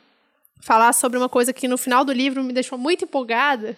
falar 0.61 0.93
sobre 0.93 1.17
uma 1.17 1.27
coisa 1.27 1.51
que 1.51 1.67
no 1.67 1.77
final 1.77 2.05
do 2.05 2.13
livro 2.13 2.43
me 2.43 2.53
deixou 2.53 2.77
muito 2.77 3.03
empolgada, 3.03 3.77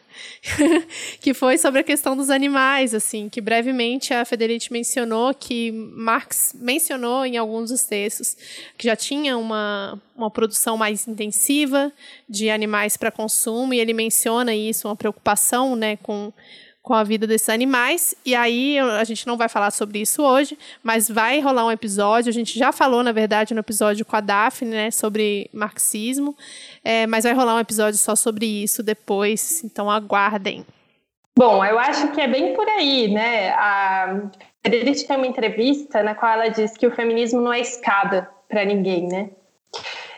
que 1.19 1.33
foi 1.33 1.57
sobre 1.57 1.79
a 1.79 1.83
questão 1.83 2.15
dos 2.15 2.29
animais, 2.29 2.93
assim, 2.93 3.29
que 3.29 3.39
brevemente 3.39 4.13
a 4.13 4.25
Federici 4.25 4.71
mencionou, 4.71 5.33
que 5.33 5.71
Marx 5.71 6.53
mencionou 6.53 7.25
em 7.25 7.37
alguns 7.37 7.69
dos 7.69 7.83
textos, 7.83 8.35
que 8.77 8.85
já 8.85 8.95
tinha 8.95 9.37
uma, 9.37 9.99
uma 10.15 10.29
produção 10.29 10.75
mais 10.75 11.07
intensiva 11.07 11.91
de 12.27 12.49
animais 12.49 12.97
para 12.97 13.09
consumo, 13.09 13.73
e 13.73 13.79
ele 13.79 13.93
menciona 13.93 14.53
isso, 14.53 14.87
uma 14.87 14.95
preocupação, 14.95 15.77
né, 15.77 15.95
com 15.97 16.33
com 16.83 16.93
a 16.93 17.03
vida 17.03 17.25
desses 17.25 17.47
animais. 17.47 18.13
E 18.25 18.35
aí 18.35 18.77
a 18.77 19.03
gente 19.05 19.25
não 19.25 19.37
vai 19.37 19.47
falar 19.47 19.71
sobre 19.71 19.99
isso 19.99 20.21
hoje, 20.21 20.59
mas 20.83 21.09
vai 21.09 21.39
rolar 21.39 21.65
um 21.65 21.71
episódio. 21.71 22.29
A 22.29 22.33
gente 22.33 22.59
já 22.59 22.73
falou, 22.73 23.01
na 23.01 23.13
verdade, 23.13 23.53
no 23.53 23.61
episódio 23.61 24.05
com 24.05 24.17
a 24.17 24.19
Daphne, 24.19 24.71
né, 24.71 24.91
sobre 24.91 25.49
marxismo. 25.53 26.35
É, 26.83 27.07
mas 27.07 27.23
vai 27.23 27.33
rolar 27.33 27.55
um 27.55 27.59
episódio 27.59 27.97
só 27.97 28.15
sobre 28.17 28.45
isso 28.45 28.83
depois. 28.83 29.63
Então 29.63 29.89
aguardem. 29.89 30.65
Bom, 31.35 31.63
eu 31.65 31.79
acho 31.79 32.11
que 32.11 32.21
é 32.21 32.27
bem 32.27 32.53
por 32.53 32.67
aí, 32.67 33.07
né? 33.07 33.51
A 33.51 34.29
Frederic 34.61 35.07
tem 35.07 35.17
uma 35.17 35.25
entrevista 35.25 36.03
na 36.03 36.13
qual 36.13 36.33
ela 36.33 36.49
diz 36.49 36.77
que 36.77 36.85
o 36.85 36.91
feminismo 36.91 37.41
não 37.41 37.51
é 37.51 37.61
escada 37.61 38.29
para 38.47 38.65
ninguém, 38.65 39.07
né? 39.07 39.29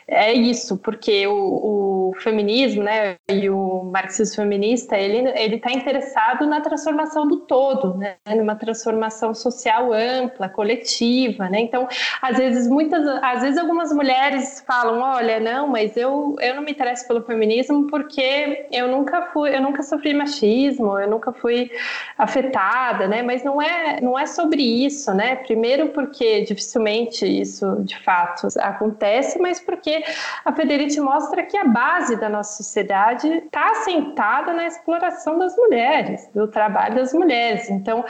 É 0.08 0.32
isso, 0.34 0.78
porque 0.78 1.26
o, 1.26 2.12
o, 2.12 2.14
feminismo, 2.20 2.84
né, 2.84 3.16
e 3.28 3.50
o 3.50 3.84
marxismo 3.86 4.36
feminista, 4.36 4.96
ele 4.96 5.28
ele 5.36 5.56
está 5.56 5.72
interessado 5.72 6.46
na 6.46 6.62
transformação 6.62 7.28
do 7.28 7.38
todo, 7.38 7.96
né, 7.98 8.16
numa 8.36 8.56
transformação 8.56 9.34
social 9.34 9.92
ampla, 9.92 10.48
coletiva, 10.48 11.50
né. 11.50 11.60
Então, 11.62 11.88
às 12.22 12.38
vezes 12.38 12.68
muitas, 12.68 13.06
às 13.24 13.42
vezes 13.42 13.58
algumas 13.58 13.92
mulheres 13.92 14.64
falam, 14.68 15.00
olha, 15.02 15.40
não, 15.40 15.68
mas 15.68 15.98
eu 15.98 16.36
eu 16.40 16.56
não 16.56 16.62
me 16.62 16.72
interesso 16.72 17.08
pelo 17.08 17.24
feminismo 17.24 17.88
porque 17.88 18.68
eu 18.72 18.88
nunca 18.88 19.24
fui, 19.34 19.56
eu 19.56 19.62
nunca 19.62 19.82
sofri 19.82 20.14
machismo, 20.14 21.00
eu 21.00 21.10
nunca 21.10 21.34
fui 21.34 21.72
afetada, 22.18 23.08
né. 23.08 23.24
Mas 23.24 23.44
não 23.44 23.60
é 23.60 24.00
não 24.02 24.18
é 24.18 24.28
sobre 24.28 24.62
isso, 24.62 25.12
né. 25.16 25.36
Primeiro 25.38 25.90
porque 25.90 26.42
dificilmente 26.42 27.26
isso 27.26 27.78
de 27.84 27.98
fato 28.04 28.48
acontece, 28.60 29.40
mas 29.40 29.60
porque 29.60 29.95
a 30.44 30.52
Federici 30.52 31.00
mostra 31.00 31.44
que 31.44 31.58
a 31.58 31.66
base 31.66 32.16
da 32.16 32.30
nossa 32.30 32.64
sociedade 32.64 33.28
está 33.28 33.72
assentada 33.72 34.54
na 34.54 34.66
exploração 34.66 35.38
das 35.38 35.56
mulheres, 35.56 36.30
do 36.34 36.48
trabalho 36.48 36.96
das 36.96 37.14
mulheres. 37.14 37.70
Então, 37.70 38.04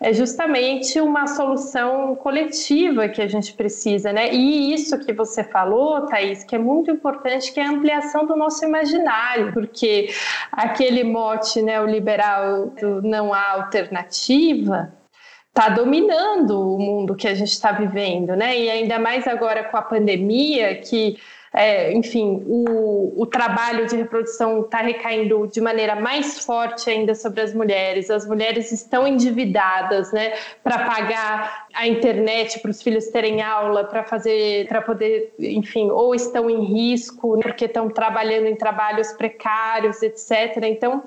é 0.00 0.12
justamente 0.12 1.00
uma 1.00 1.26
solução 1.26 2.14
coletiva 2.16 3.08
que 3.08 3.22
a 3.22 3.28
gente 3.28 3.54
precisa, 3.54 4.12
né? 4.12 4.32
E 4.32 4.74
isso 4.74 4.98
que 4.98 5.12
você 5.12 5.42
falou, 5.44 6.06
Thaís, 6.06 6.44
que 6.44 6.54
é 6.54 6.58
muito 6.58 6.90
importante, 6.90 7.52
que 7.52 7.60
é 7.60 7.64
a 7.64 7.70
ampliação 7.70 8.26
do 8.26 8.36
nosso 8.36 8.64
imaginário, 8.64 9.52
porque 9.52 10.08
aquele 10.50 11.04
mote 11.04 11.62
neoliberal 11.62 12.66
do 12.80 13.02
não 13.02 13.32
há 13.32 13.52
alternativa, 13.52 14.92
está 15.54 15.68
dominando 15.68 16.74
o 16.74 16.78
mundo 16.78 17.14
que 17.14 17.28
a 17.28 17.34
gente 17.34 17.52
está 17.52 17.72
vivendo, 17.72 18.34
né? 18.34 18.58
E 18.58 18.70
ainda 18.70 18.98
mais 18.98 19.26
agora 19.26 19.64
com 19.64 19.76
a 19.76 19.82
pandemia, 19.82 20.76
que 20.76 21.18
é, 21.52 21.92
enfim, 21.92 22.42
o, 22.46 23.12
o 23.20 23.26
trabalho 23.26 23.86
de 23.86 23.94
reprodução 23.94 24.62
está 24.62 24.78
recaindo 24.78 25.46
de 25.46 25.60
maneira 25.60 25.94
mais 25.94 26.42
forte 26.42 26.88
ainda 26.88 27.14
sobre 27.14 27.42
as 27.42 27.52
mulheres. 27.52 28.08
As 28.08 28.26
mulheres 28.26 28.72
estão 28.72 29.06
endividadas, 29.06 30.10
né, 30.12 30.32
para 30.64 30.78
pagar 30.86 31.66
a 31.74 31.86
internet 31.86 32.58
para 32.60 32.70
os 32.70 32.80
filhos 32.80 33.08
terem 33.08 33.42
aula, 33.42 33.84
para 33.84 34.02
fazer, 34.04 34.66
para 34.66 34.80
poder, 34.80 35.34
enfim, 35.38 35.90
ou 35.90 36.14
estão 36.14 36.48
em 36.48 36.64
risco 36.64 37.38
porque 37.42 37.66
estão 37.66 37.90
trabalhando 37.90 38.46
em 38.46 38.56
trabalhos 38.56 39.12
precários, 39.12 40.00
etc. 40.02 40.56
Então 40.62 41.02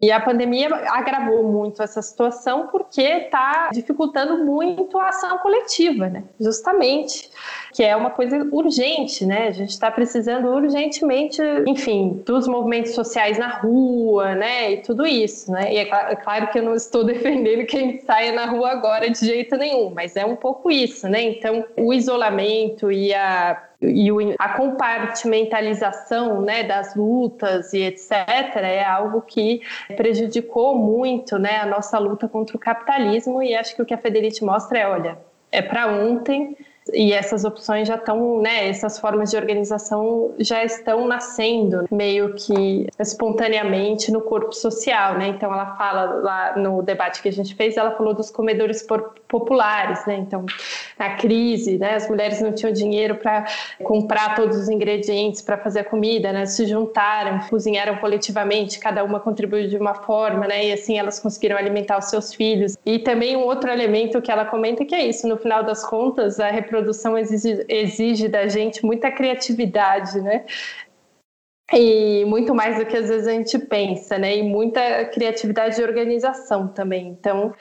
e 0.00 0.10
a 0.10 0.20
pandemia 0.20 0.68
agravou 0.90 1.42
muito 1.42 1.82
essa 1.82 2.02
situação 2.02 2.66
porque 2.66 3.00
está 3.00 3.70
dificultando 3.72 4.44
muito 4.44 4.98
a 4.98 5.08
ação 5.08 5.38
coletiva, 5.38 6.10
né? 6.10 6.24
Justamente, 6.38 7.30
que 7.72 7.82
é 7.82 7.96
uma 7.96 8.10
coisa 8.10 8.46
urgente, 8.52 9.24
né? 9.24 9.48
A 9.48 9.52
gente 9.52 9.70
está 9.70 9.90
precisando 9.90 10.48
urgentemente, 10.48 11.40
enfim, 11.66 12.22
dos 12.26 12.46
movimentos 12.46 12.92
sociais 12.94 13.38
na 13.38 13.48
rua, 13.48 14.34
né? 14.34 14.72
E 14.72 14.76
tudo 14.82 15.06
isso, 15.06 15.50
né? 15.50 15.72
E 15.72 15.78
é, 15.78 15.88
é 15.88 16.16
claro 16.16 16.48
que 16.48 16.58
eu 16.58 16.62
não 16.62 16.74
estou 16.74 17.02
defendendo 17.06 17.64
quem 17.64 17.98
saia 18.00 18.32
na 18.32 18.44
rua 18.44 18.72
agora 18.72 19.08
de 19.08 19.18
jeito 19.18 19.56
nenhum, 19.56 19.90
mas 19.94 20.14
é 20.14 20.26
um 20.26 20.36
pouco 20.36 20.70
isso, 20.70 21.08
né? 21.08 21.22
Então, 21.22 21.64
o 21.74 21.94
isolamento 21.94 22.92
e 22.92 23.14
a 23.14 23.62
e 23.80 24.08
a 24.38 24.48
compartimentalização 24.50 26.40
né, 26.40 26.64
das 26.64 26.94
lutas 26.94 27.72
e 27.72 27.82
etc. 27.82 28.10
é 28.56 28.84
algo 28.84 29.20
que 29.20 29.60
prejudicou 29.96 30.76
muito 30.76 31.38
né, 31.38 31.58
a 31.58 31.66
nossa 31.66 31.98
luta 31.98 32.28
contra 32.28 32.56
o 32.56 32.60
capitalismo 32.60 33.42
e 33.42 33.54
acho 33.54 33.74
que 33.76 33.82
o 33.82 33.86
que 33.86 33.94
a 33.94 33.98
Federici 33.98 34.44
mostra 34.44 34.78
é, 34.78 34.88
olha, 34.88 35.18
é 35.52 35.62
para 35.62 35.86
ontem, 35.88 36.56
e 36.92 37.12
essas 37.12 37.44
opções 37.44 37.88
já 37.88 37.96
estão, 37.96 38.40
né, 38.40 38.68
essas 38.68 38.98
formas 38.98 39.30
de 39.30 39.36
organização 39.36 40.32
já 40.38 40.62
estão 40.62 41.06
nascendo 41.06 41.84
meio 41.90 42.34
que 42.34 42.86
espontaneamente 42.98 44.12
no 44.12 44.20
corpo 44.20 44.52
social, 44.52 45.18
né? 45.18 45.28
Então 45.28 45.52
ela 45.52 45.76
fala 45.76 46.04
lá 46.20 46.56
no 46.56 46.82
debate 46.82 47.22
que 47.22 47.28
a 47.28 47.32
gente 47.32 47.54
fez, 47.54 47.76
ela 47.76 47.90
falou 47.90 48.14
dos 48.14 48.30
comedores 48.30 48.82
populares, 49.28 50.04
né? 50.06 50.16
Então, 50.16 50.46
na 50.98 51.16
crise, 51.16 51.78
né, 51.78 51.94
as 51.94 52.08
mulheres 52.08 52.40
não 52.40 52.52
tinham 52.52 52.72
dinheiro 52.72 53.16
para 53.16 53.44
comprar 53.82 54.34
todos 54.34 54.56
os 54.56 54.68
ingredientes 54.68 55.42
para 55.42 55.58
fazer 55.58 55.80
a 55.80 55.84
comida, 55.84 56.32
né? 56.32 56.46
Se 56.46 56.66
juntaram, 56.66 57.40
cozinharam 57.48 57.96
coletivamente, 57.96 58.78
cada 58.78 59.04
uma 59.04 59.20
contribuiu 59.20 59.68
de 59.68 59.76
uma 59.76 59.94
forma, 59.94 60.46
né? 60.46 60.66
E 60.66 60.72
assim 60.72 60.98
elas 60.98 61.20
conseguiram 61.20 61.56
alimentar 61.56 61.98
os 61.98 62.06
seus 62.06 62.32
filhos. 62.32 62.76
E 62.84 62.98
também 62.98 63.36
um 63.36 63.44
outro 63.44 63.70
elemento 63.70 64.22
que 64.22 64.30
ela 64.30 64.44
comenta 64.44 64.84
que 64.84 64.94
é 64.94 65.06
isso, 65.06 65.28
no 65.28 65.36
final 65.36 65.62
das 65.62 65.84
contas, 65.84 66.40
a 66.40 66.48
reprodução 66.48 66.76
produção 66.86 67.18
exige, 67.18 67.64
exige 67.68 68.28
da 68.28 68.48
gente 68.48 68.84
muita 68.84 69.10
criatividade, 69.10 70.20
né? 70.20 70.44
E 71.72 72.24
muito 72.26 72.54
mais 72.54 72.78
do 72.78 72.86
que 72.86 72.96
às 72.96 73.08
vezes 73.08 73.26
a 73.26 73.32
gente 73.32 73.58
pensa, 73.58 74.18
né? 74.18 74.36
E 74.36 74.42
muita 74.42 75.04
criatividade 75.06 75.76
de 75.76 75.82
organização 75.82 76.68
também. 76.68 77.08
Então, 77.08 77.52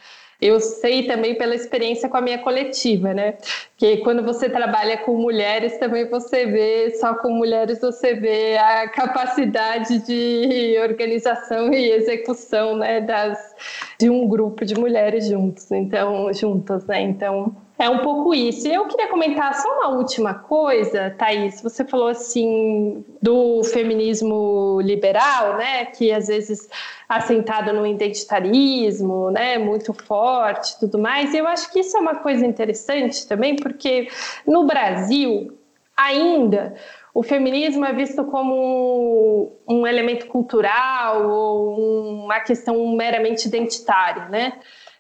eu 0.42 0.60
sei 0.60 1.04
também 1.04 1.36
pela 1.36 1.56
experiência 1.56 2.10
com 2.10 2.18
a 2.18 2.22
minha 2.22 2.38
coletiva, 2.40 3.14
né? 3.14 3.36
Que 3.78 3.98
quando 3.98 4.24
você 4.24 4.50
trabalha 4.50 4.98
com 4.98 5.16
mulheres, 5.16 5.78
também 5.78 6.10
você 6.10 6.46
vê, 6.46 6.92
só 7.00 7.16
com 7.16 7.30
mulheres 7.32 7.80
você 7.80 8.14
vê 8.14 8.58
a 8.58 8.90
capacidade 8.90 10.00
de 10.06 10.78
organização 10.80 11.74
e 11.74 11.92
execução, 11.92 12.78
né? 12.78 13.02
Das, 13.02 13.56
de 14.00 14.10
um 14.10 14.28
grupo 14.28 14.66
de 14.66 14.76
mulheres 14.76 15.28
juntos, 15.28 15.72
então, 15.72 16.32
juntas, 16.34 16.86
né? 16.86 17.02
Então, 17.02 17.56
É 17.78 17.90
um 17.90 18.00
pouco 18.00 18.34
isso. 18.34 18.68
Eu 18.68 18.86
queria 18.88 19.10
comentar 19.10 19.54
só 19.54 19.68
uma 19.68 19.90
última 19.90 20.34
coisa, 20.34 21.14
Thaís. 21.18 21.62
Você 21.62 21.84
falou 21.84 22.08
assim 22.08 23.04
do 23.22 23.64
feminismo 23.66 24.80
liberal, 24.82 25.58
né, 25.58 25.86
que 25.86 26.12
às 26.12 26.28
vezes 26.28 26.70
assentado 27.08 27.74
no 27.74 27.86
identitarismo, 27.86 29.30
né, 29.30 29.58
muito 29.58 29.94
forte, 29.94 30.80
tudo 30.80 30.98
mais. 30.98 31.34
E 31.34 31.38
eu 31.38 31.48
acho 31.48 31.72
que 31.72 31.80
isso 31.80 31.98
é 31.98 32.00
uma 32.00 32.16
coisa 32.16 32.46
interessante 32.46 33.28
também, 33.28 33.58
porque 33.58 34.08
no 34.48 34.66
Brasil 34.66 35.58
ainda 35.98 36.76
o 37.14 37.24
feminismo 37.24 37.86
é 37.86 37.94
visto 37.94 38.24
como 38.26 39.54
um 39.68 39.88
elemento 39.88 40.28
cultural 40.28 41.30
ou 41.30 42.24
uma 42.26 42.40
questão 42.42 42.96
meramente 42.96 43.48
identitária, 43.48 44.28
né? 44.30 44.54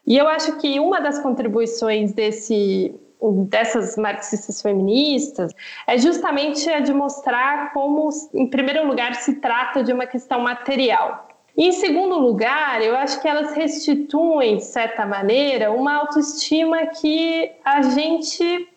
E 0.05 0.17
eu 0.17 0.27
acho 0.27 0.57
que 0.57 0.79
uma 0.79 0.99
das 0.99 1.19
contribuições 1.19 2.13
desse 2.13 2.93
dessas 3.47 3.95
marxistas 3.95 4.61
feministas 4.61 5.51
é 5.87 5.97
justamente 5.97 6.69
a 6.69 6.79
de 6.79 6.93
mostrar 6.93 7.73
como, 7.73 8.09
em 8.33 8.47
primeiro 8.47 8.85
lugar, 8.85 9.15
se 9.15 9.35
trata 9.35 9.83
de 9.83 9.91
uma 9.91 10.05
questão 10.05 10.41
material. 10.41 11.27
E, 11.57 11.67
em 11.67 11.71
segundo 11.71 12.17
lugar, 12.19 12.81
eu 12.83 12.95
acho 12.95 13.21
que 13.21 13.27
elas 13.27 13.53
restituem, 13.53 14.57
de 14.57 14.65
certa 14.65 15.05
maneira, 15.05 15.71
uma 15.71 15.95
autoestima 15.95 16.85
que 16.87 17.51
a 17.63 17.81
gente 17.81 18.69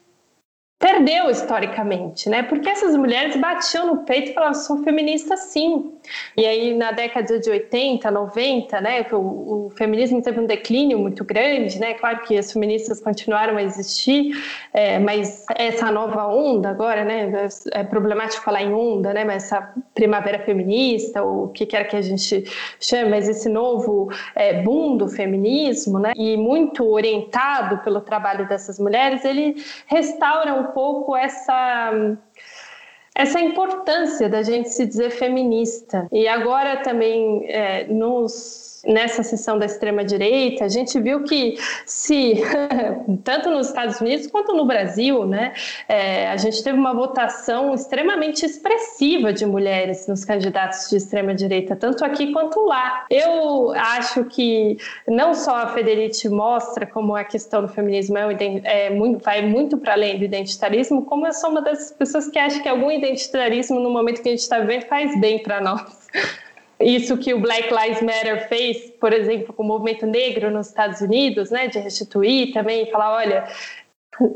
perdeu 0.79 1.29
historicamente, 1.29 2.29
né? 2.31 2.45
Porque 2.45 2.69
essas 2.69 2.97
mulheres 2.97 3.37
batiam 3.37 3.87
no 3.89 4.05
peito 4.05 4.31
e 4.31 4.35
falavam, 4.35 4.55
sou 4.55 4.79
feminista 4.85 5.37
sim. 5.37 5.98
E 6.37 6.47
aí 6.47 6.75
na 6.75 6.93
década 6.93 7.39
de 7.39 7.51
80, 7.51 8.11
90, 8.11 8.81
né, 8.81 9.07
o, 9.13 9.67
o 9.67 9.71
feminismo 9.77 10.23
teve 10.23 10.41
um 10.41 10.47
declínio 10.47 10.99
muito 10.99 11.25
grande, 11.25 11.79
né? 11.79 11.95
Claro 11.95 12.21
que 12.21 12.37
as 12.37 12.53
feministas 12.53 13.01
continuaram 13.01 13.57
a 13.57 13.63
existir, 13.63 14.33
é, 14.73 14.99
mas 14.99 15.45
essa 15.57 15.91
nova 15.91 16.27
onda 16.27 16.71
agora, 16.71 17.05
né, 17.05 17.49
é 17.73 17.85
problemático 17.85 18.45
falar 18.45 18.63
em 18.63 18.73
onda, 18.73 19.13
né, 19.13 19.25
mas 19.25 19.45
essa 19.45 19.75
primavera 19.95 20.39
feminista, 20.41 21.23
ou 21.23 21.45
o 21.45 21.49
que 21.49 21.67
quer 21.67 21.85
que 21.85 21.97
a 21.97 22.03
gente 22.03 22.45
chame, 22.81 23.11
mas 23.11 23.29
esse 23.29 23.49
novo 23.49 24.11
é, 24.35 24.63
boom 24.63 24.97
do 24.97 25.09
feminismo, 25.09 25.99
né, 25.99 26.13
e 26.17 26.37
muito 26.37 26.85
orientado 26.89 27.79
pelo 27.79 28.01
trabalho 28.01 28.47
dessas 28.49 28.79
mulheres, 28.79 29.25
ele 29.25 29.57
restaura 29.87 30.55
um 30.55 30.65
pouco 30.73 31.17
essa 31.17 32.17
essa 33.19 33.41
importância 33.41 34.29
da 34.29 34.43
gente 34.45 34.71
se 34.71 34.87
dizer 34.87 35.11
feminista. 35.11 36.07
E 36.13 36.29
agora 36.29 36.77
também 36.77 37.45
é, 37.49 37.85
nos 37.89 38.68
nessa 38.85 39.23
sessão 39.23 39.59
da 39.59 39.67
extrema 39.67 40.05
direita, 40.05 40.65
a 40.65 40.69
gente 40.69 40.99
viu 41.01 41.25
que 41.25 41.59
se 41.87 42.43
tanto 43.25 43.51
nos 43.51 43.69
Estados 43.69 44.01
Unidos 44.01 44.27
quanto 44.27 44.55
no 44.55 44.65
Brasil, 44.65 45.27
né, 45.27 45.53
é, 45.89 46.29
a 46.29 46.37
gente 46.37 46.63
teve 46.63 46.79
uma 46.79 46.95
votação 46.95 47.75
extremamente 47.75 48.45
expressiva 48.45 49.33
de 49.33 49.45
mulheres 49.47 50.07
nos 50.07 50.25
candidatos 50.25 50.89
de 50.91 50.97
extrema 50.97 51.35
direita, 51.35 51.77
tanto 51.77 52.05
aqui 52.05 52.33
quanto 52.33 52.61
lá. 52.65 53.07
Eu 53.11 53.73
acho 53.73 54.25
que 54.25 54.77
não 55.07 55.35
só 55.35 55.57
a 55.57 55.69
Federici 55.69 56.29
mostra 56.29 56.87
como 56.87 57.15
a 57.15 57.25
questão 57.25 57.63
do 57.63 57.69
feminismo 57.69 58.17
é, 58.19 58.37
é 58.65 58.91
muito, 58.91 59.23
vai 59.23 59.43
muito 59.43 59.77
para 59.79 59.93
além 59.95 60.19
do 60.19 60.25
identitarismo, 60.25 61.05
como 61.05 61.27
eu 61.27 61.33
sou 61.33 61.51
uma 61.51 61.63
das 61.63 61.93
pessoas 61.93 62.29
que 62.29 62.39
acha 62.39 62.61
que 62.61 62.69
algum 62.69 62.91
identitarismo 62.91 63.81
no 63.81 63.91
momento 63.91 64.23
que 64.23 64.29
a 64.29 64.33
gente 64.33 64.41
está 64.41 64.59
vivendo 64.59 64.87
faz 64.87 65.19
bem 65.21 65.43
para 65.43 65.61
nós. 65.61 66.09
Isso 66.81 67.17
que 67.17 67.35
o 67.35 67.41
Black 67.41 67.69
Lives 67.75 68.03
Matter 68.03 68.49
fez, 68.49 68.91
por 69.01 69.13
exemplo, 69.13 69.53
com 69.53 69.63
o 69.63 69.67
movimento 69.67 70.07
negro 70.07 70.51
nos 70.51 70.69
Estados 70.69 71.01
Unidos, 71.01 71.51
né, 71.51 71.67
de 71.67 71.79
restituir 71.79 72.53
também, 72.53 72.91
falar, 72.91 73.17
olha, 73.17 73.45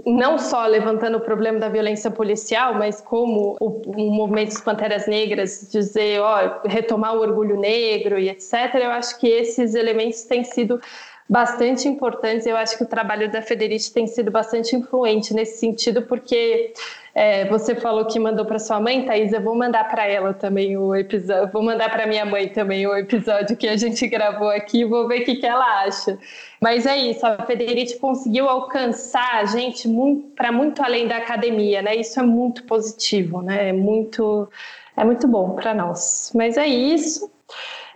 não 0.06 0.38
só 0.38 0.66
levantando 0.66 1.18
o 1.18 1.20
problema 1.20 1.58
da 1.58 1.68
violência 1.68 2.10
policial, 2.10 2.74
mas 2.74 3.00
como 3.00 3.56
o, 3.60 3.82
o 3.86 4.12
movimento 4.12 4.50
dos 4.50 4.60
Panteras 4.60 5.06
Negras 5.06 5.68
dizer, 5.70 6.20
ó, 6.20 6.60
retomar 6.64 7.16
o 7.16 7.20
orgulho 7.20 7.58
negro 7.58 8.18
e 8.18 8.28
etc. 8.28 8.74
Eu 8.74 8.90
acho 8.90 9.18
que 9.18 9.26
esses 9.26 9.74
elementos 9.74 10.22
têm 10.22 10.44
sido 10.44 10.80
bastante 11.28 11.88
importantes. 11.88 12.46
Eu 12.46 12.56
acho 12.56 12.76
que 12.76 12.84
o 12.84 12.88
trabalho 12.88 13.30
da 13.30 13.42
Federici 13.42 13.92
tem 13.92 14.06
sido 14.06 14.30
bastante 14.30 14.76
influente 14.76 15.34
nesse 15.34 15.58
sentido, 15.58 16.02
porque 16.02 16.72
é, 17.14 17.44
você 17.46 17.74
falou 17.74 18.06
que 18.06 18.18
mandou 18.18 18.46
para 18.46 18.58
sua 18.58 18.80
mãe, 18.80 19.04
Thaís, 19.04 19.32
eu 19.32 19.42
vou 19.42 19.54
mandar 19.54 19.84
para 19.84 20.06
ela 20.06 20.32
também 20.32 20.78
o 20.78 20.94
episódio, 20.94 21.52
vou 21.52 21.62
mandar 21.62 21.90
para 21.90 22.06
minha 22.06 22.24
mãe 22.24 22.48
também 22.48 22.86
o 22.86 22.96
episódio 22.96 23.54
que 23.54 23.68
a 23.68 23.76
gente 23.76 24.06
gravou 24.06 24.48
aqui, 24.48 24.84
vou 24.84 25.06
ver 25.06 25.20
o 25.20 25.24
que, 25.24 25.36
que 25.36 25.46
ela 25.46 25.82
acha. 25.82 26.18
Mas 26.58 26.86
é 26.86 26.96
isso, 26.96 27.26
a 27.26 27.44
Federici 27.44 27.98
conseguiu 27.98 28.48
alcançar 28.48 29.40
a 29.40 29.44
gente 29.44 29.86
para 30.34 30.50
muito 30.50 30.82
além 30.82 31.06
da 31.06 31.18
academia, 31.18 31.82
né? 31.82 31.96
Isso 31.96 32.18
é 32.18 32.22
muito 32.22 32.64
positivo, 32.64 33.42
né? 33.42 33.68
É 33.68 33.72
muito, 33.72 34.48
é 34.96 35.04
muito 35.04 35.28
bom 35.28 35.50
para 35.54 35.74
nós. 35.74 36.32
Mas 36.34 36.56
é 36.56 36.66
isso. 36.66 37.30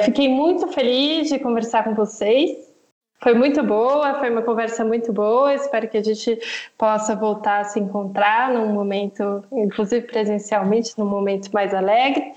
Fiquei 0.03 0.29
muito 0.29 0.67
feliz 0.69 1.31
de 1.31 1.39
conversar 1.39 1.85
com 1.85 1.95
vocês. 1.95 2.66
Foi 3.21 3.35
muito 3.35 3.63
boa, 3.63 4.19
foi 4.19 4.31
uma 4.31 4.43
conversa 4.43 4.85
muito 4.85 5.13
boa. 5.13 5.55
Espero 5.55 5.89
que 5.89 5.97
a 5.97 6.03
gente 6.03 6.39
possa 6.77 7.17
voltar 7.17 7.61
a 7.61 7.65
se 7.65 7.81
encontrar 7.81 8.51
num 8.51 8.73
momento, 8.73 9.43
inclusive 9.53 10.07
presencialmente, 10.07 10.93
num 10.99 11.07
momento 11.07 11.51
mais 11.53 11.73
alegre. 11.73 12.33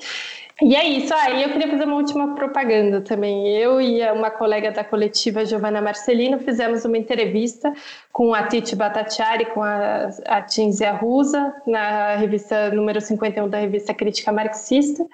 E 0.62 0.76
é 0.76 0.86
isso. 0.86 1.14
Ah, 1.14 1.30
e 1.32 1.44
eu 1.44 1.50
queria 1.50 1.70
fazer 1.70 1.86
uma 1.86 1.96
última 1.96 2.36
propaganda 2.36 3.02
também. 3.02 3.48
Eu 3.48 3.80
e 3.80 4.02
uma 4.12 4.30
colega 4.30 4.72
da 4.72 4.84
coletiva, 4.84 5.46
Giovanna 5.46 5.82
Marcelino, 5.82 6.40
fizemos 6.40 6.84
uma 6.84 6.98
entrevista 6.98 7.74
com 8.12 8.34
a 8.34 8.44
Titi 8.44 8.76
Batatiari, 8.76 9.46
com 9.46 9.64
a, 9.64 10.10
a 10.26 10.42
Tinzia 10.42 10.92
Rusa, 10.92 11.54
na 11.66 12.16
revista 12.16 12.72
número 12.72 13.00
51 13.00 13.48
da 13.48 13.58
revista 13.60 13.94
Crítica 13.94 14.32
Marxista. 14.32 15.06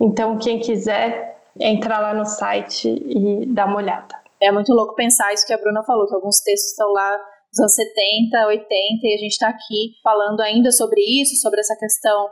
Então, 0.00 0.38
quem 0.38 0.60
quiser, 0.60 1.36
entra 1.58 1.98
lá 1.98 2.14
no 2.14 2.24
site 2.24 2.88
e 2.88 3.46
dá 3.46 3.66
uma 3.66 3.78
olhada. 3.78 4.25
É 4.40 4.52
muito 4.52 4.72
louco 4.72 4.94
pensar 4.94 5.32
isso 5.32 5.46
que 5.46 5.52
a 5.52 5.58
Bruna 5.58 5.82
falou, 5.84 6.06
que 6.06 6.14
alguns 6.14 6.40
textos 6.40 6.70
estão 6.70 6.92
lá 6.92 7.16
dos 7.50 7.60
anos 7.60 7.74
70, 7.74 8.46
80, 8.46 8.66
e 9.02 9.14
a 9.14 9.18
gente 9.18 9.32
está 9.32 9.48
aqui 9.48 9.92
falando 10.02 10.40
ainda 10.40 10.70
sobre 10.70 11.00
isso, 11.00 11.40
sobre 11.40 11.60
essa 11.60 11.76
questão 11.76 12.28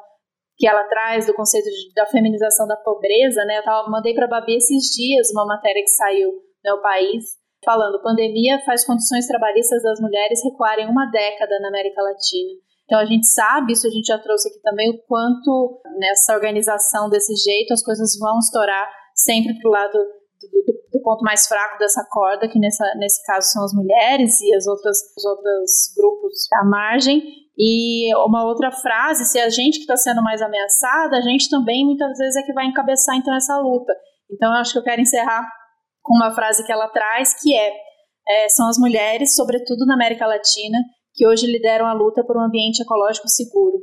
que 0.56 0.68
ela 0.68 0.84
traz 0.84 1.26
do 1.26 1.34
conceito 1.34 1.64
de, 1.64 1.94
da 1.94 2.06
feminização 2.06 2.66
da 2.66 2.76
pobreza, 2.76 3.44
né? 3.44 3.58
Eu 3.58 3.64
tava, 3.64 3.90
mandei 3.90 4.14
para 4.14 4.26
a 4.26 4.28
Babi 4.28 4.56
esses 4.56 4.94
dias 4.94 5.30
uma 5.32 5.46
matéria 5.46 5.82
que 5.82 5.90
saiu 5.90 6.30
no 6.30 6.72
meu 6.72 6.80
país, 6.80 7.24
falando 7.64 8.02
pandemia 8.02 8.62
faz 8.64 8.84
condições 8.84 9.26
trabalhistas 9.26 9.82
das 9.82 10.00
mulheres 10.00 10.44
recuarem 10.44 10.86
uma 10.86 11.06
década 11.06 11.58
na 11.60 11.68
América 11.68 12.02
Latina. 12.02 12.52
Então 12.84 12.98
a 13.00 13.06
gente 13.06 13.26
sabe, 13.26 13.72
isso 13.72 13.86
a 13.86 13.90
gente 13.90 14.06
já 14.06 14.18
trouxe 14.18 14.48
aqui 14.48 14.60
também, 14.60 14.90
o 14.90 14.98
quanto 15.08 15.80
nessa 15.98 16.34
organização 16.34 17.08
desse 17.08 17.34
jeito 17.34 17.72
as 17.72 17.82
coisas 17.82 18.16
vão 18.18 18.38
estourar 18.38 18.88
sempre 19.14 19.58
para 19.58 19.68
o 19.68 19.72
lado 19.72 19.98
do, 20.50 20.72
do, 20.92 21.02
ponto 21.02 21.22
mais 21.22 21.46
fraco 21.46 21.78
dessa 21.78 22.04
corda, 22.10 22.48
que 22.48 22.58
nessa, 22.58 22.84
nesse 22.96 23.22
caso 23.24 23.50
são 23.50 23.64
as 23.64 23.72
mulheres 23.72 24.40
e 24.40 24.54
as 24.54 24.66
outras, 24.66 24.98
os 25.16 25.24
outros 25.24 25.70
grupos 25.96 26.32
à 26.54 26.64
margem. 26.64 27.22
E 27.56 28.14
uma 28.26 28.44
outra 28.44 28.70
frase, 28.72 29.24
se 29.24 29.38
a 29.38 29.48
gente 29.48 29.76
que 29.76 29.82
está 29.82 29.96
sendo 29.96 30.22
mais 30.22 30.42
ameaçada, 30.42 31.16
a 31.16 31.20
gente 31.20 31.48
também 31.48 31.84
muitas 31.84 32.16
vezes 32.18 32.36
é 32.36 32.42
que 32.42 32.52
vai 32.52 32.66
encabeçar 32.66 33.16
então 33.16 33.34
essa 33.34 33.56
luta. 33.58 33.94
Então 34.30 34.52
eu 34.52 34.60
acho 34.60 34.72
que 34.72 34.78
eu 34.78 34.82
quero 34.82 35.00
encerrar 35.00 35.46
com 36.02 36.16
uma 36.16 36.34
frase 36.34 36.64
que 36.64 36.72
ela 36.72 36.88
traz, 36.88 37.40
que 37.40 37.56
é, 37.56 37.72
é 38.28 38.48
são 38.48 38.68
as 38.68 38.78
mulheres, 38.78 39.34
sobretudo 39.36 39.86
na 39.86 39.94
América 39.94 40.26
Latina, 40.26 40.78
que 41.14 41.26
hoje 41.26 41.46
lideram 41.46 41.86
a 41.86 41.92
luta 41.92 42.24
por 42.24 42.36
um 42.36 42.44
ambiente 42.44 42.82
ecológico 42.82 43.28
seguro, 43.28 43.78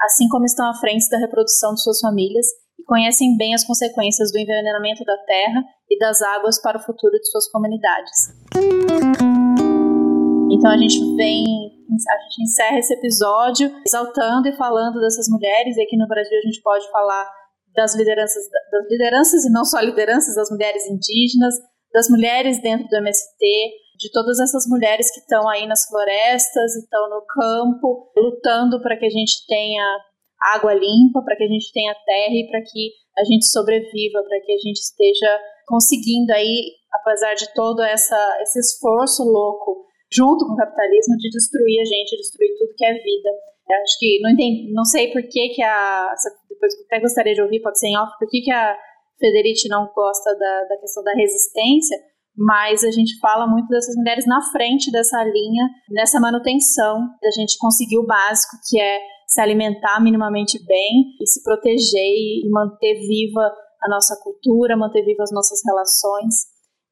assim 0.00 0.28
como 0.28 0.44
estão 0.44 0.68
à 0.70 0.74
frente 0.74 1.08
da 1.10 1.18
reprodução 1.18 1.74
de 1.74 1.82
suas 1.82 1.98
famílias 2.00 2.46
e 2.78 2.84
conhecem 2.84 3.36
bem 3.36 3.54
as 3.54 3.64
consequências 3.64 4.30
do 4.32 4.38
envenenamento 4.38 5.04
da 5.04 5.16
terra 5.24 5.64
e 5.90 5.98
das 5.98 6.20
águas 6.22 6.60
para 6.60 6.78
o 6.78 6.82
futuro 6.82 7.12
de 7.18 7.30
suas 7.30 7.50
comunidades. 7.50 8.34
Então 10.50 10.70
a 10.70 10.76
gente 10.78 10.98
vem, 11.16 11.44
a 11.44 12.18
gente 12.22 12.42
encerra 12.42 12.78
esse 12.78 12.94
episódio 12.94 13.70
exaltando 13.86 14.48
e 14.48 14.56
falando 14.56 15.00
dessas 15.00 15.28
mulheres. 15.28 15.76
E 15.76 15.82
aqui 15.82 15.96
no 15.96 16.08
Brasil 16.08 16.38
a 16.38 16.46
gente 16.46 16.62
pode 16.62 16.90
falar 16.90 17.30
das 17.74 17.94
lideranças, 17.94 18.44
das 18.72 18.90
lideranças 18.90 19.44
e 19.44 19.52
não 19.52 19.64
só 19.64 19.80
lideranças 19.80 20.34
das 20.34 20.50
mulheres 20.50 20.86
indígenas, 20.88 21.54
das 21.92 22.08
mulheres 22.08 22.60
dentro 22.62 22.88
do 22.88 22.96
MST, 22.96 23.44
de 23.98 24.10
todas 24.12 24.40
essas 24.40 24.66
mulheres 24.66 25.12
que 25.12 25.20
estão 25.20 25.48
aí 25.48 25.66
nas 25.66 25.86
florestas, 25.86 26.76
estão 26.76 27.08
no 27.08 27.24
campo, 27.26 28.12
lutando 28.16 28.80
para 28.80 28.96
que 28.96 29.06
a 29.06 29.10
gente 29.10 29.46
tenha 29.46 29.84
água 30.54 30.74
limpa, 30.74 31.22
para 31.24 31.36
que 31.36 31.44
a 31.44 31.48
gente 31.48 31.72
tenha 31.72 31.94
terra 31.94 32.34
e 32.34 32.48
para 32.50 32.60
que 32.62 32.92
a 33.18 33.24
gente 33.24 33.46
sobreviva, 33.46 34.22
para 34.22 34.40
que 34.40 34.52
a 34.52 34.58
gente 34.58 34.78
esteja 34.78 35.40
conseguindo 35.66 36.32
aí, 36.32 36.72
apesar 36.92 37.34
de 37.34 37.52
todo 37.54 37.82
essa, 37.82 38.38
esse 38.42 38.58
esforço 38.60 39.24
louco 39.24 39.84
junto 40.12 40.46
com 40.46 40.52
o 40.52 40.56
capitalismo 40.56 41.16
de 41.16 41.30
destruir 41.30 41.80
a 41.80 41.84
gente, 41.84 42.16
destruir 42.16 42.50
tudo 42.58 42.74
que 42.76 42.84
é 42.84 42.94
vida. 42.94 43.30
Eu 43.68 43.76
acho 43.82 43.98
que 43.98 44.20
não 44.20 44.30
entendi, 44.30 44.72
não 44.72 44.84
sei 44.84 45.10
por 45.10 45.22
que 45.22 45.48
que 45.48 45.62
a 45.62 46.14
depois 46.48 46.72
até 46.86 47.00
gostaria 47.00 47.34
de 47.34 47.42
ouvir, 47.42 47.60
pode 47.60 47.78
ser 47.78 47.88
em 47.88 47.98
off, 47.98 48.12
por 48.18 48.28
que 48.28 48.40
que 48.40 48.52
a 48.52 48.76
Federici 49.18 49.68
não 49.68 49.90
gosta 49.94 50.34
da, 50.36 50.64
da 50.64 50.76
questão 50.78 51.02
da 51.02 51.12
resistência, 51.12 51.98
mas 52.36 52.84
a 52.84 52.90
gente 52.90 53.18
fala 53.18 53.46
muito 53.46 53.68
dessas 53.68 53.96
mulheres 53.96 54.26
na 54.26 54.40
frente 54.52 54.92
dessa 54.92 55.22
linha, 55.24 55.64
nessa 55.90 56.20
manutenção 56.20 57.00
da 57.20 57.30
gente 57.30 57.58
conseguir 57.58 57.98
o 57.98 58.06
básico, 58.06 58.56
que 58.68 58.78
é 58.80 59.00
se 59.26 59.40
alimentar 59.40 60.00
minimamente 60.02 60.64
bem 60.64 61.16
e 61.20 61.26
se 61.26 61.42
proteger 61.42 62.00
e 62.00 62.48
manter 62.50 62.94
viva 62.94 63.52
a 63.82 63.88
nossa 63.88 64.16
cultura, 64.22 64.76
manter 64.76 65.04
vivas 65.04 65.30
as 65.30 65.34
nossas 65.34 65.60
relações. 65.66 66.34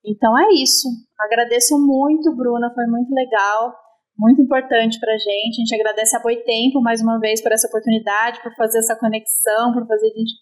Então 0.04 0.36
é 0.38 0.52
isso. 0.54 0.88
Agradeço 1.18 1.78
muito, 1.78 2.34
Bruna, 2.36 2.72
foi 2.74 2.86
muito 2.86 3.14
legal, 3.14 3.72
muito 4.18 4.42
importante 4.42 4.98
para 5.00 5.14
a 5.14 5.18
gente. 5.18 5.56
A 5.56 5.60
gente 5.64 5.74
agradece 5.74 6.16
a 6.16 6.20
Boitempo 6.20 6.82
mais 6.82 7.00
uma 7.00 7.18
vez 7.18 7.42
por 7.42 7.52
essa 7.52 7.68
oportunidade, 7.68 8.42
por 8.42 8.54
fazer 8.54 8.78
essa 8.78 8.98
conexão, 8.98 9.72
por 9.72 9.86
fazer 9.86 10.06
a 10.06 10.18
gente 10.18 10.34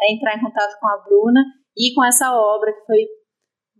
é, 0.00 0.12
entrar 0.12 0.36
em 0.36 0.42
contato 0.42 0.78
com 0.78 0.88
a 0.88 1.02
Bruna 1.04 1.40
e 1.76 1.94
com 1.94 2.04
essa 2.04 2.30
obra 2.32 2.72
que 2.72 2.84
foi 2.84 3.06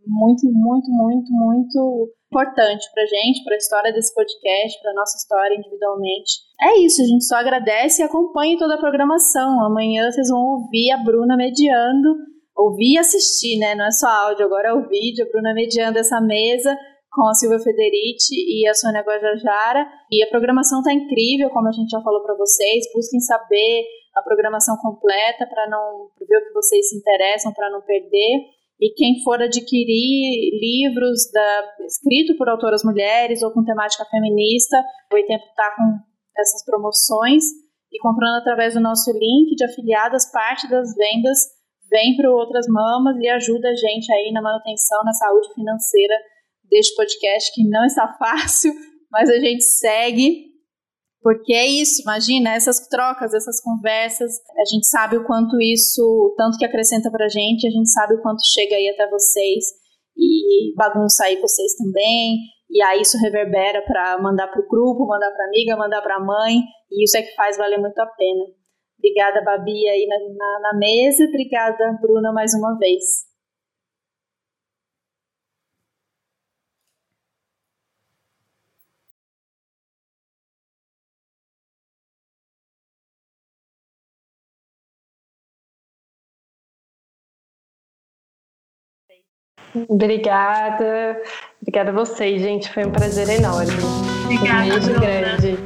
muito, 0.07 0.47
muito, 0.53 0.91
muito, 0.91 1.33
muito 1.33 2.15
importante 2.31 2.87
pra 2.95 3.05
gente, 3.07 3.45
pra 3.45 3.57
história 3.57 3.93
desse 3.93 4.15
podcast, 4.15 4.81
pra 4.81 4.95
nossa 4.95 5.17
história 5.19 5.55
individualmente. 5.55 6.46
É 6.61 6.79
isso, 6.81 7.03
a 7.03 7.05
gente 7.05 7.25
só 7.25 7.37
agradece 7.37 8.01
e 8.01 8.05
acompanhe 8.05 8.57
toda 8.57 8.75
a 8.75 8.81
programação. 8.81 9.63
Amanhã 9.65 10.11
vocês 10.11 10.29
vão 10.31 10.41
ouvir 10.41 10.91
a 10.91 10.97
Bruna 10.97 11.37
mediando, 11.37 12.17
ouvir 12.57 12.95
e 12.95 12.99
assistir, 12.99 13.59
né? 13.59 13.75
Não 13.75 13.87
é 13.87 13.91
só 13.91 14.09
áudio, 14.09 14.47
agora 14.47 14.69
é 14.69 14.73
o 14.73 14.89
vídeo, 14.89 15.27
a 15.27 15.31
Bruna 15.31 15.53
mediando 15.53 15.99
essa 15.99 16.19
mesa 16.21 16.77
com 17.13 17.29
a 17.29 17.35
Silvia 17.35 17.59
Federici 17.59 18.35
e 18.35 18.69
a 18.69 18.75
Sônia 18.75 19.03
Guajajara. 19.03 19.87
E 20.11 20.23
a 20.23 20.29
programação 20.29 20.83
tá 20.83 20.93
incrível, 20.93 21.51
como 21.51 21.69
a 21.69 21.73
gente 21.73 21.91
já 21.91 22.01
falou 22.01 22.23
para 22.23 22.37
vocês. 22.37 22.85
Busquem 22.95 23.21
saber 23.21 23.85
a 24.15 24.23
programação 24.23 24.77
completa 24.79 25.47
para 25.47 25.69
não 25.69 26.09
pra 26.17 26.27
ver 26.27 26.39
o 26.39 26.47
que 26.47 26.53
vocês 26.55 26.89
se 26.89 26.97
interessam, 26.97 27.53
para 27.53 27.71
não 27.71 27.83
perder. 27.83 28.57
E 28.81 28.93
quem 28.95 29.23
for 29.25 29.41
adquirir 29.43 30.59
livros 30.61 31.31
da, 31.33 31.65
escrito 31.87 32.37
por 32.37 32.49
autoras 32.49 32.85
mulheres 32.85 33.43
ou 33.43 33.51
com 33.51 33.65
temática 33.65 34.05
feminista, 34.07 34.77
o 35.13 35.17
Tempo 35.17 35.45
está 35.45 35.75
com 35.77 36.16
essas 36.39 36.65
promoções 36.65 37.45
e 37.93 37.99
comprando 38.01 38.41
através 38.41 38.75
do 38.75 38.81
nosso 38.81 39.11
link 39.13 39.55
de 39.55 39.65
afiliadas, 39.65 40.31
parte 40.31 40.69
das 40.69 40.95
vendas 40.95 41.39
vem 41.91 42.17
para 42.17 42.31
outras 42.31 42.67
mamas 42.69 43.17
e 43.19 43.29
ajuda 43.29 43.69
a 43.69 43.75
gente 43.75 44.13
aí 44.13 44.33
na 44.33 44.43
manutenção, 44.43 45.05
na 45.05 45.13
saúde 45.13 45.53
financeira 45.55 46.15
deste 46.65 46.95
podcast 46.97 47.53
que 47.55 47.69
não 47.69 47.85
está 47.85 48.09
fácil, 48.19 48.73
mas 49.11 49.31
a 49.31 49.39
gente 49.39 49.63
segue 49.63 50.47
porque 51.27 51.53
é 51.53 51.67
isso, 51.67 52.03
imagina, 52.03 52.55
essas 52.55 52.87
trocas, 52.87 53.35
essas 53.35 53.61
conversas, 53.61 54.31
a 54.31 54.65
gente 54.73 54.87
sabe 54.87 55.17
o 55.17 55.25
quanto 55.25 55.61
isso, 55.61 56.33
tanto 56.39 56.57
que 56.57 56.65
acrescenta 56.65 57.11
pra 57.11 57.27
gente, 57.27 57.67
a 57.67 57.71
gente 57.71 57.91
sabe 57.91 58.15
o 58.15 58.23
quanto 58.23 58.39
chega 58.47 58.77
aí 58.77 58.89
até 58.89 59.11
vocês 59.11 59.65
e 60.17 60.73
bagunça 60.77 61.25
aí 61.25 61.41
vocês 61.41 61.75
também, 61.75 62.39
e 62.71 62.83
aí 62.83 63.01
isso 63.01 63.19
reverbera 63.19 63.83
para 63.83 64.19
mandar 64.19 64.49
pro 64.49 64.67
grupo, 64.69 65.07
mandar 65.07 65.31
pra 65.31 65.47
amiga, 65.47 65.77
mandar 65.77 66.03
pra 66.03 66.21
mãe, 66.21 66.61
e 66.91 67.05
isso 67.05 67.17
é 67.17 67.23
que 67.23 67.35
faz 67.35 67.57
valer 67.57 67.79
muito 67.79 67.99
a 67.99 68.07
pena. 68.07 68.45
Obrigada, 68.99 69.43
Babi, 69.45 69.89
aí 69.89 70.07
na, 70.07 70.17
na, 70.37 70.61
na 70.61 70.79
mesa, 70.79 71.25
obrigada, 71.25 71.99
Bruna, 72.01 72.33
mais 72.33 72.53
uma 72.55 72.77
vez. 72.79 73.27
Obrigada. 89.89 91.21
Obrigada 91.61 91.91
a 91.91 91.93
vocês, 91.93 92.41
gente. 92.41 92.71
Foi 92.73 92.85
um 92.85 92.91
prazer 92.91 93.29
enorme. 93.29 93.73
Obrigada, 94.25 94.65
um 94.65 94.69
beijo 94.69 95.01
grande. 95.01 95.59